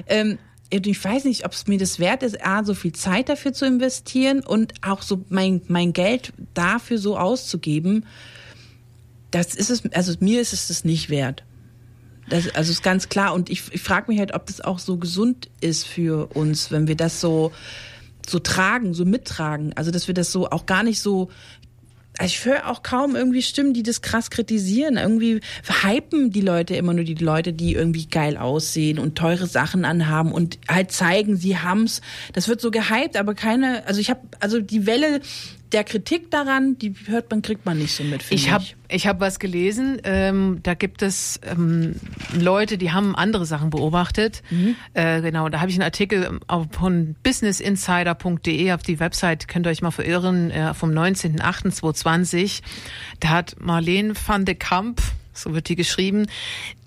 ähm, 0.09 0.39
ich 0.71 1.05
weiß 1.05 1.25
nicht, 1.25 1.45
ob 1.45 1.53
es 1.53 1.67
mir 1.67 1.79
das 1.79 1.99
wert 1.99 2.23
ist, 2.23 2.45
A, 2.45 2.65
so 2.65 2.75
viel 2.75 2.93
Zeit 2.93 3.29
dafür 3.29 3.53
zu 3.53 3.67
investieren 3.67 4.41
und 4.41 4.75
auch 4.83 5.03
so 5.03 5.25
mein, 5.29 5.63
mein 5.69 5.93
Geld 5.93 6.33
dafür 6.55 6.99
so 6.99 7.17
auszugeben. 7.17 8.05
Das 9.31 9.55
ist 9.55 9.71
es, 9.71 9.85
also 9.93 10.15
mir 10.21 10.41
ist 10.41 10.53
es 10.53 10.69
das 10.69 10.85
nicht 10.85 11.09
wert. 11.09 11.45
Das, 12.29 12.49
also 12.55 12.73
ist 12.73 12.83
ganz 12.83 13.09
klar. 13.09 13.35
Und 13.35 13.51
ich, 13.51 13.73
ich 13.73 13.83
frage 13.83 14.11
mich 14.11 14.19
halt, 14.19 14.35
ob 14.35 14.47
das 14.47 14.61
auch 14.61 14.79
so 14.79 14.97
gesund 14.97 15.49
ist 15.61 15.87
für 15.87 16.35
uns, 16.35 16.71
wenn 16.73 16.89
wir 16.89 16.97
das 16.97 17.21
so, 17.21 17.53
so 18.27 18.41
tragen, 18.41 18.95
so 18.95 19.05
mittragen. 19.05 19.73
Also, 19.77 19.93
dass 19.93 20.09
wir 20.09 20.15
das 20.15 20.33
so 20.33 20.51
auch 20.51 20.67
gar 20.67 20.83
nicht 20.83 21.01
so 21.01 21.31
also 22.19 22.33
ich 22.33 22.45
höre 22.45 22.69
auch 22.69 22.83
kaum 22.83 23.15
irgendwie 23.15 23.43
Stimmen, 23.43 23.75
die 23.75 23.83
das 23.83 24.01
krass 24.01 24.31
kritisieren. 24.31 24.97
Irgendwie 24.97 25.41
hypen 25.83 26.31
die 26.31 26.41
Leute 26.41 26.75
immer 26.77 26.95
nur 26.95 27.05
die 27.05 27.15
Leute, 27.15 27.53
die 27.53 27.75
irgendwie 27.75 28.07
geil 28.07 28.37
aussehen 28.37 28.99
und 28.99 29.17
teure 29.17 29.47
Sachen 29.47 29.85
anhaben 29.85 30.33
und 30.33 30.59
halt 30.69 30.93
zeigen, 30.93 31.37
sie 31.37 31.59
haben's. 31.59 32.01
Das 32.33 32.49
wird 32.49 32.61
so 32.61 32.71
gehypt, 32.71 33.17
aber 33.17 33.35
keine, 33.35 33.87
also 33.87 34.01
ich 34.01 34.09
habe, 34.09 34.21
also 34.41 34.61
die 34.61 34.87
Welle 34.87 35.21
der 35.77 35.85
Kritik 35.85 36.31
daran, 36.31 36.79
die 36.79 36.95
hört 37.07 37.31
man, 37.31 37.43
kriegt 37.43 37.67
man 37.67 37.77
nicht 37.79 37.95
so 37.95 38.03
mit. 38.03 38.25
Ich 38.31 38.51
habe 38.51 38.65
ich 38.89 39.07
hab 39.07 39.21
was 39.21 39.39
gelesen, 39.39 40.01
ähm, 40.05 40.61
da 40.63 40.73
gibt 40.73 41.03
es 41.03 41.39
ähm, 41.45 41.97
Leute, 42.35 42.79
die 42.79 42.93
haben 42.93 43.15
andere 43.15 43.45
Sachen 43.45 43.69
beobachtet. 43.69 44.43
Äh, 44.95 45.21
genau, 45.21 45.51
da 45.51 45.61
habe 45.61 45.69
ich 45.71 45.77
einen 45.77 45.83
Artikel 45.83 46.25
ähm, 46.25 46.41
auf- 46.47 46.69
von 46.71 47.15
businessinsider.de 47.23 48.73
auf 48.73 48.83
die 48.83 48.99
Website, 49.01 49.49
könnt 49.49 49.67
ihr 49.67 49.71
euch 49.71 49.83
mal 49.83 49.91
verirren, 49.91 50.51
äh, 50.51 50.73
vom 50.73 50.91
19.08.2020. 50.93 52.63
Da 53.21 53.29
hat 53.29 53.57
Marlene 53.61 54.15
van 54.27 54.45
de 54.47 54.55
Kamp, 54.55 55.03
so 55.35 55.53
wird 55.55 55.69
die 55.69 55.77
geschrieben, 55.77 56.27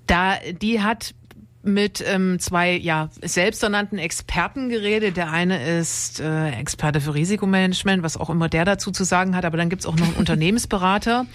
da, 0.08 0.38
die 0.62 0.82
hat 0.82 1.14
mit 1.62 2.04
ähm, 2.08 2.40
zwei 2.40 2.78
ja 2.78 3.10
selbsternannten 3.22 3.98
Experten 3.98 4.70
geredet. 4.70 5.18
Der 5.18 5.32
eine 5.32 5.80
ist 5.80 6.20
äh, 6.20 6.52
Experte 6.52 7.02
für 7.02 7.14
Risikomanagement, 7.14 8.02
was 8.02 8.18
auch 8.18 8.30
immer 8.30 8.48
der 8.48 8.66
dazu 8.66 8.92
zu 8.92 9.04
sagen 9.04 9.36
hat, 9.36 9.46
aber 9.46 9.58
dann 9.58 9.70
gibt's 9.70 9.86
auch 9.86 9.96
noch 9.96 10.08
einen 10.08 10.16
Unternehmensberater. 10.18 11.26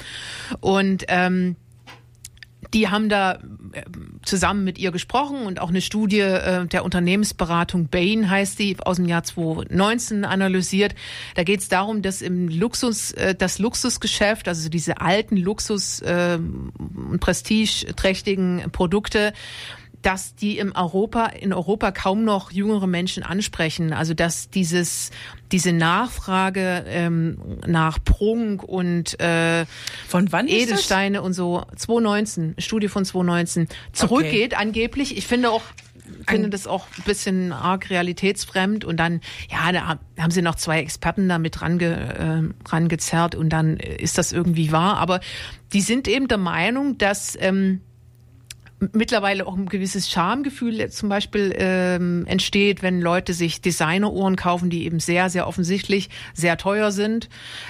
Und 0.61 1.05
ähm, 1.09 1.57
die 2.73 2.89
haben 2.89 3.09
da 3.09 3.35
äh, 3.73 3.83
zusammen 4.25 4.65
mit 4.65 4.79
ihr 4.79 4.91
gesprochen 4.91 5.47
und 5.47 5.61
auch 5.61 5.69
eine 5.69 5.81
Studie 5.81 6.21
äh, 6.21 6.67
der 6.67 6.85
Unternehmensberatung 6.85 7.89
Bain 7.89 8.29
heißt 8.29 8.59
die 8.59 8.77
aus 8.81 8.97
dem 8.97 9.07
Jahr 9.07 9.23
2019 9.23 10.25
analysiert. 10.25 10.95
Da 11.35 11.45
geht 11.45 11.61
es 11.61 11.69
darum, 11.69 12.03
dass 12.03 12.23
im 12.23 12.49
Luxus 12.49 13.13
äh, 13.13 13.35
das 13.35 13.59
Luxusgeschäft, 13.59 14.49
also 14.49 14.69
diese 14.69 15.01
alten 15.01 15.37
Luxus 15.37 16.01
äh, 16.01 16.39
und 16.39 17.21
prestigeträchtigen 17.21 18.71
Produkte 18.73 19.33
dass 20.05 20.35
die 20.35 20.59
im 20.59 20.73
Europa, 20.73 21.27
in 21.27 21.55
Europa 21.55 21.91
kaum 21.91 22.25
noch 22.25 22.51
jüngere 22.51 22.87
Menschen 22.87 23.23
ansprechen. 23.23 23.95
Also 23.95 24.13
dass 24.13 24.51
dieses, 24.51 25.11
diese 25.51 25.73
Nachfrage 25.73 26.85
ähm, 26.87 27.59
nach 27.67 27.99
Prunk 28.05 28.63
und 28.63 29.19
äh, 29.19 29.65
Von 30.07 30.31
wann 30.31 30.47
ist 30.47 30.55
das? 30.55 30.63
Edelsteine 30.63 31.23
und 31.23 31.33
so 31.33 31.65
2019, 31.75 32.57
Studie 32.59 32.89
von 32.89 33.07
2019 33.07 33.69
zurückgeht 33.93 34.57
angeblich. 34.57 35.17
Ich 35.17 35.27
finde 35.27 35.51
auch 35.51 35.63
finde 36.29 36.51
das 36.51 36.67
auch 36.67 36.87
ein 36.99 37.05
bisschen 37.05 37.53
arg 37.53 37.89
realitätsfremd 37.89 38.85
und 38.85 38.99
dann 38.99 39.23
ja 39.51 39.73
da 39.73 39.99
haben 40.19 40.31
sie 40.31 40.43
noch 40.43 40.57
zwei 40.57 40.81
Experten 40.81 41.31
da 41.31 41.39
mit 41.39 41.63
range, 41.63 42.53
äh, 42.67 42.69
rangezerrt 42.69 43.35
und 43.35 43.49
dann 43.49 43.79
ist 43.79 44.19
das 44.19 44.33
irgendwie 44.33 44.71
wahr 44.71 44.99
aber 44.99 45.21
die 45.73 45.81
sind 45.81 46.07
eben 46.07 46.29
der 46.29 46.37
Meinung 46.37 46.99
dass 46.99 47.39
ähm, 47.41 47.81
mittlerweile 48.93 49.47
auch 49.47 49.57
ein 49.57 49.67
gewisses 49.67 50.11
Schamgefühl 50.11 50.91
zum 50.91 51.09
Beispiel 51.09 51.55
ähm, 51.57 52.25
entsteht, 52.27 52.83
wenn 52.83 53.01
Leute 53.01 53.33
sich 53.33 53.61
Designeruhren 53.61 54.37
kaufen, 54.37 54.71
die 54.71 54.85
eben 54.85 55.01
sehr, 55.01 55.31
sehr 55.31 55.47
offensichtlich 55.47 56.11
sehr 56.35 56.57
teuer 56.57 56.93
sind. 56.93 57.29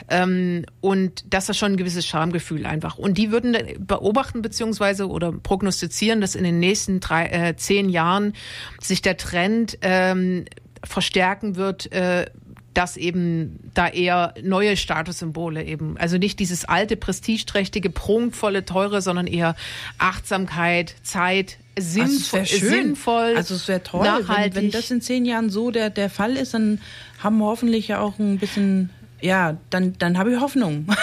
Ähm, 0.08 0.64
und 0.80 1.24
das 1.32 1.48
ist 1.48 1.58
schon 1.58 1.72
ein 1.72 1.76
gewisses 1.76 2.06
Schamgefühl 2.06 2.66
einfach. 2.66 2.98
Und 2.98 3.18
die 3.18 3.30
würden 3.30 3.56
beobachten 3.78 4.42
beziehungsweise 4.42 5.08
oder 5.08 5.32
prognostizieren, 5.32 6.20
dass 6.20 6.34
in 6.34 6.44
den 6.44 6.58
nächsten 6.58 7.00
drei, 7.00 7.26
äh, 7.26 7.56
zehn 7.56 7.88
Jahren 7.88 8.34
sich 8.80 9.02
der 9.02 9.16
Trend 9.16 9.78
ähm, 9.82 10.44
verstärken 10.84 11.56
wird, 11.56 11.90
äh, 11.92 12.26
dass 12.74 12.96
eben 12.96 13.58
da 13.74 13.88
eher 13.88 14.34
neue 14.42 14.76
Statussymbole 14.76 15.64
eben, 15.64 15.96
also 15.96 16.18
nicht 16.18 16.38
dieses 16.40 16.64
alte, 16.64 16.96
prestigeträchtige, 16.96 17.90
prunkvolle, 17.90 18.64
teure, 18.64 19.00
sondern 19.00 19.26
eher 19.26 19.54
Achtsamkeit, 19.98 20.94
Zeit, 21.02 21.58
Also 21.76 22.00
sinnvoll, 22.00 22.46
schön. 22.46 22.68
sinnvoll 22.68 23.34
Also 23.36 23.54
es 23.54 23.68
wäre 23.68 23.82
toll, 23.82 24.04
nachhaltig. 24.04 24.56
wenn, 24.56 24.64
wenn 24.64 24.70
das 24.70 24.90
in 24.90 25.00
zehn 25.00 25.24
Jahren 25.24 25.50
so 25.50 25.70
der, 25.70 25.90
der 25.90 26.10
Fall 26.10 26.36
ist, 26.36 26.54
dann 26.54 26.80
haben 27.20 27.38
wir 27.38 27.46
hoffentlich 27.46 27.88
ja 27.88 28.00
auch 28.00 28.18
ein 28.18 28.38
bisschen, 28.38 28.90
ja, 29.20 29.56
dann, 29.70 29.94
dann 29.98 30.18
habe 30.18 30.32
ich 30.32 30.40
Hoffnung. 30.40 30.86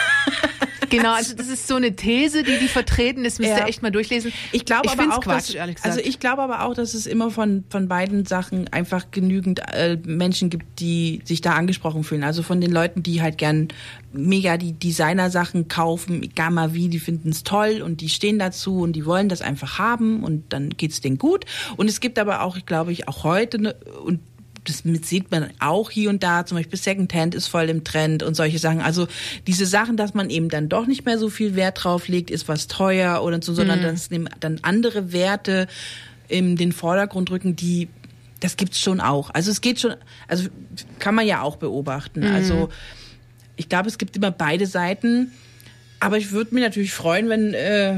genau, 0.91 1.13
also 1.13 1.36
das 1.36 1.47
ist 1.47 1.67
so 1.67 1.75
eine 1.75 1.95
These, 1.95 2.43
die 2.43 2.58
die 2.60 2.67
vertreten, 2.67 3.23
das 3.23 3.39
müsst 3.39 3.51
ihr 3.51 3.58
Ja. 3.58 3.67
echt 3.67 3.82
mal 3.82 3.91
durchlesen. 3.91 4.32
Ich 4.51 4.65
glaube 4.65 4.84
ich 4.86 4.91
aber 4.91 5.15
auch, 5.15 5.21
Quatsch, 5.21 5.56
dass, 5.56 5.84
also 5.84 5.99
ich 5.99 6.19
glaube 6.19 6.41
aber 6.43 6.63
auch, 6.65 6.73
dass 6.75 6.93
es 6.93 7.08
immer 7.08 7.32
von 7.32 7.63
von 7.69 7.88
beiden 7.88 8.25
Sachen 8.25 8.67
einfach 8.69 9.12
genügend 9.12 9.62
äh, 9.73 9.97
Menschen 10.06 10.49
gibt, 10.49 10.80
die 10.80 11.21
sich 11.25 11.41
da 11.41 11.54
angesprochen 11.54 12.04
fühlen. 12.04 12.23
Also 12.23 12.43
von 12.43 12.62
den 12.62 12.71
Leuten, 12.71 13.01
die 13.01 13.21
halt 13.21 13.38
gern 13.38 13.69
mega 14.13 14.58
die 14.58 14.73
Designer-Sachen 14.73 15.67
kaufen, 15.69 16.21
egal 16.21 16.52
mal 16.52 16.73
wie, 16.73 16.89
die 16.89 17.00
finden 17.00 17.29
es 17.29 17.44
toll 17.44 17.81
und 17.81 18.02
die 18.02 18.10
stehen 18.10 18.39
dazu 18.39 18.81
und 18.81 18.94
die 18.94 19.06
wollen 19.06 19.29
das 19.29 19.42
einfach 19.42 19.79
haben 19.79 20.23
und 20.23 20.52
dann 20.52 20.69
geht's 20.69 21.02
denen 21.02 21.17
gut. 21.17 21.46
Und 21.77 21.89
es 21.89 22.02
gibt 22.02 22.19
aber 22.19 22.42
auch, 22.42 22.58
glaube 22.65 22.92
ich, 22.92 23.08
auch 23.08 23.23
heute 23.23 23.60
ne, 23.62 23.75
und 24.04 24.19
das 24.63 24.83
sieht 25.07 25.31
man 25.31 25.49
auch 25.59 25.89
hier 25.89 26.09
und 26.09 26.21
da, 26.21 26.45
zum 26.45 26.57
Beispiel 26.57 26.77
Secondhand 26.77 27.33
ist 27.33 27.47
voll 27.47 27.69
im 27.69 27.83
Trend 27.83 28.21
und 28.21 28.35
solche 28.35 28.59
Sachen. 28.59 28.79
Also 28.81 29.07
diese 29.47 29.65
Sachen, 29.65 29.97
dass 29.97 30.13
man 30.13 30.29
eben 30.29 30.49
dann 30.49 30.69
doch 30.69 30.85
nicht 30.85 31.05
mehr 31.05 31.17
so 31.17 31.29
viel 31.29 31.55
Wert 31.55 31.83
drauf 31.83 32.07
legt, 32.07 32.29
ist 32.29 32.47
was 32.47 32.67
teuer 32.67 33.23
oder 33.23 33.41
so, 33.41 33.53
sondern 33.53 33.79
Mhm. 33.79 33.83
dass 33.83 34.09
dann 34.39 34.59
andere 34.62 35.12
Werte 35.13 35.67
in 36.27 36.55
den 36.55 36.71
Vordergrund 36.71 37.31
rücken, 37.31 37.55
die 37.55 37.87
das 38.39 38.57
gibt's 38.57 38.79
schon 38.79 38.99
auch. 39.01 39.29
Also 39.29 39.51
es 39.51 39.62
geht 39.62 39.79
schon, 39.79 39.93
also 40.27 40.49
kann 40.99 41.13
man 41.13 41.27
ja 41.27 41.41
auch 41.41 41.57
beobachten. 41.57 42.21
Mhm. 42.21 42.33
Also 42.33 42.69
ich 43.55 43.69
glaube, 43.69 43.87
es 43.87 43.97
gibt 43.97 44.17
immer 44.17 44.31
beide 44.31 44.65
Seiten. 44.65 45.31
Aber 46.02 46.17
ich 46.17 46.31
würde 46.31 46.56
mich 46.56 46.63
natürlich 46.63 46.93
freuen, 46.93 47.29
wenn 47.29 47.54
äh, 47.54 47.97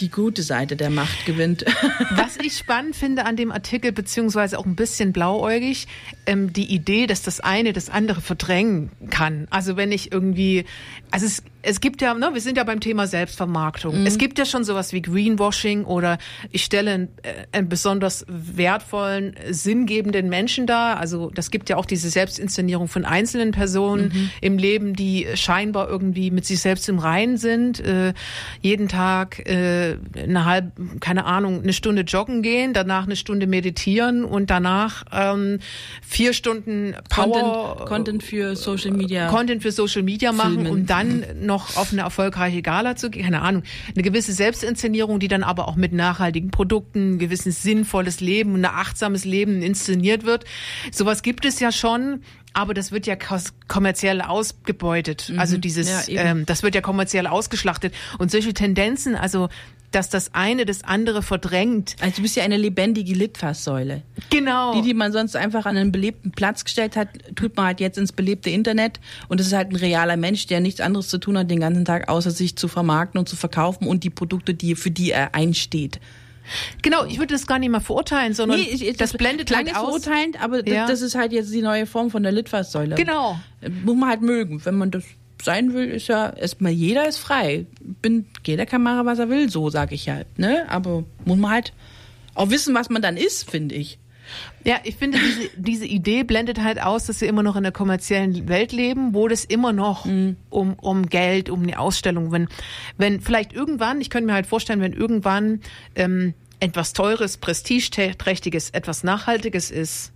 die 0.00 0.10
gute 0.10 0.42
Seite 0.42 0.74
der 0.74 0.90
Macht 0.90 1.26
gewinnt. 1.26 1.64
Was 2.16 2.38
ich 2.38 2.56
spannend 2.56 2.96
finde 2.96 3.24
an 3.24 3.36
dem 3.36 3.52
Artikel, 3.52 3.92
beziehungsweise 3.92 4.58
auch 4.58 4.66
ein 4.66 4.74
bisschen 4.74 5.12
blauäugig, 5.12 5.86
ähm, 6.26 6.52
die 6.52 6.74
Idee, 6.74 7.06
dass 7.06 7.22
das 7.22 7.38
eine 7.38 7.72
das 7.72 7.88
andere 7.88 8.20
verdrängen 8.20 8.90
kann. 9.10 9.46
Also 9.50 9.76
wenn 9.76 9.92
ich 9.92 10.10
irgendwie, 10.10 10.64
also 11.12 11.24
es, 11.24 11.44
es 11.66 11.80
gibt 11.80 12.00
ja, 12.00 12.14
ne, 12.14 12.30
wir 12.32 12.40
sind 12.40 12.56
ja 12.56 12.64
beim 12.64 12.78
Thema 12.78 13.08
Selbstvermarktung. 13.08 14.06
Es 14.06 14.18
gibt 14.18 14.38
ja 14.38 14.44
schon 14.44 14.62
sowas 14.62 14.92
wie 14.92 15.02
Greenwashing 15.02 15.84
oder 15.84 16.18
ich 16.52 16.64
stelle 16.64 16.92
einen, 16.92 17.08
äh, 17.22 17.46
einen 17.50 17.68
besonders 17.68 18.24
wertvollen, 18.28 19.34
sinngebenden 19.50 20.28
Menschen 20.28 20.66
dar. 20.68 20.98
Also 20.98 21.30
das 21.34 21.50
gibt 21.50 21.68
ja 21.68 21.76
auch 21.76 21.84
diese 21.84 22.08
Selbstinszenierung 22.08 22.86
von 22.86 23.04
einzelnen 23.04 23.50
Personen 23.50 24.30
im 24.40 24.58
Leben, 24.58 24.94
die 24.94 25.26
scheinbar 25.34 25.88
irgendwie 25.88 26.30
mit 26.30 26.46
sich 26.46 26.60
selbst 26.60 26.88
im 26.88 27.00
Reinen 27.00 27.36
sind, 27.36 27.80
äh, 27.80 28.14
jeden 28.60 28.86
Tag 28.86 29.40
äh, 29.48 29.96
eine 30.16 30.44
halbe, 30.44 30.70
keine 31.00 31.24
Ahnung, 31.24 31.62
eine 31.62 31.72
Stunde 31.72 32.02
joggen 32.02 32.42
gehen, 32.42 32.74
danach 32.74 33.06
eine 33.06 33.16
Stunde 33.16 33.48
meditieren 33.48 34.24
und 34.24 34.50
danach 34.50 35.04
ähm, 35.12 35.58
vier 36.00 36.32
Stunden 36.32 36.94
Power 37.10 37.76
Content, 37.76 37.88
Content 37.88 38.22
für 38.22 38.54
Social 38.54 38.92
Media. 38.92 39.28
Content 39.28 39.62
für 39.62 39.72
Social 39.72 40.02
Media 40.04 40.30
machen, 40.30 40.54
Filmen. 40.54 40.70
um 40.70 40.86
dann 40.86 41.24
noch 41.40 41.55
auf 41.76 41.92
eine 41.92 42.02
erfolgreiche 42.02 42.62
Gala 42.62 42.96
zu 42.96 43.10
gehen. 43.10 43.24
Keine 43.24 43.42
Ahnung. 43.42 43.62
Eine 43.94 44.02
gewisse 44.02 44.32
Selbstinszenierung, 44.32 45.18
die 45.18 45.28
dann 45.28 45.42
aber 45.42 45.68
auch 45.68 45.76
mit 45.76 45.92
nachhaltigen 45.92 46.50
Produkten, 46.50 47.18
gewisses 47.18 47.62
sinnvolles 47.62 48.20
Leben, 48.20 48.54
ein 48.54 48.64
achtsames 48.64 49.24
Leben 49.24 49.62
inszeniert 49.62 50.24
wird. 50.24 50.44
Sowas 50.92 51.22
gibt 51.22 51.44
es 51.44 51.60
ja 51.60 51.72
schon. 51.72 52.22
Aber 52.56 52.72
das 52.72 52.90
wird 52.90 53.06
ja 53.06 53.16
kommerziell 53.68 54.22
ausgebeutet. 54.22 55.30
Also 55.36 55.58
dieses, 55.58 55.86
Mhm. 56.08 56.14
Ja, 56.14 56.22
ähm, 56.22 56.46
das 56.46 56.62
wird 56.62 56.74
ja 56.74 56.80
kommerziell 56.80 57.26
ausgeschlachtet. 57.26 57.92
Und 58.18 58.30
solche 58.30 58.54
Tendenzen, 58.54 59.14
also 59.14 59.50
dass 59.90 60.08
das 60.08 60.32
eine 60.34 60.64
das 60.64 60.82
andere 60.82 61.22
verdrängt. 61.22 61.96
Also 62.00 62.16
du 62.16 62.22
bist 62.22 62.34
ja 62.34 62.44
eine 62.44 62.56
lebendige 62.56 63.12
Litfaßsäule. 63.12 64.02
Genau. 64.30 64.72
Die, 64.74 64.80
die 64.80 64.94
man 64.94 65.12
sonst 65.12 65.36
einfach 65.36 65.66
an 65.66 65.76
einen 65.76 65.92
belebten 65.92 66.32
Platz 66.32 66.64
gestellt 66.64 66.96
hat, 66.96 67.08
tut 67.34 67.56
man 67.56 67.66
halt 67.66 67.80
jetzt 67.80 67.98
ins 67.98 68.12
belebte 68.12 68.48
Internet. 68.48 69.00
Und 69.28 69.38
es 69.38 69.48
ist 69.48 69.52
halt 69.52 69.70
ein 69.70 69.76
realer 69.76 70.16
Mensch, 70.16 70.46
der 70.46 70.60
nichts 70.60 70.80
anderes 70.80 71.08
zu 71.08 71.18
tun 71.18 71.36
hat 71.36 71.50
den 71.50 71.60
ganzen 71.60 71.84
Tag, 71.84 72.08
außer 72.08 72.30
sich 72.30 72.56
zu 72.56 72.68
vermarkten 72.68 73.18
und 73.18 73.28
zu 73.28 73.36
verkaufen 73.36 73.86
und 73.86 74.02
die 74.02 74.10
Produkte, 74.10 74.54
die 74.54 74.76
für 74.76 74.90
die 74.90 75.10
er 75.10 75.34
einsteht. 75.34 76.00
Genau, 76.82 77.04
ich 77.04 77.18
würde 77.18 77.34
das 77.34 77.46
gar 77.46 77.58
nicht 77.58 77.70
mal 77.70 77.80
verurteilen, 77.80 78.32
sondern 78.34 78.58
ich- 78.60 78.82
ich- 78.86 78.96
das 78.96 79.12
blendet 79.12 79.48
klang 79.48 79.66
halt 79.66 79.76
aus. 79.76 79.84
verurteilend, 79.84 80.42
aber 80.42 80.62
das, 80.62 80.74
Ja. 80.74 80.86
das 80.86 81.02
ist 81.02 81.14
halt 81.14 81.32
jetzt 81.32 81.52
die 81.52 81.62
neue 81.62 81.86
Form 81.86 82.10
von 82.10 82.22
der 82.22 82.32
Litfaßsäule. 82.32 82.94
Genau. 82.96 83.38
Äh, 83.60 83.68
Muss 83.70 83.96
man 83.96 84.08
halt 84.08 84.22
mögen. 84.22 84.64
Wenn 84.64 84.76
man 84.76 84.90
das 84.90 85.04
sein 85.42 85.74
will, 85.74 85.88
ist 85.90 86.08
ja 86.08 86.30
erstmal 86.30 86.72
jeder 86.72 87.06
ist 87.06 87.18
frei. 87.18 87.66
Bin, 88.02 88.26
jeder 88.46 88.66
kann 88.66 88.82
machen, 88.82 89.06
was 89.06 89.18
er 89.18 89.28
will, 89.28 89.48
so 89.50 89.70
sage 89.70 89.94
ich 89.94 90.08
halt. 90.08 90.38
Ne? 90.38 90.64
Aber 90.68 91.04
muss 91.24 91.36
man 91.38 91.50
halt 91.50 91.72
auch 92.34 92.50
wissen, 92.50 92.74
was 92.74 92.90
man 92.90 93.02
dann 93.02 93.16
ist, 93.16 93.48
finde 93.50 93.74
ich. 93.74 93.98
Ja, 94.64 94.76
ich 94.84 94.96
finde, 94.96 95.18
diese, 95.18 95.48
diese 95.56 95.86
Idee 95.86 96.24
blendet 96.24 96.62
halt 96.62 96.82
aus, 96.82 97.06
dass 97.06 97.20
wir 97.20 97.28
immer 97.28 97.42
noch 97.42 97.56
in 97.56 97.62
der 97.62 97.72
kommerziellen 97.72 98.48
Welt 98.48 98.72
leben, 98.72 99.14
wo 99.14 99.28
das 99.28 99.44
immer 99.44 99.72
noch 99.72 100.04
um, 100.04 100.36
um 100.80 101.06
Geld, 101.08 101.50
um 101.50 101.62
eine 101.62 101.78
Ausstellung, 101.78 102.32
wenn, 102.32 102.48
wenn 102.98 103.20
vielleicht 103.20 103.52
irgendwann, 103.52 104.00
ich 104.00 104.10
könnte 104.10 104.26
mir 104.26 104.34
halt 104.34 104.46
vorstellen, 104.46 104.80
wenn 104.80 104.92
irgendwann 104.92 105.60
ähm, 105.94 106.34
etwas 106.58 106.92
Teures, 106.94 107.36
Prestigeträchtiges, 107.36 108.70
etwas 108.70 109.04
Nachhaltiges 109.04 109.70
ist, 109.70 110.12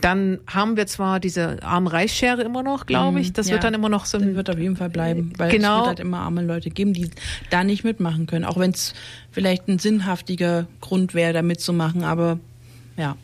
dann 0.00 0.38
haben 0.46 0.78
wir 0.78 0.86
zwar 0.86 1.20
diese 1.20 1.62
Arm-Reich-Schere 1.62 2.40
immer 2.40 2.62
noch, 2.62 2.86
glaube 2.86 3.20
ich. 3.20 3.34
Das 3.34 3.48
Ja. 3.48 3.52
wird 3.52 3.64
dann 3.64 3.74
immer 3.74 3.90
noch 3.90 4.06
so 4.06 4.16
Das 4.16 4.26
ein 4.26 4.34
wird 4.34 4.48
auf 4.48 4.58
jeden 4.58 4.76
Fall 4.76 4.88
bleiben, 4.88 5.30
weil 5.36 5.50
Genau. 5.50 5.72
es 5.72 5.76
wird 5.80 5.86
halt 5.88 6.00
immer 6.00 6.20
arme 6.20 6.40
Leute 6.42 6.70
geben, 6.70 6.94
die 6.94 7.10
da 7.50 7.62
nicht 7.62 7.84
mitmachen 7.84 8.26
können. 8.26 8.46
Auch 8.46 8.56
wenn 8.56 8.70
es 8.70 8.94
vielleicht 9.30 9.68
ein 9.68 9.78
sinnhaftiger 9.78 10.66
Grund 10.80 11.12
wäre, 11.12 11.34
da 11.34 11.42
mitzumachen, 11.42 12.02
aber 12.02 12.38
ja. 12.96 13.16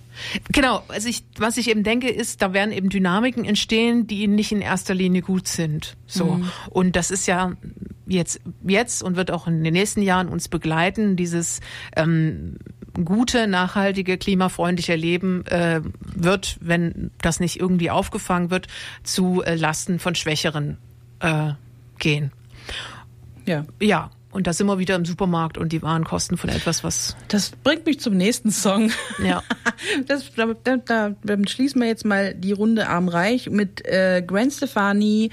Genau, 0.51 0.83
also 0.89 1.09
ich, 1.09 1.25
was 1.39 1.57
ich 1.57 1.69
eben 1.71 1.83
denke, 1.83 2.09
ist, 2.09 2.43
da 2.43 2.53
werden 2.53 2.73
eben 2.73 2.89
Dynamiken 2.89 3.45
entstehen, 3.45 4.07
die 4.07 4.27
nicht 4.29 4.53
in 4.53 4.61
erster 4.61 4.95
Linie 4.95 5.23
gut 5.23 5.49
sind. 5.49 5.97
So. 6.07 6.41
Und 6.71 6.97
das 6.97 7.11
ist 7.11 7.27
ja 7.27 7.53
jetzt, 8.07 8.41
jetzt 8.67 9.03
und 9.03 9.17
wird 9.17 9.31
auch 9.31 9.47
in 9.47 9.65
den 9.65 9.73
nächsten 9.73 10.03
Jahren 10.03 10.29
uns 10.29 10.49
begleiten, 10.49 11.17
dieses 11.17 11.61
ähm, 11.97 12.57
gute, 13.05 13.47
nachhaltige, 13.47 14.19
klimafreundliche 14.19 14.97
Leben 14.97 15.47
äh, 15.47 15.81
wird, 16.15 16.59
wenn 16.61 17.11
das 17.21 17.41
nicht 17.41 17.59
irgendwie 17.59 17.91
aufgefangen 17.91 18.51
wird, 18.51 18.69
zu 19.03 19.43
äh, 19.43 19.55
Lasten 19.55 19.99
von 19.99 20.15
Schwächeren 20.15 20.79
äh, 21.21 21.53
gehen. 21.99 22.33
Ja. 23.47 23.65
Ja, 23.81 24.11
und 24.33 24.47
da 24.47 24.53
sind 24.53 24.67
wir 24.67 24.79
wieder 24.79 24.97
im 24.97 25.05
Supermarkt 25.05 25.59
und 25.59 25.73
die 25.73 25.83
Warenkosten 25.83 26.37
von 26.37 26.51
etwas, 26.51 26.83
was 26.83 27.17
Das 27.29 27.51
bringt 27.51 27.87
mich 27.87 28.01
zum 28.01 28.17
nächsten 28.17 28.51
Song. 28.51 28.91
ja. 29.25 29.43
Das, 30.07 30.33
da, 30.37 30.47
da, 30.63 30.77
da 30.77 31.15
dann 31.25 31.47
schließen 31.49 31.81
wir 31.81 31.89
jetzt 31.89 32.05
mal 32.05 32.35
die 32.35 32.53
Runde 32.53 32.89
Arm 32.89 33.09
Reich 33.09 33.51
mit 33.51 33.85
äh, 33.85 34.23
Gwen 34.25 34.49
Stefani 34.51 35.31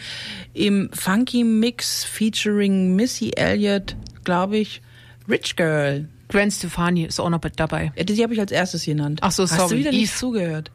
im 0.54 0.90
Funky 0.92 1.44
Mix 1.44 2.04
featuring 2.04 2.96
Missy 2.96 3.32
Elliott, 3.36 3.96
glaube 4.24 4.58
ich, 4.58 4.82
Rich 5.30 5.56
Girl. 5.56 6.10
Gwen 6.30 6.50
Stefani 6.50 7.04
ist 7.06 7.20
auch 7.20 7.30
noch 7.30 7.42
mit 7.44 7.60
dabei. 7.60 7.92
Ja, 7.96 8.04
Die 8.04 8.24
habe 8.24 8.34
ich 8.34 8.40
als 8.40 8.52
erstes 8.52 8.86
genannt. 8.86 9.20
Ach 9.22 9.32
so, 9.32 9.44
Hast 9.44 9.56
sorry, 9.56 9.70
du 9.70 9.78
wieder 9.82 9.92
nicht 9.92 10.10
Eve. 10.12 10.18
zugehört? 10.18 10.72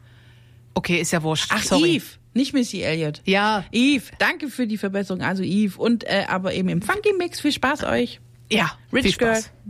Okay, 0.73 1.01
ist 1.01 1.11
ja 1.11 1.21
wurscht. 1.23 1.51
Ach, 1.53 1.61
Sorry. 1.63 1.95
Eve, 1.97 2.05
nicht 2.35 2.53
Missy 2.53 2.81
Elliott. 2.81 3.21
Ja, 3.25 3.63
Eve, 3.71 4.03
danke 4.19 4.49
für 4.49 4.67
die 4.67 4.77
Verbesserung. 4.77 5.23
Also 5.23 5.41
Eve 5.41 5.81
und 5.81 6.03
äh, 6.03 6.25
aber 6.27 6.53
eben 6.53 6.69
im 6.69 6.81
Funky 6.81 7.13
Mix. 7.17 7.39
Viel 7.39 7.53
Spaß 7.53 7.83
euch. 7.85 8.19
ja, 8.51 8.71
Rich 8.93 9.03
viel 9.03 9.13
Spaß. 9.13 9.51
Girl. 9.51 9.65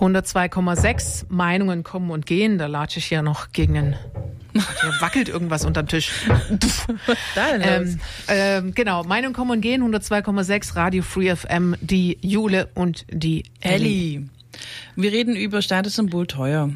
102,6 0.00 1.26
Meinungen 1.28 1.82
kommen 1.82 2.10
und 2.10 2.26
gehen. 2.26 2.58
Da 2.58 2.66
latsche 2.66 2.98
ich 2.98 3.10
ja 3.10 3.22
noch 3.22 3.52
gegen 3.52 3.74
den. 3.74 3.96
Hier 4.54 4.92
wackelt 5.00 5.28
irgendwas 5.28 5.64
unterm 5.64 5.88
Tisch. 5.88 6.12
Da? 7.34 7.56
Ähm, 7.56 7.98
ähm, 8.28 8.74
genau, 8.74 9.02
Meinungen 9.04 9.34
kommen 9.34 9.50
und 9.50 9.60
gehen. 9.60 9.82
102,6 9.82 10.76
Radio 10.76 11.02
Free 11.02 11.34
FM. 11.34 11.76
Die 11.80 12.18
Jule 12.20 12.68
und 12.74 13.04
die 13.10 13.44
Ellie. 13.60 14.16
Ellie. 14.16 14.28
Wir 14.96 15.12
reden 15.12 15.34
über 15.34 15.60
Statussymbol 15.62 16.26
teuer. 16.26 16.70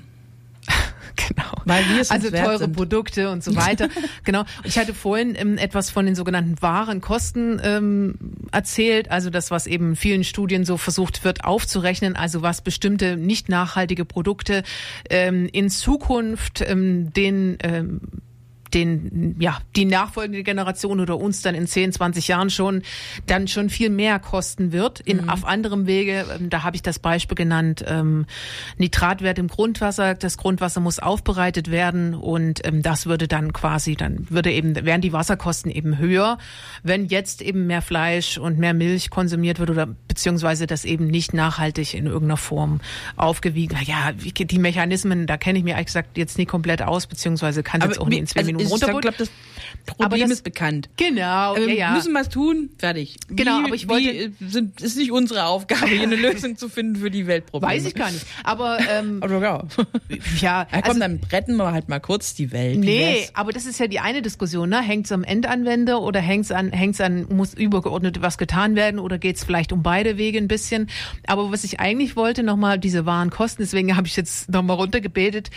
Genau. 1.27 1.51
Weil 1.65 1.85
wir 1.89 2.01
es 2.01 2.11
also 2.11 2.31
teure 2.31 2.59
sind. 2.59 2.77
Produkte 2.77 3.31
und 3.31 3.43
so 3.43 3.57
weiter. 3.57 3.89
genau. 4.25 4.45
Ich 4.65 4.79
hatte 4.79 4.95
vorhin 4.95 5.35
ähm, 5.37 5.59
etwas 5.59 5.91
von 5.91 6.07
den 6.07 6.15
sogenannten 6.15 6.61
wahren 6.63 7.01
Kosten 7.01 7.61
ähm, 7.63 8.15
erzählt, 8.53 9.11
also 9.11 9.29
das, 9.31 9.51
was 9.51 9.67
eben 9.67 9.91
in 9.91 9.97
vielen 9.97 10.25
Studien 10.25 10.65
so 10.65 10.77
versucht 10.77 11.25
wird 11.25 11.45
aufzurechnen, 11.45 12.15
also 12.17 12.43
was 12.43 12.61
bestimmte 12.61 13.17
nicht 13.17 13.49
nachhaltige 13.49 14.05
Produkte 14.05 14.63
ähm, 15.11 15.49
in 15.53 15.71
Zukunft 15.71 16.61
ähm, 16.61 17.13
den 17.13 17.59
ähm, 17.63 18.01
den, 18.75 19.37
ja, 19.39 19.59
die 19.77 19.85
nachfolgende 19.85 20.43
Generation 20.43 21.01
oder 21.01 21.19
uns 21.19 21.43
dann 21.43 21.55
in 21.55 21.67
10, 21.67 21.93
20 21.93 22.29
Jahren 22.29 22.51
schon, 22.51 22.83
dann 23.27 23.49
schon 23.49 23.71
viel 23.71 23.91
mehr 23.91 24.19
kosten 24.19 24.73
wird. 24.73 25.01
In, 25.01 25.29
Auf 25.29 25.45
anderem 25.45 25.87
Wege, 25.87 26.25
ähm, 26.39 26.51
da 26.51 26.63
habe 26.63 26.77
ich 26.77 26.83
das 26.83 26.99
Beispiel 26.99 27.35
genannt, 27.35 27.85
ähm, 27.87 28.27
Nitratwert 28.77 29.39
im 29.39 29.49
Grundwasser. 29.49 30.15
Das 30.15 30.37
Grundwasser 30.37 30.81
muss 30.81 30.99
aufbereitet 30.99 31.71
werden 31.71 32.15
und 32.15 32.67
ähm, 32.67 32.83
das 32.83 33.07
würde 33.07 33.29
dann 33.29 33.53
quasi, 33.53 33.97
dann 33.97 34.27
würde 34.31 34.53
eben, 34.53 34.75
wären 34.85 35.01
die 35.01 35.13
Wasserkosten 35.13 35.71
eben 35.71 35.99
höher, 35.99 36.39
wenn 36.83 37.07
jetzt 37.07 37.43
eben 37.43 37.67
mehr 37.67 37.83
Fleisch 37.83 38.39
und 38.39 38.59
mehr 38.59 38.75
Milch 38.75 39.11
konsumiert 39.11 39.59
wird 39.59 39.71
oder 39.71 39.87
beziehungsweise 39.87 40.67
das 40.67 40.85
eben 40.85 41.07
nicht 41.07 41.35
nachhaltig 41.35 41.95
in 41.95 42.07
irgendeiner 42.07 42.37
Form 42.37 42.81
aufgewiegen. 43.17 43.79
Ja, 43.85 44.13
die 44.13 44.59
Mechanismen, 44.59 45.27
da 45.27 45.37
kenne 45.37 45.59
ich 45.59 45.65
mir 45.65 45.73
ehrlich 45.73 45.87
gesagt 45.87 46.19
jetzt 46.19 46.39
nicht 46.39 46.49
komplett 46.49 46.83
aus, 46.83 47.07
beziehungsweise 47.07 47.63
kann 47.63 47.83
es 47.83 47.99
auch 47.99 48.09
nicht 48.09 48.19
in 48.19 48.27
zwei 48.27 48.41
also 48.41 48.49
Minuten 48.49 48.58
Volumen 48.59 48.67
Ich 48.67 48.73
runterbuttert. 48.73 49.17
glaube, 49.17 49.31
das 49.87 49.97
Problem 49.97 50.23
das- 50.23 50.31
ist 50.31 50.45
bekannt. 50.45 50.89
Genau, 50.97 51.57
Wir 51.57 51.69
ja, 51.69 51.75
ja. 51.75 51.91
müssen 51.93 52.13
was 52.15 52.29
tun, 52.29 52.71
fertig. 52.79 53.17
Genau, 53.29 53.61
wie, 53.61 53.65
aber 53.67 53.75
ich 53.75 53.89
wollte- 53.89 54.09
äh, 54.11 54.31
sind, 54.47 54.81
ist 54.81 54.97
nicht 54.97 55.11
unsere 55.13 55.45
Aufgabe, 55.47 55.87
hier 55.87 56.03
eine 56.03 56.17
Lösung 56.17 56.57
zu 56.59 56.69
finden 56.69 56.97
für 56.97 57.11
die 57.11 57.27
Weltprobleme. 57.27 57.73
Weiß 57.73 57.87
ich 57.87 57.95
gar 57.95 58.11
nicht. 58.11 58.27
Aber 58.45 58.79
ähm, 58.91 59.23
ja. 59.29 59.39
ja, 59.41 59.65
ja 60.41 60.67
komm, 60.73 60.83
also, 60.85 61.01
dann 61.01 61.21
retten 61.33 61.57
wir 61.57 61.73
halt 61.73 61.89
mal 61.89 62.01
kurz 62.01 62.35
die 62.35 62.53
Welt. 62.53 62.79
Nee, 62.79 63.29
aber 63.35 63.53
das 63.53 63.67
ist 63.67 63.81
ja 63.81 63.87
die 63.87 64.01
eine 64.01 64.21
Diskussion, 64.23 64.69
ne? 64.69 64.81
Hängt 64.83 65.07
es 65.07 65.13
am 65.13 65.25
Endanwender 65.25 66.03
oder 66.03 66.21
hängt 66.21 66.45
es 66.45 66.53
an, 66.53 66.71
hängt's 66.73 67.01
an, 67.01 67.27
muss 67.31 67.55
übergeordnet 67.55 68.21
was 68.21 68.37
getan 68.39 68.77
werden 68.77 68.99
oder 69.01 69.19
geht 69.19 69.37
es 69.37 69.45
vielleicht 69.45 69.73
um 69.73 69.83
beide 69.83 70.19
Wege 70.19 70.39
ein 70.39 70.49
bisschen? 70.49 70.89
Aber 71.27 71.51
was 71.51 71.65
ich 71.65 71.81
eigentlich 71.81 72.15
wollte, 72.17 72.43
nochmal 72.43 72.79
diese 72.79 73.07
wahren 73.07 73.31
Kosten, 73.31 73.63
deswegen 73.63 73.97
habe 73.97 74.07
ich 74.07 74.17
jetzt 74.17 74.51
nochmal 74.51 74.77
runtergebetet, 74.77 75.51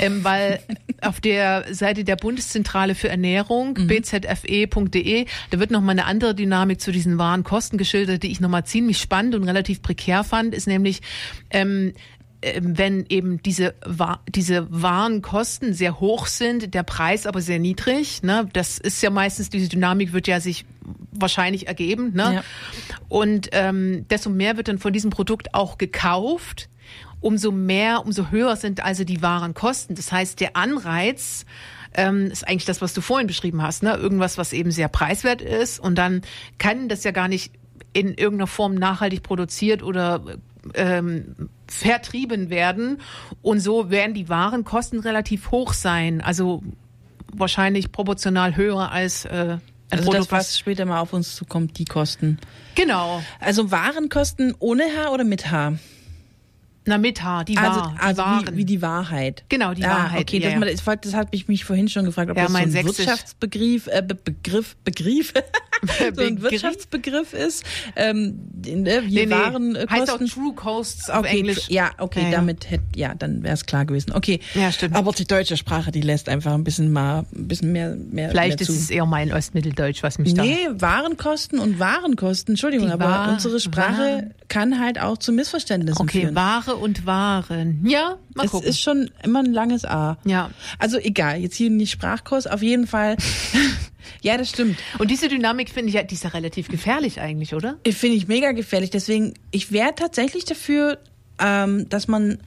ähm, 0.00 0.22
weil 0.24 0.60
auf 1.00 1.20
der 1.20 1.64
Seite 1.74 2.04
der 2.04 2.16
Bundeszentrale 2.42 2.94
für 2.94 3.08
Ernährung, 3.08 3.74
bzfe.de, 3.74 5.26
da 5.50 5.58
wird 5.60 5.70
nochmal 5.70 5.92
eine 5.92 6.06
andere 6.06 6.34
Dynamik 6.34 6.80
zu 6.80 6.90
diesen 6.90 7.16
wahren 7.18 7.44
Kosten 7.44 7.78
geschildert, 7.78 8.24
die 8.24 8.32
ich 8.32 8.40
nochmal 8.40 8.64
ziemlich 8.64 8.98
spannend 8.98 9.34
und 9.34 9.44
relativ 9.44 9.80
prekär 9.80 10.24
fand, 10.24 10.54
ist 10.54 10.66
nämlich, 10.66 11.02
ähm, 11.50 11.92
ähm, 12.42 12.76
wenn 12.76 13.06
eben 13.08 13.40
diese, 13.42 13.74
diese 14.28 14.66
Warenkosten 14.70 15.72
sehr 15.72 16.00
hoch 16.00 16.26
sind, 16.26 16.74
der 16.74 16.82
Preis 16.82 17.26
aber 17.26 17.40
sehr 17.40 17.60
niedrig. 17.60 18.24
Ne? 18.24 18.48
Das 18.52 18.78
ist 18.78 19.00
ja 19.02 19.10
meistens, 19.10 19.48
diese 19.48 19.68
Dynamik 19.68 20.12
wird 20.12 20.26
ja 20.26 20.40
sich 20.40 20.64
wahrscheinlich 21.12 21.68
ergeben. 21.68 22.12
Ne? 22.14 22.34
Ja. 22.34 22.44
Und 23.08 23.50
ähm, 23.52 24.06
desto 24.08 24.30
mehr 24.30 24.56
wird 24.56 24.66
dann 24.66 24.78
von 24.78 24.92
diesem 24.92 25.10
Produkt 25.10 25.54
auch 25.54 25.78
gekauft. 25.78 26.68
Umso 27.20 27.52
mehr, 27.52 28.04
umso 28.04 28.30
höher 28.32 28.56
sind 28.56 28.84
also 28.84 29.04
die 29.04 29.22
Warenkosten. 29.22 29.94
Das 29.94 30.10
heißt, 30.10 30.40
der 30.40 30.56
Anreiz 30.56 31.46
ähm, 31.94 32.30
ist 32.30 32.46
eigentlich 32.46 32.64
das, 32.64 32.80
was 32.80 32.94
du 32.94 33.00
vorhin 33.00 33.26
beschrieben 33.26 33.62
hast. 33.62 33.82
Ne? 33.82 33.94
Irgendwas, 33.94 34.38
was 34.38 34.52
eben 34.52 34.70
sehr 34.70 34.88
preiswert 34.88 35.42
ist. 35.42 35.78
Und 35.78 35.96
dann 35.96 36.22
kann 36.58 36.88
das 36.88 37.04
ja 37.04 37.10
gar 37.10 37.28
nicht 37.28 37.52
in 37.92 38.08
irgendeiner 38.08 38.46
Form 38.46 38.74
nachhaltig 38.74 39.22
produziert 39.22 39.82
oder 39.82 40.22
ähm, 40.74 41.50
vertrieben 41.66 42.50
werden. 42.50 43.00
Und 43.42 43.60
so 43.60 43.90
werden 43.90 44.14
die 44.14 44.28
Warenkosten 44.28 45.00
relativ 45.00 45.50
hoch 45.50 45.72
sein. 45.72 46.20
Also 46.20 46.62
wahrscheinlich 47.32 47.92
proportional 47.92 48.56
höher 48.56 48.90
als 48.90 49.24
äh, 49.24 49.58
Also 49.90 50.04
Produkt, 50.04 50.16
das, 50.16 50.32
was 50.32 50.58
später 50.58 50.84
mal 50.84 51.00
auf 51.00 51.12
uns 51.12 51.34
zukommt, 51.34 51.78
die 51.78 51.84
Kosten. 51.84 52.38
Genau. 52.74 53.22
Also 53.40 53.70
Warenkosten 53.70 54.54
ohne 54.58 54.84
H 54.84 55.10
oder 55.10 55.24
mit 55.24 55.50
H? 55.50 55.74
Na, 56.84 56.98
mit 56.98 57.22
H, 57.22 57.44
die, 57.44 57.56
Also, 57.56 57.80
Wahr, 57.80 57.94
die 57.96 58.00
also 58.02 58.22
Waren. 58.22 58.46
wie, 58.52 58.56
wie 58.56 58.64
die 58.64 58.82
Wahrheit. 58.82 59.44
Genau, 59.48 59.72
die 59.72 59.84
ah, 59.84 59.90
Wahrheit, 59.90 60.22
Okay, 60.22 60.38
ja, 60.40 60.50
das, 60.50 60.60
ja. 60.68 60.72
das, 60.72 60.86
war- 60.86 60.96
das 60.96 61.14
hat 61.14 61.30
mich, 61.32 61.46
mich 61.46 61.64
vorhin 61.64 61.88
schon 61.88 62.04
gefragt, 62.04 62.30
ob 62.30 62.36
Ja, 62.36 62.44
das 62.44 62.52
so 62.52 62.58
ein 62.58 62.70
Sächsisch. 62.72 62.98
Wirtschaftsbegriff, 62.98 63.86
äh, 63.86 64.02
Be 64.06 64.14
Begriff, 64.16 64.74
Begriff, 64.82 65.32
so 65.98 66.04
ein 66.04 66.14
Begriff? 66.36 66.50
Wirtschaftsbegriff 66.50 67.34
ist, 67.34 67.64
ähm, 67.94 68.40
ne, 68.66 69.02
wie 69.06 69.14
nee. 69.26 69.30
Waren 69.30 69.76
äh, 69.76 69.86
heißt 69.88 70.10
auch. 70.10 70.18
True 70.18 70.54
Costs 70.56 71.08
auf 71.08 71.20
Okay, 71.20 71.38
Englisch. 71.38 71.68
ja, 71.68 71.90
okay, 71.98 72.24
Ja, 72.24 72.30
damit 72.32 72.68
hätte, 72.70 72.84
ja, 72.96 73.14
dann 73.14 73.42
wäre 73.44 73.54
es 73.54 73.64
klar 73.66 73.84
gewesen. 73.84 74.12
Okay. 74.12 74.40
Ja, 74.54 74.72
stimmt. 74.72 74.96
Aber 74.96 75.12
die 75.12 75.26
deutsche 75.26 75.56
Sprache, 75.56 75.92
die 75.92 76.00
lässt 76.02 76.28
einfach 76.28 76.52
ein 76.54 76.64
bisschen 76.64 76.90
mal, 76.92 77.20
ein 77.34 77.46
bisschen 77.48 77.70
mehr, 77.72 77.94
mehr, 77.94 78.30
Vielleicht 78.30 78.58
mehr 78.58 78.68
ist 78.68 78.70
es 78.70 78.90
eher 78.90 79.06
mein 79.06 79.32
Ostmitteldeutsch, 79.32 80.02
was 80.02 80.18
mich 80.18 80.34
Nee, 80.34 80.58
Warenkosten 80.72 81.58
und 81.60 81.78
Warenkosten, 81.78 82.54
Entschuldigung, 82.54 82.88
Die 82.88 82.92
aber 82.92 83.04
Wa- 83.04 83.32
unsere 83.32 83.60
Sprache 83.60 83.98
Waren. 84.02 84.34
kann 84.48 84.80
halt 84.80 85.00
auch 85.00 85.16
zu 85.18 85.32
Missverständnissen 85.32 85.98
da. 85.98 86.02
Okay, 86.02 86.22
führen. 86.22 86.34
Ware 86.34 86.71
und 86.76 87.06
Waren. 87.06 87.84
Ja, 87.86 88.18
mal 88.34 88.46
es 88.46 88.50
gucken. 88.50 88.68
ist 88.68 88.80
schon 88.80 89.10
immer 89.22 89.40
ein 89.40 89.52
langes 89.52 89.84
A. 89.84 90.18
Ja. 90.24 90.50
Also 90.78 90.98
egal, 90.98 91.40
jetzt 91.40 91.56
hier 91.56 91.70
nicht 91.70 91.90
Sprachkurs, 91.90 92.46
auf 92.46 92.62
jeden 92.62 92.86
Fall. 92.86 93.16
ja, 94.22 94.36
das 94.36 94.50
stimmt. 94.50 94.76
und 94.98 95.10
diese 95.10 95.28
Dynamik 95.28 95.70
finde 95.70 95.88
ich 95.88 95.94
ja, 95.94 96.02
die 96.02 96.14
ist 96.14 96.24
ja 96.24 96.30
relativ 96.30 96.68
gefährlich 96.68 97.20
eigentlich, 97.20 97.54
oder? 97.54 97.78
Finde 97.86 98.16
ich 98.16 98.28
mega 98.28 98.52
gefährlich. 98.52 98.90
Deswegen, 98.90 99.34
ich 99.50 99.72
wäre 99.72 99.94
tatsächlich 99.94 100.44
dafür, 100.44 100.98
ähm, 101.38 101.88
dass 101.88 102.08
man 102.08 102.38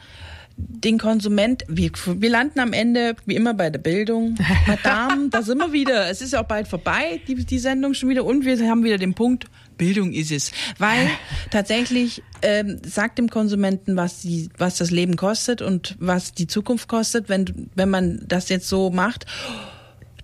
den 0.58 0.98
Konsument, 0.98 1.66
wir, 1.68 1.92
wir 2.06 2.30
landen 2.30 2.60
am 2.60 2.72
Ende 2.74 3.16
wie 3.26 3.36
immer 3.36 3.54
bei 3.54 3.70
der 3.70 3.80
Bildung. 3.80 4.36
Madame, 4.68 5.30
da 5.30 5.42
sind 5.42 5.58
wir 5.58 5.74
wieder. 5.74 6.10
Es 6.10 6.22
ist 6.22 6.34
ja 6.34 6.42
auch 6.42 6.48
bald 6.48 6.68
vorbei, 6.68 7.22
die, 7.28 7.36
die 7.36 7.60
Sendung 7.60 7.94
schon 7.94 8.10
wieder. 8.10 8.24
Und 8.24 8.46
wir 8.46 8.58
haben 8.70 8.84
wieder 8.84 8.98
den 8.98 9.14
Punkt, 9.14 9.46
Bildung 9.78 10.12
ist 10.12 10.32
es. 10.32 10.52
Weil 10.78 11.10
tatsächlich 11.52 12.24
ähm, 12.42 12.80
sagt 12.86 13.18
dem 13.18 13.30
Konsumenten, 13.30 13.96
was, 13.96 14.22
die, 14.22 14.50
was 14.58 14.78
das 14.78 14.92
Leben 14.92 15.16
kostet 15.16 15.62
und 15.62 15.96
was 16.00 16.34
die 16.34 16.48
Zukunft 16.48 16.88
kostet, 16.88 17.30
wenn, 17.30 17.70
wenn 17.76 17.90
man 17.90 18.24
das 18.28 18.50
jetzt 18.50 18.68
so 18.68 18.90
macht. 18.90 19.26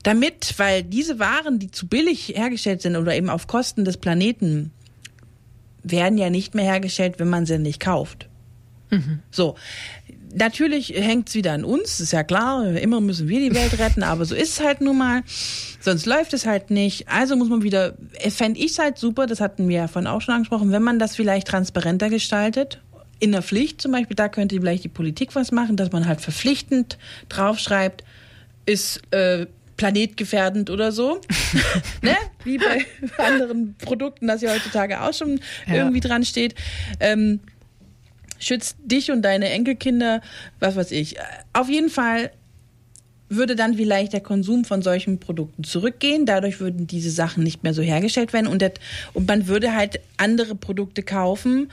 Damit, 0.04 0.56
weil 0.58 0.84
diese 0.84 1.20
Waren, 1.20 1.60
die 1.60 1.70
zu 1.70 1.88
billig 1.88 2.30
hergestellt 2.30 2.82
sind 2.82 2.96
oder 2.96 3.16
eben 3.16 3.30
auf 3.30 3.48
Kosten 3.48 3.86
des 3.86 3.98
Planeten, 3.98 4.72
werden 5.84 6.18
ja 6.18 6.30
nicht 6.30 6.56
mehr 6.56 6.66
hergestellt, 6.66 7.16
wenn 7.20 7.30
man 7.30 7.46
sie 7.46 7.58
nicht 7.58 7.80
kauft. 7.80 8.28
So. 9.32 9.56
Natürlich 10.34 10.90
hängt's 10.96 11.34
wieder 11.36 11.54
an 11.54 11.64
uns, 11.66 12.00
ist 12.00 12.14
ja 12.14 12.24
klar, 12.24 12.66
immer 12.76 13.02
müssen 13.02 13.28
wir 13.28 13.40
die 13.40 13.54
Welt 13.56 13.78
retten, 13.80 14.04
aber 14.04 14.26
so 14.26 14.34
ist 14.36 14.60
es 14.60 14.66
halt 14.66 14.82
nun 14.82 14.98
mal. 14.98 15.24
Sonst 15.80 16.06
läuft 16.06 16.34
es 16.34 16.46
halt 16.46 16.70
nicht. 16.72 17.08
Also 17.10 17.36
muss 17.36 17.50
man 17.50 17.64
wieder, 17.64 17.96
fände 18.30 18.60
ich 18.60 18.80
halt 18.80 18.98
super, 18.98 19.26
das 19.28 19.42
hatten 19.42 19.68
wir 19.68 19.76
ja 19.78 19.88
vorhin 19.88 20.08
auch 20.08 20.22
schon 20.22 20.34
angesprochen, 20.36 20.72
wenn 20.72 20.84
man 20.84 21.00
das 21.00 21.16
vielleicht 21.16 21.48
transparenter 21.48 22.10
gestaltet. 22.10 22.82
In 23.20 23.32
der 23.34 23.42
Pflicht 23.42 23.82
zum 23.82 23.92
Beispiel, 23.92 24.16
da 24.16 24.30
könnte 24.30 24.56
vielleicht 24.56 24.84
die 24.84 24.90
Politik 24.90 25.36
was 25.36 25.52
machen, 25.52 25.76
dass 25.78 25.92
man 25.92 26.08
halt 26.08 26.22
verpflichtend 26.22 26.98
draufschreibt, 27.30 28.04
ist 28.66 29.02
äh, 29.12 29.46
planetgefährdend 29.78 30.70
oder 30.70 30.92
so. 30.92 31.20
ne? 32.02 32.16
Wie 32.44 32.58
bei 32.58 32.86
anderen 33.18 33.76
Produkten, 33.76 34.28
das 34.28 34.42
ja 34.42 34.52
heutzutage 34.54 35.02
auch 35.02 35.14
schon 35.14 35.40
Ja. 35.68 35.76
irgendwie 35.76 36.00
dran 36.00 36.24
steht. 36.24 36.56
Ähm, 37.00 37.40
schützt 38.42 38.76
dich 38.84 39.12
und 39.12 39.22
deine 39.22 39.50
Enkelkinder, 39.50 40.22
was 40.60 40.76
weiß 40.76 40.92
ich. 40.92 41.16
Auf 41.54 41.70
jeden 41.70 41.90
Fall 41.90 42.32
würde 43.30 43.56
dann 43.56 43.76
vielleicht 43.76 44.12
der 44.12 44.20
Konsum 44.20 44.66
von 44.66 44.82
solchen 44.82 45.20
Produkten 45.20 45.64
zurückgehen. 45.64 46.26
Dadurch 46.26 46.60
würden 46.60 46.86
diese 46.88 47.12
Sachen 47.12 47.44
nicht 47.44 47.64
mehr 47.64 47.74
so 47.74 47.82
hergestellt 47.82 48.34
werden 48.34 48.48
und, 48.48 48.62
das, 48.62 48.74
und 49.14 49.26
man 49.28 49.48
würde 49.48 49.74
halt 49.74 50.02
andere 50.18 50.54
Produkte 50.54 51.02
kaufen, 51.02 51.72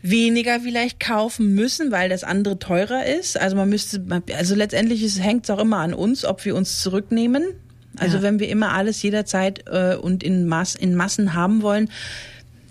weniger 0.00 0.60
vielleicht 0.60 0.98
kaufen 1.00 1.54
müssen, 1.54 1.90
weil 1.90 2.08
das 2.08 2.24
andere 2.24 2.58
teurer 2.58 3.04
ist. 3.04 3.38
Also 3.38 3.56
man 3.56 3.68
müsste, 3.68 4.02
also 4.36 4.54
letztendlich 4.54 5.20
hängt 5.22 5.44
es 5.44 5.50
auch 5.50 5.58
immer 5.58 5.78
an 5.78 5.92
uns, 5.92 6.24
ob 6.24 6.44
wir 6.46 6.56
uns 6.56 6.80
zurücknehmen. 6.80 7.44
Also 7.98 8.18
Ja. 8.18 8.22
wenn 8.22 8.38
wir 8.38 8.48
immer 8.48 8.72
alles 8.72 9.02
jederzeit 9.02 9.64
äh, 9.68 9.96
und 9.96 10.22
in, 10.22 10.46
Mass, 10.46 10.74
in 10.74 10.94
Massen 10.94 11.34
haben 11.34 11.60
wollen, 11.62 11.90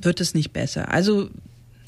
wird 0.01 0.21
es 0.21 0.33
nicht 0.33 0.51
besser. 0.53 0.91
Also 0.91 1.29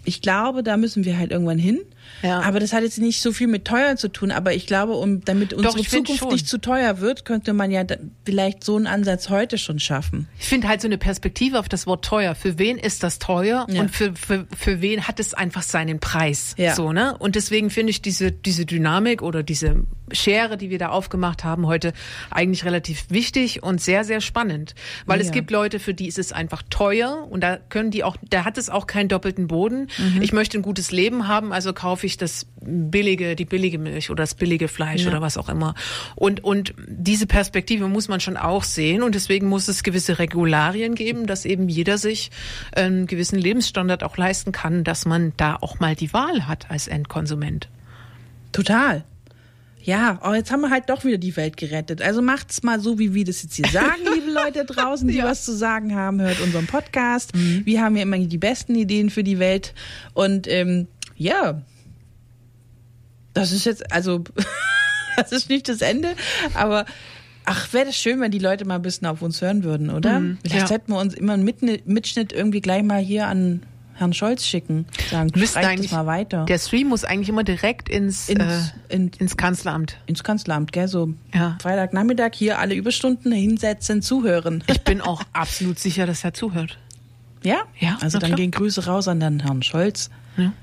ich 0.07 0.21
glaube, 0.21 0.63
da 0.63 0.77
müssen 0.77 1.03
wir 1.03 1.17
halt 1.17 1.31
irgendwann 1.31 1.57
hin. 1.57 1.81
Ja. 2.23 2.41
Aber 2.41 2.59
das 2.59 2.73
hat 2.73 2.83
jetzt 2.83 2.97
nicht 2.99 3.21
so 3.21 3.31
viel 3.31 3.47
mit 3.47 3.65
teuer 3.65 3.95
zu 3.95 4.07
tun. 4.07 4.31
Aber 4.31 4.53
ich 4.53 4.65
glaube, 4.67 4.93
um, 4.93 5.23
damit 5.23 5.53
unsere 5.53 5.83
find 5.83 6.07
Zukunft 6.07 6.31
nicht 6.33 6.47
zu 6.47 6.57
teuer 6.59 6.99
wird, 6.99 7.25
könnte 7.25 7.53
man 7.53 7.71
ja 7.71 7.83
vielleicht 8.25 8.63
so 8.63 8.75
einen 8.75 8.87
Ansatz 8.87 9.29
heute 9.29 9.57
schon 9.57 9.79
schaffen. 9.79 10.27
Ich 10.39 10.47
finde 10.47 10.67
halt 10.67 10.81
so 10.81 10.87
eine 10.87 10.97
Perspektive 10.97 11.59
auf 11.59 11.69
das 11.69 11.85
Wort 11.87 12.03
teuer. 12.05 12.35
Für 12.35 12.57
wen 12.57 12.77
ist 12.77 13.03
das 13.03 13.19
teuer 13.19 13.65
Ja. 13.69 13.81
und 13.81 13.91
für, 13.91 14.13
für, 14.15 14.47
für 14.57 14.81
wen 14.81 15.07
hat 15.07 15.19
es 15.19 15.33
einfach 15.33 15.63
seinen 15.63 15.99
Preis? 15.99 16.55
Ja. 16.57 16.75
So, 16.75 16.91
ne? 16.93 17.15
Und 17.17 17.35
deswegen 17.35 17.69
finde 17.69 17.91
ich 17.91 18.01
diese, 18.01 18.31
diese 18.31 18.65
Dynamik 18.65 19.21
oder 19.21 19.43
diese 19.43 19.83
Schere, 20.11 20.57
die 20.57 20.69
wir 20.69 20.79
da 20.79 20.89
aufgemacht 20.89 21.43
haben 21.43 21.67
heute, 21.67 21.91
eigentlich 22.31 22.63
relativ 22.63 23.05
wichtig 23.09 23.61
und 23.61 23.81
sehr, 23.81 24.05
sehr 24.05 24.21
spannend. 24.21 24.73
Weil 25.05 25.19
es 25.19 25.27
Ja. 25.27 25.33
gibt 25.33 25.51
Leute, 25.51 25.79
für 25.79 25.93
die 25.93 26.07
ist 26.07 26.17
es 26.17 26.31
einfach 26.31 26.63
teuer 26.69 27.27
und 27.29 27.41
da 27.41 27.57
können 27.57 27.91
die 27.91 28.03
auch, 28.05 28.15
da 28.29 28.45
hat 28.45 28.57
es 28.57 28.69
auch 28.69 28.87
keinen 28.87 29.09
doppelten 29.09 29.47
Boden. 29.47 29.87
Mhm. 29.97 30.21
Ich 30.21 30.31
möchte 30.31 30.57
ein 30.57 30.61
gutes 30.61 30.91
Leben 30.91 31.27
haben, 31.27 31.51
also 31.51 31.73
kaufe 31.73 32.05
ich 32.05 32.06
das 32.15 32.45
billige, 32.61 33.35
die 33.35 33.43
billige 33.43 33.77
Milch 33.77 34.09
oder 34.09 34.23
das 34.23 34.35
billige 34.35 34.69
Fleisch 34.69 35.01
Ja. 35.01 35.09
oder 35.09 35.19
was 35.21 35.37
auch 35.37 35.49
immer. 35.49 35.75
Und, 36.15 36.45
und 36.45 36.73
diese 36.87 37.27
Perspektive 37.27 37.89
muss 37.89 38.07
man 38.07 38.21
schon 38.21 38.37
auch 38.37 38.63
sehen 38.63 39.03
und 39.03 39.15
deswegen 39.15 39.47
muss 39.47 39.67
es 39.67 39.83
gewisse 39.83 40.19
Regularien 40.19 40.95
geben, 40.95 41.27
dass 41.27 41.43
eben 41.43 41.67
jeder 41.67 41.97
sich 41.97 42.31
einen 42.73 43.07
gewissen 43.07 43.37
Lebensstandard 43.39 44.03
auch 44.05 44.15
leisten 44.15 44.53
kann, 44.53 44.85
dass 44.85 45.05
man 45.05 45.33
da 45.35 45.57
auch 45.59 45.81
mal 45.81 45.95
die 45.95 46.13
Wahl 46.13 46.47
hat 46.47 46.71
als 46.71 46.87
Endkonsument. 46.87 47.67
Total. 48.53 49.03
Ja, 49.83 50.19
oh, 50.21 50.33
jetzt 50.33 50.51
haben 50.51 50.59
wir 50.61 50.69
halt 50.69 50.89
doch 50.89 51.05
wieder 51.05 51.17
die 51.17 51.37
Welt 51.37 51.55
gerettet. 51.55 52.01
Also 52.01 52.21
macht's 52.21 52.61
mal 52.61 52.81
so, 52.81 52.99
wie 52.99 53.13
wir 53.13 53.23
das 53.23 53.41
jetzt 53.43 53.55
hier 53.55 53.67
sagen, 53.67 54.01
liebe 54.15 54.31
Leute 54.31 54.65
draußen, 54.65 55.07
die 55.07 55.19
was 55.23 55.45
zu 55.45 55.55
sagen 55.55 55.95
haben, 55.95 56.19
hört 56.19 56.41
unseren 56.41 56.67
Podcast. 56.67 57.31
Wir 57.33 57.81
haben 57.81 57.95
ja 57.95 58.01
immer 58.03 58.17
die 58.19 58.37
besten 58.37 58.75
Ideen 58.75 59.09
für 59.09 59.23
die 59.23 59.39
Welt. 59.39 59.73
Und 60.13 60.45
ähm, 60.49 60.87
ja, 61.15 61.61
das 63.39 63.51
ist 63.51 63.65
jetzt, 63.65 63.91
also, 63.91 64.23
das 65.17 65.31
ist 65.31 65.49
nicht 65.49 65.69
das 65.69 65.81
Ende, 65.81 66.09
aber 66.53 66.85
ach, 67.45 67.71
wäre 67.73 67.85
das 67.85 67.95
schön, 67.97 68.19
wenn 68.19 68.31
die 68.31 68.39
Leute 68.39 68.65
mal 68.65 68.75
ein 68.75 68.81
bisschen 68.81 69.07
auf 69.07 69.21
uns 69.21 69.41
hören 69.41 69.63
würden, 69.63 69.89
oder? 69.89 70.19
Mhm, 70.19 70.37
Vielleicht 70.43 70.61
ja. 70.61 70.67
sollten 70.67 70.91
wir 70.91 70.99
uns 70.99 71.13
immer 71.13 71.33
einen 71.33 71.43
Mitschnitt, 71.43 72.33
irgendwie 72.33 72.61
gleich 72.61 72.83
mal 72.83 72.99
hier 73.01 73.27
an 73.27 73.61
Herrn 73.95 74.13
Scholz 74.13 74.45
schicken. 74.45 74.85
Sagen, 75.09 75.31
Müssten 75.33 75.57
eigentlich- 75.59 75.91
mal 75.91 76.05
weiter. 76.05 76.45
Der 76.45 76.59
Stream 76.59 76.89
muss 76.89 77.03
eigentlich 77.03 77.29
immer 77.29 77.43
direkt 77.43 77.89
ins, 77.89 78.29
ins, 78.29 78.41
äh, 78.89 78.95
in, 78.95 79.09
ins 79.17 79.37
Kanzleramt. 79.37 79.97
ins 80.05 80.23
Kanzleramt, 80.23 80.71
gell? 80.71 80.87
So 80.87 81.13
Ja. 81.33 81.57
Freitagnachmittag 81.61 82.31
hier 82.35 82.59
alle 82.59 82.75
Überstunden 82.75 83.31
hinsetzen, 83.31 84.03
zuhören. 84.03 84.63
Ich 84.69 84.81
bin 84.83 85.01
auch 85.01 85.23
absolut 85.33 85.79
sicher, 85.79 86.05
dass 86.05 86.23
er 86.23 86.33
zuhört. 86.35 86.77
Ja? 87.41 87.61
Ja, 87.79 87.97
Also 88.01 88.19
dann 88.19 88.29
klar. 88.31 88.37
gehen 88.37 88.51
Grüße 88.51 88.85
raus 88.85 89.07
an 89.07 89.19
den 89.19 89.39
Herrn 89.39 89.63
Scholz. 89.63 90.11
Ja. 90.37 90.53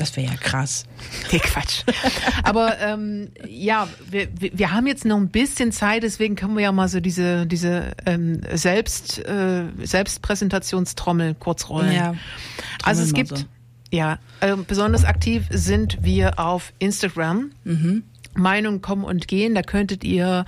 Das 0.00 0.16
wäre 0.16 0.28
ja 0.28 0.36
krass. 0.36 0.84
Nee, 1.32 1.38
Quatsch. 1.38 1.82
Aber 2.42 2.78
ähm, 2.80 3.28
ja, 3.46 3.86
wir, 4.10 4.28
wir 4.38 4.72
haben 4.72 4.86
jetzt 4.86 5.04
noch 5.04 5.16
ein 5.18 5.28
bisschen 5.28 5.72
Zeit, 5.72 6.02
deswegen 6.02 6.34
können 6.36 6.54
wir 6.54 6.62
ja 6.62 6.72
mal 6.72 6.88
so 6.88 7.00
diese, 7.00 7.46
diese 7.46 7.92
ähm, 8.06 8.40
Selbst, 8.52 9.18
äh, 9.26 9.64
Selbstpräsentationstrommel 9.82 11.34
kurz 11.34 11.68
rollen. 11.68 11.92
Ja. 11.92 12.14
also 12.82 13.02
es 13.02 13.12
gibt, 13.12 13.28
so. 13.36 13.44
ja, 13.90 14.18
äh, 14.40 14.56
besonders 14.56 15.04
aktiv 15.04 15.44
sind 15.50 15.98
wir 16.02 16.38
auf 16.38 16.72
Instagram. 16.78 17.50
Mhm. 17.64 18.04
Meinungen 18.34 18.80
kommen 18.80 19.04
und 19.04 19.26
gehen. 19.26 19.54
Da 19.56 19.62
könntet 19.62 20.04
ihr 20.04 20.44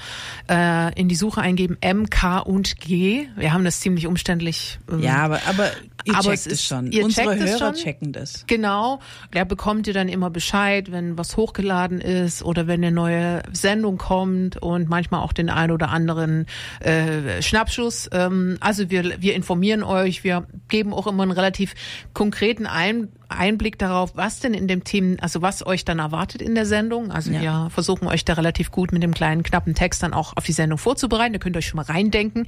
äh, 0.48 0.94
in 0.98 1.08
die 1.08 1.16
Suche 1.16 1.40
eingeben 1.40 1.76
M, 1.80 2.08
K 2.10 2.38
und 2.38 2.80
G. 2.80 3.26
Wir 3.36 3.52
haben 3.52 3.64
das 3.64 3.80
ziemlich 3.80 4.06
umständlich. 4.06 4.78
ähm, 4.90 5.00
Ja, 5.00 5.16
aber, 5.16 5.40
aber 5.46 5.70
ihr 6.04 6.14
Aber 6.14 6.34
checkt 6.34 6.46
es 6.46 6.64
schon. 6.64 6.90
ihr 6.92 7.04
Unsere 7.04 7.36
checkt 7.36 7.48
Hörer 7.48 7.58
schon? 7.58 7.74
checken 7.74 8.12
das. 8.12 8.44
Genau, 8.46 9.00
da 9.32 9.44
bekommt 9.44 9.86
ihr 9.86 9.94
dann 9.94 10.08
immer 10.08 10.30
Bescheid, 10.30 10.90
wenn 10.92 11.18
was 11.18 11.36
hochgeladen 11.36 12.00
ist 12.00 12.42
oder 12.42 12.66
wenn 12.66 12.84
eine 12.84 12.92
neue 12.94 13.42
Sendung 13.52 13.98
kommt 13.98 14.56
und 14.56 14.88
manchmal 14.88 15.20
auch 15.22 15.32
den 15.32 15.50
ein 15.50 15.70
oder 15.70 15.90
anderen 15.90 16.46
äh, 16.80 17.42
Schnappschuss. 17.42 18.08
Ähm, 18.12 18.56
also 18.60 18.90
wir, 18.90 19.20
wir 19.20 19.34
informieren 19.34 19.82
euch, 19.82 20.24
wir 20.24 20.46
geben 20.68 20.92
auch 20.92 21.06
immer 21.06 21.22
einen 21.22 21.32
relativ 21.32 21.74
konkreten 22.14 22.66
ein 22.66 23.08
Einblick 23.36 23.78
darauf, 23.78 24.12
was 24.16 24.40
denn 24.40 24.54
in 24.54 24.68
dem 24.68 24.84
Themen, 24.84 25.18
also 25.20 25.42
was 25.42 25.64
euch 25.66 25.84
dann 25.84 25.98
erwartet 25.98 26.42
in 26.42 26.54
der 26.54 26.66
Sendung. 26.66 27.10
Also 27.10 27.30
Ja. 27.30 27.40
wir 27.40 27.70
versuchen 27.70 28.06
euch 28.08 28.24
da 28.24 28.34
relativ 28.34 28.70
gut 28.70 28.92
mit 28.92 29.02
dem 29.02 29.14
kleinen 29.14 29.42
knappen 29.42 29.74
Text 29.74 30.02
dann 30.02 30.12
auch 30.14 30.36
auf 30.36 30.44
die 30.44 30.52
Sendung 30.52 30.78
vorzubereiten. 30.78 31.32
Da 31.32 31.38
könnt 31.38 31.56
ihr 31.56 31.58
euch 31.58 31.66
schon 31.68 31.76
mal 31.78 31.84
reindenken. 31.86 32.46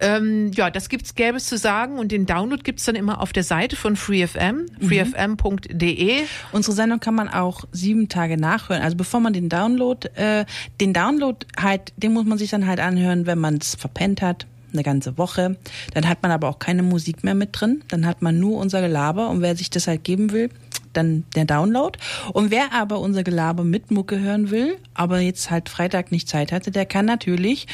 Ähm, 0.00 0.50
ja, 0.54 0.70
das 0.70 0.88
gibt's 0.88 1.14
gäbe 1.14 1.36
es 1.36 1.46
zu 1.46 1.56
sagen 1.58 1.98
und 1.98 2.12
den 2.12 2.26
Download 2.26 2.62
gibt's 2.62 2.84
dann 2.84 2.94
immer 2.96 3.20
auf 3.20 3.32
der 3.32 3.44
Seite 3.44 3.76
von 3.76 3.96
FreeFM, 3.96 4.66
freefm.de. 4.86 6.22
Unsere 6.52 6.74
Sendung 6.74 7.00
kann 7.00 7.14
man 7.14 7.28
auch 7.28 7.64
sieben 7.72 8.08
Tage 8.08 8.36
nachhören. 8.36 8.82
Also 8.82 8.96
bevor 8.96 9.20
man 9.20 9.32
den 9.32 9.48
Download, 9.48 10.08
äh, 10.14 10.44
den 10.80 10.92
Download 10.92 11.38
halt, 11.60 11.92
den 11.96 12.12
muss 12.12 12.24
man 12.26 12.38
sich 12.38 12.50
dann 12.50 12.66
halt 12.66 12.80
anhören, 12.80 13.26
wenn 13.26 13.38
man 13.38 13.56
es 13.56 13.74
verpennt 13.74 14.22
hat, 14.22 14.46
eine 14.76 14.84
ganze 14.84 15.18
Woche. 15.18 15.56
Dann 15.94 16.08
hat 16.08 16.22
man 16.22 16.30
aber 16.30 16.48
auch 16.48 16.58
keine 16.58 16.82
Musik 16.82 17.24
mehr 17.24 17.34
mit 17.34 17.50
drin. 17.52 17.82
Dann 17.88 18.06
hat 18.06 18.22
man 18.22 18.38
nur 18.38 18.58
unser 18.58 18.80
Gelaber 18.80 19.28
und 19.30 19.42
wer 19.42 19.56
sich 19.56 19.70
das 19.70 19.86
halt 19.86 20.04
geben 20.04 20.32
will, 20.32 20.50
dann 20.92 21.24
der 21.34 21.44
Download. 21.44 21.98
Und 22.32 22.50
wer 22.50 22.72
aber 22.72 23.00
unser 23.00 23.22
Gelaber 23.22 23.64
mit 23.64 23.90
Mucke 23.90 24.20
hören 24.20 24.50
will, 24.50 24.76
aber 24.94 25.20
jetzt 25.20 25.50
halt 25.50 25.68
Freitag 25.68 26.12
nicht 26.12 26.28
Zeit 26.28 26.52
hatte, 26.52 26.70
der 26.70 26.86
kann 26.86 27.06
natürlich 27.06 27.66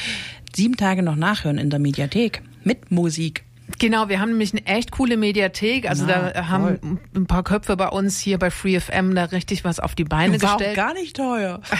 sieben 0.55 0.77
Tage 0.77 1.03
noch 1.03 1.15
nachhören 1.15 1.57
in 1.57 1.69
der 1.69 1.79
Mediathek 1.79 2.41
mit 2.63 2.91
Musik. 2.91 3.43
Genau, 3.79 4.07
wir 4.09 4.19
haben 4.19 4.29
nämlich 4.29 4.53
eine 4.53 4.65
echt 4.65 4.91
coole 4.91 5.17
Mediathek. 5.17 5.89
Also 5.89 6.05
Na, 6.07 6.31
da 6.31 6.47
haben 6.47 6.79
toll. 6.79 6.97
ein 7.15 7.25
paar 7.25 7.43
Köpfe 7.43 7.75
bei 7.75 7.87
uns 7.89 8.19
hier 8.19 8.37
bei 8.39 8.49
FreeFM 8.51 9.13
da 9.15 9.25
richtig 9.25 9.63
was 9.63 9.79
auf 9.79 9.95
die 9.95 10.03
Beine 10.05 10.41
War 10.41 10.53
auch 10.53 10.57
gestellt. 10.57 10.75
gar 10.77 10.93
nicht 10.93 11.15
teuer. 11.15 11.61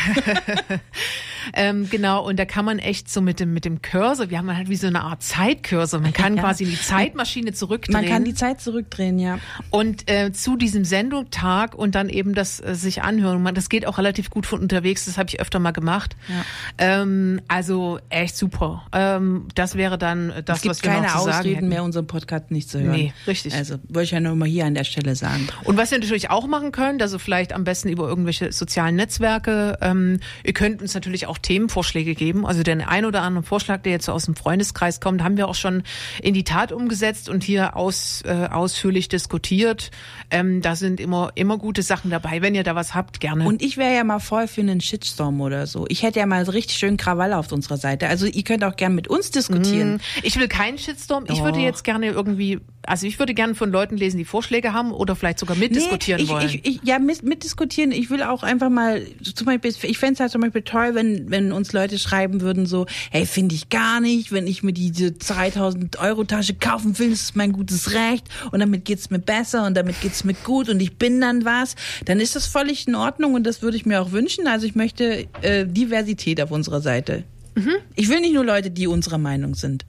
Ähm, 1.56 1.89
genau, 1.89 2.26
und 2.26 2.39
da 2.39 2.46
kann 2.46 2.64
man 2.64 2.80
echt 2.80 3.12
so 3.12 3.20
mit 3.20 3.41
dem, 3.41 3.54
mit 3.54 3.66
dem 3.66 3.82
Cursor, 3.82 4.30
wir 4.30 4.38
haben 4.38 4.56
halt 4.56 4.70
wie 4.70 4.78
so 4.78 4.88
eine 4.88 5.02
Art 5.02 5.22
Zeitcursor. 5.22 6.00
Man 6.00 6.14
kann 6.14 6.38
Ja. 6.38 6.41
quasi 6.41 6.64
in 6.64 6.70
die 6.70 6.80
Zeitmaschine 6.80 7.52
zurückdrehen. 7.52 8.02
Man 8.02 8.10
kann 8.10 8.24
die 8.24 8.34
Zeit 8.34 8.62
zurückdrehen, 8.62 9.20
ja. 9.20 9.39
und 9.70 10.10
äh, 10.10 10.32
zu 10.32 10.56
diesem 10.56 10.86
Sendungtag 10.86 11.76
und 11.76 11.96
dann 11.96 12.08
eben 12.08 12.34
das 12.34 12.62
äh, 12.62 12.76
sich 12.76 13.02
anhören. 13.04 13.44
Man, 13.44 13.56
das 13.56 13.68
geht 13.68 13.86
auch 13.86 13.98
relativ 13.98 14.30
gut 14.30 14.46
von 14.46 14.62
unterwegs, 14.62 15.04
das 15.04 15.18
habe 15.18 15.28
ich 15.30 15.41
öfter 15.41 15.60
mal 15.60 15.72
gemacht. 15.72 16.16
Ja. 16.30 16.46
Ähm, 16.78 17.41
also 17.50 18.00
echt 18.10 18.38
super. 18.38 18.86
Ähm, 18.94 19.48
das 19.54 19.76
wäre 19.76 19.98
dann 19.98 20.30
äh, 20.30 20.44
das, 20.44 20.58
es 20.60 20.62
gibt 20.64 20.70
was 20.76 20.84
wir 20.84 20.91
keine 20.91 21.08
noch 21.08 21.18
zu 21.18 21.24
sagen 21.26 21.38
Ausreden 21.39 21.56
hätten. 21.56 21.68
mehr, 21.68 21.82
unseren 21.84 22.07
Podcast 22.07 22.51
nicht 22.51 22.69
zu 22.69 22.79
hören. 22.79 22.95
Nee, 22.95 23.13
richtig. 23.27 23.53
Also 23.53 23.75
wollte 23.89 24.03
ich 24.05 24.11
ja 24.11 24.19
nur 24.19 24.36
mal 24.36 24.47
hier 24.47 24.65
an 24.65 24.73
der 24.73 24.84
Stelle 24.84 25.15
sagen. 25.15 25.47
Und 25.63 25.77
was 25.77 25.91
ihr 25.91 25.99
natürlich 25.99 26.29
auch 26.29 26.47
machen 26.47 26.71
könnt, 26.71 27.01
also 27.01 27.19
vielleicht 27.19 27.53
am 27.53 27.63
besten 27.63 27.89
über 27.89 28.07
irgendwelche 28.07 28.51
sozialen 28.51 28.95
Netzwerke, 28.95 29.77
ähm, 29.81 30.19
ihr 30.43 30.53
könnt 30.53 30.81
uns 30.81 30.93
natürlich 30.93 31.27
auch 31.27 31.38
Themenvorschläge 31.38 32.15
geben. 32.15 32.45
Also 32.45 32.63
den 32.63 32.81
ein 32.81 33.05
oder 33.05 33.21
anderen 33.21 33.45
Vorschlag, 33.45 33.81
der 33.84 33.91
jetzt 33.93 34.05
so 34.05 34.11
aus 34.11 34.25
dem 34.25 34.36
Freundeskreis 34.36 34.99
kommt, 34.99 35.23
haben 35.23 35.38
wir 35.38 35.47
auch 35.47 35.55
schon 35.55 35.84
in 36.21 36.34
die 36.34 36.43
Tat 36.43 36.71
umgesetzt 36.71 37.29
und 37.29 37.43
hier 37.43 37.75
aus, 37.75 38.21
äh, 38.25 38.47
ausführlich 38.51 39.07
diskutiert. 39.09 39.91
Ähm, 40.31 40.61
da 40.61 40.75
sind 40.75 40.99
immer, 40.99 41.31
immer 41.36 41.57
gute 41.57 41.84
Sachen 41.84 42.09
dabei. 42.11 42.41
Wenn 42.41 42.55
ihr 42.55 42.63
da 42.63 42.75
was 42.75 42.93
habt, 42.95 43.19
gerne. 43.19 43.45
Und 43.45 43.61
ich 43.61 43.77
wäre 43.77 43.93
ja 43.95 44.03
mal 44.03 44.19
voll 44.19 44.47
für 44.47 44.61
einen 44.61 44.81
Shitstorm 44.81 45.41
oder 45.41 45.67
so. 45.67 45.86
Ich 45.89 46.03
hätte 46.03 46.19
ja 46.19 46.25
mal 46.25 46.45
so 46.45 46.51
richtig 46.51 46.77
schön 46.77 46.97
Krawall 46.97 47.34
auf 47.34 47.51
unserer 47.51 47.77
Seite. 47.77 48.07
Also 48.07 48.25
ihr 48.25 48.43
könnt 48.43 48.63
auch 48.63 48.75
gern 48.75 48.95
mit 48.95 49.07
uns 49.07 49.31
diskutieren. 49.31 49.99
Ich 50.23 50.39
will 50.39 50.47
keinen 50.47 50.77
Shitstorm. 50.77 51.25
Ich 51.29 51.43
würde 51.43 51.59
Oh. 51.59 51.61
Jetzt 51.64 51.84
gerne 51.84 52.07
irgendwie, 52.07 52.59
also 52.86 53.07
ich 53.07 53.20
würde 53.20 53.34
gerne 53.34 53.55
von 53.55 53.72
Leuten 53.72 53.97
lesen, 53.97 54.18
die 54.18 54.26
Vorschläge 54.26 54.74
haben 54.74 54.91
oder 54.91 55.16
vielleicht 55.16 55.39
sogar 55.39 55.57
mitdiskutieren 55.57 56.20
nee, 56.20 56.24
ich, 56.24 56.30
wollen. 56.30 56.47
Ich, 56.47 56.66
ich, 56.66 56.80
ja, 56.84 56.99
mit, 56.99 57.24
mitdiskutieren. 57.24 57.91
Ich 57.91 58.09
will 58.09 58.24
auch 58.24 58.43
einfach 58.43 58.70
mal, 58.70 59.01
zum 59.22 59.45
Beispiel, 59.45 59.74
ich 59.89 59.97
fände 59.97 60.14
es 60.16 60.20
halt 60.20 60.32
zum 60.32 60.41
Beispiel 60.41 60.61
toll, 60.61 60.95
wenn, 60.95 61.30
wenn 61.30 61.51
uns 61.51 61.74
Leute 61.74 61.97
schreiben 61.99 62.41
würden 62.41 62.66
so, 62.66 62.86
hey, 63.11 63.26
finde 63.26 63.55
ich 63.55 63.70
gar 63.70 63.99
nicht, 64.01 64.32
wenn 64.32 64.47
ich 64.47 64.64
mir 64.64 64.74
diese 64.74 65.11
3000 65.11 65.99
Euro 65.99 66.24
Tasche 66.24 66.53
kaufen 66.53 66.97
will, 66.99 67.09
das 67.09 67.22
ist 67.22 67.36
mein 67.36 67.51
gutes 67.53 67.93
Recht 67.93 68.28
und 68.51 68.59
damit 68.59 68.86
geht's 68.86 69.09
mir 69.09 69.20
besser 69.20 69.66
und 69.66 69.76
damit 69.76 69.99
geht's 70.01 70.24
mir 70.24 70.36
gut 70.43 70.70
und 70.70 70.82
ich 70.82 70.97
bin 70.97 71.22
dann 71.22 71.45
was, 71.45 71.76
dann 72.05 72.20
ist 72.20 72.36
das 72.36 72.47
völlig 72.47 72.88
in 72.88 72.95
Ordnung 72.95 73.34
und 73.34 73.43
das 73.45 73.61
würde 73.61 73.78
ich 73.78 73.86
mir 73.86 74.01
auch 74.01 74.11
wünschen. 74.11 74.47
Also 74.47 74.66
ich 74.66 74.76
möchte 74.76 75.28
äh, 75.41 75.66
Diversität 75.66 76.41
auf 76.41 76.51
unserer 76.51 76.82
Seite. 76.82 77.24
Mhm. 77.55 77.76
Ich 77.95 78.09
will 78.09 78.20
nicht 78.20 78.34
nur 78.34 78.45
Leute, 78.45 78.72
die 78.72 78.88
unserer 78.88 79.18
Meinung 79.18 79.55
sind. 79.55 79.86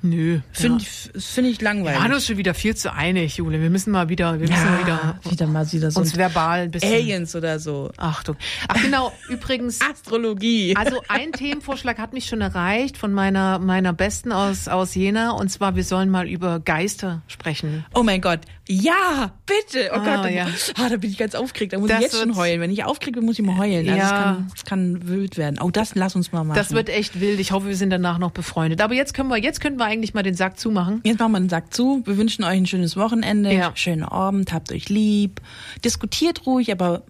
Nö. 0.00 0.40
Finde 0.52 0.82
ich, 0.82 1.24
finde 1.24 1.50
ich 1.50 1.60
langweilig. 1.60 1.98
Wir 1.98 2.04
waren 2.04 2.14
uns 2.14 2.26
schon 2.26 2.36
wieder 2.36 2.54
viel 2.54 2.76
zu 2.76 2.92
einig, 2.92 3.36
Jule. 3.36 3.60
Wir 3.60 3.70
müssen 3.70 3.90
mal 3.90 4.08
wieder, 4.08 4.38
wir 4.38 4.48
müssen 4.48 4.64
mal 4.64 4.80
wieder 4.80 5.18
wieder 5.28 5.46
mal 5.48 5.72
wieder 5.72 5.90
so 5.90 6.00
uns 6.00 6.16
verbal 6.16 6.60
ein 6.60 6.70
bisschen. 6.70 6.92
Aliens 6.92 7.34
oder 7.34 7.58
so. 7.58 7.90
Achtung. 7.96 8.36
Ach 8.68 8.80
genau, 8.80 9.12
übrigens. 9.28 9.80
Astrologie. 9.80 10.76
Also 10.76 11.02
ein 11.08 11.32
Themenvorschlag 11.32 11.98
hat 11.98 12.12
mich 12.12 12.26
schon 12.26 12.40
erreicht 12.40 12.96
von 12.96 13.12
meiner 13.12 13.58
meiner 13.58 13.92
Besten 13.92 14.30
aus 14.30 14.68
aus 14.68 14.94
Jena 14.94 15.32
und 15.32 15.48
zwar 15.48 15.74
wir 15.74 15.84
sollen 15.84 16.10
mal 16.10 16.28
über 16.28 16.60
Geister 16.60 17.22
sprechen. 17.26 17.84
Oh 17.94 18.04
mein 18.04 18.20
Gott. 18.20 18.40
Ja, 18.70 19.32
bitte. 19.46 19.88
Oh 19.92 19.96
Ah, 19.96 19.98
Gott, 20.16 20.24
da, 20.26 20.28
ja. 20.28 20.46
ah, 20.76 20.88
da 20.90 20.96
bin 20.98 21.10
ich 21.10 21.16
ganz 21.16 21.34
aufgeregt. 21.34 21.72
Da 21.72 21.78
muss 21.78 21.88
Das 21.88 21.98
ich 22.00 22.04
jetzt 22.04 22.18
schon 22.20 22.36
heulen. 22.36 22.60
Wenn 22.60 22.70
ich 22.70 22.84
aufgeregt 22.84 23.16
bin, 23.16 23.24
muss 23.24 23.38
ich 23.38 23.44
mal 23.44 23.56
heulen. 23.56 23.88
Also 23.88 23.98
Ja. 23.98 24.04
es, 24.04 24.10
kann, 24.10 24.52
es 24.56 24.64
kann 24.66 25.08
wild 25.08 25.38
werden. 25.38 25.58
Oh, 25.62 25.70
das 25.70 25.94
lass 25.94 26.14
uns 26.14 26.32
mal 26.32 26.44
machen. 26.44 26.56
Das 26.58 26.72
wird 26.72 26.90
echt 26.90 27.18
wild. 27.18 27.40
Ich 27.40 27.52
hoffe, 27.52 27.68
wir 27.68 27.76
sind 27.76 27.88
danach 27.88 28.18
noch 28.18 28.30
befreundet. 28.30 28.82
Aber 28.82 28.92
jetzt 28.92 29.14
können 29.14 29.30
wir 29.30 29.38
jetzt 29.38 29.60
können 29.62 29.78
wir 29.78 29.86
eigentlich 29.86 30.12
mal 30.12 30.22
den 30.22 30.34
Sack 30.34 30.58
zumachen. 30.60 31.00
Jetzt 31.04 31.18
machen 31.18 31.32
wir 31.32 31.40
den 31.40 31.48
Sack 31.48 31.72
zu. 31.72 32.02
Wir 32.04 32.18
wünschen 32.18 32.44
euch 32.44 32.58
ein 32.58 32.66
schönes 32.66 32.94
Wochenende, 32.98 33.54
Ja. 33.54 33.72
schönen 33.74 34.02
Abend, 34.02 34.52
habt 34.52 34.70
euch 34.70 34.90
lieb. 34.90 35.40
Diskutiert 35.82 36.44
ruhig, 36.46 36.70
aber 36.70 37.04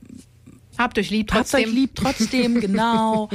Habt 0.78 0.96
euch 0.96 1.10
lieb 1.10 1.32
habt 1.32 1.50
trotzdem. 1.50 1.68
euch 1.70 1.74
lieb 1.74 1.90
trotzdem, 1.96 2.60
genau. 2.60 3.28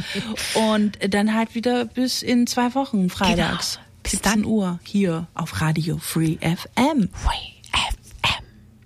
Und 0.72 0.98
dann 1.14 1.34
halt 1.34 1.56
wieder 1.56 1.84
bis 1.84 2.22
in 2.22 2.48
zwei 2.48 2.74
Wochen, 2.74 3.10
freitags. 3.10 3.74
Genau. 3.74 3.88
Bis 4.04 4.12
17 4.14 4.46
Uhr 4.46 4.80
hier 4.84 5.28
auf 5.34 5.60
Radio 5.60 5.98
Free 5.98 6.38
FM. 6.38 7.10
Hui. 7.26 7.34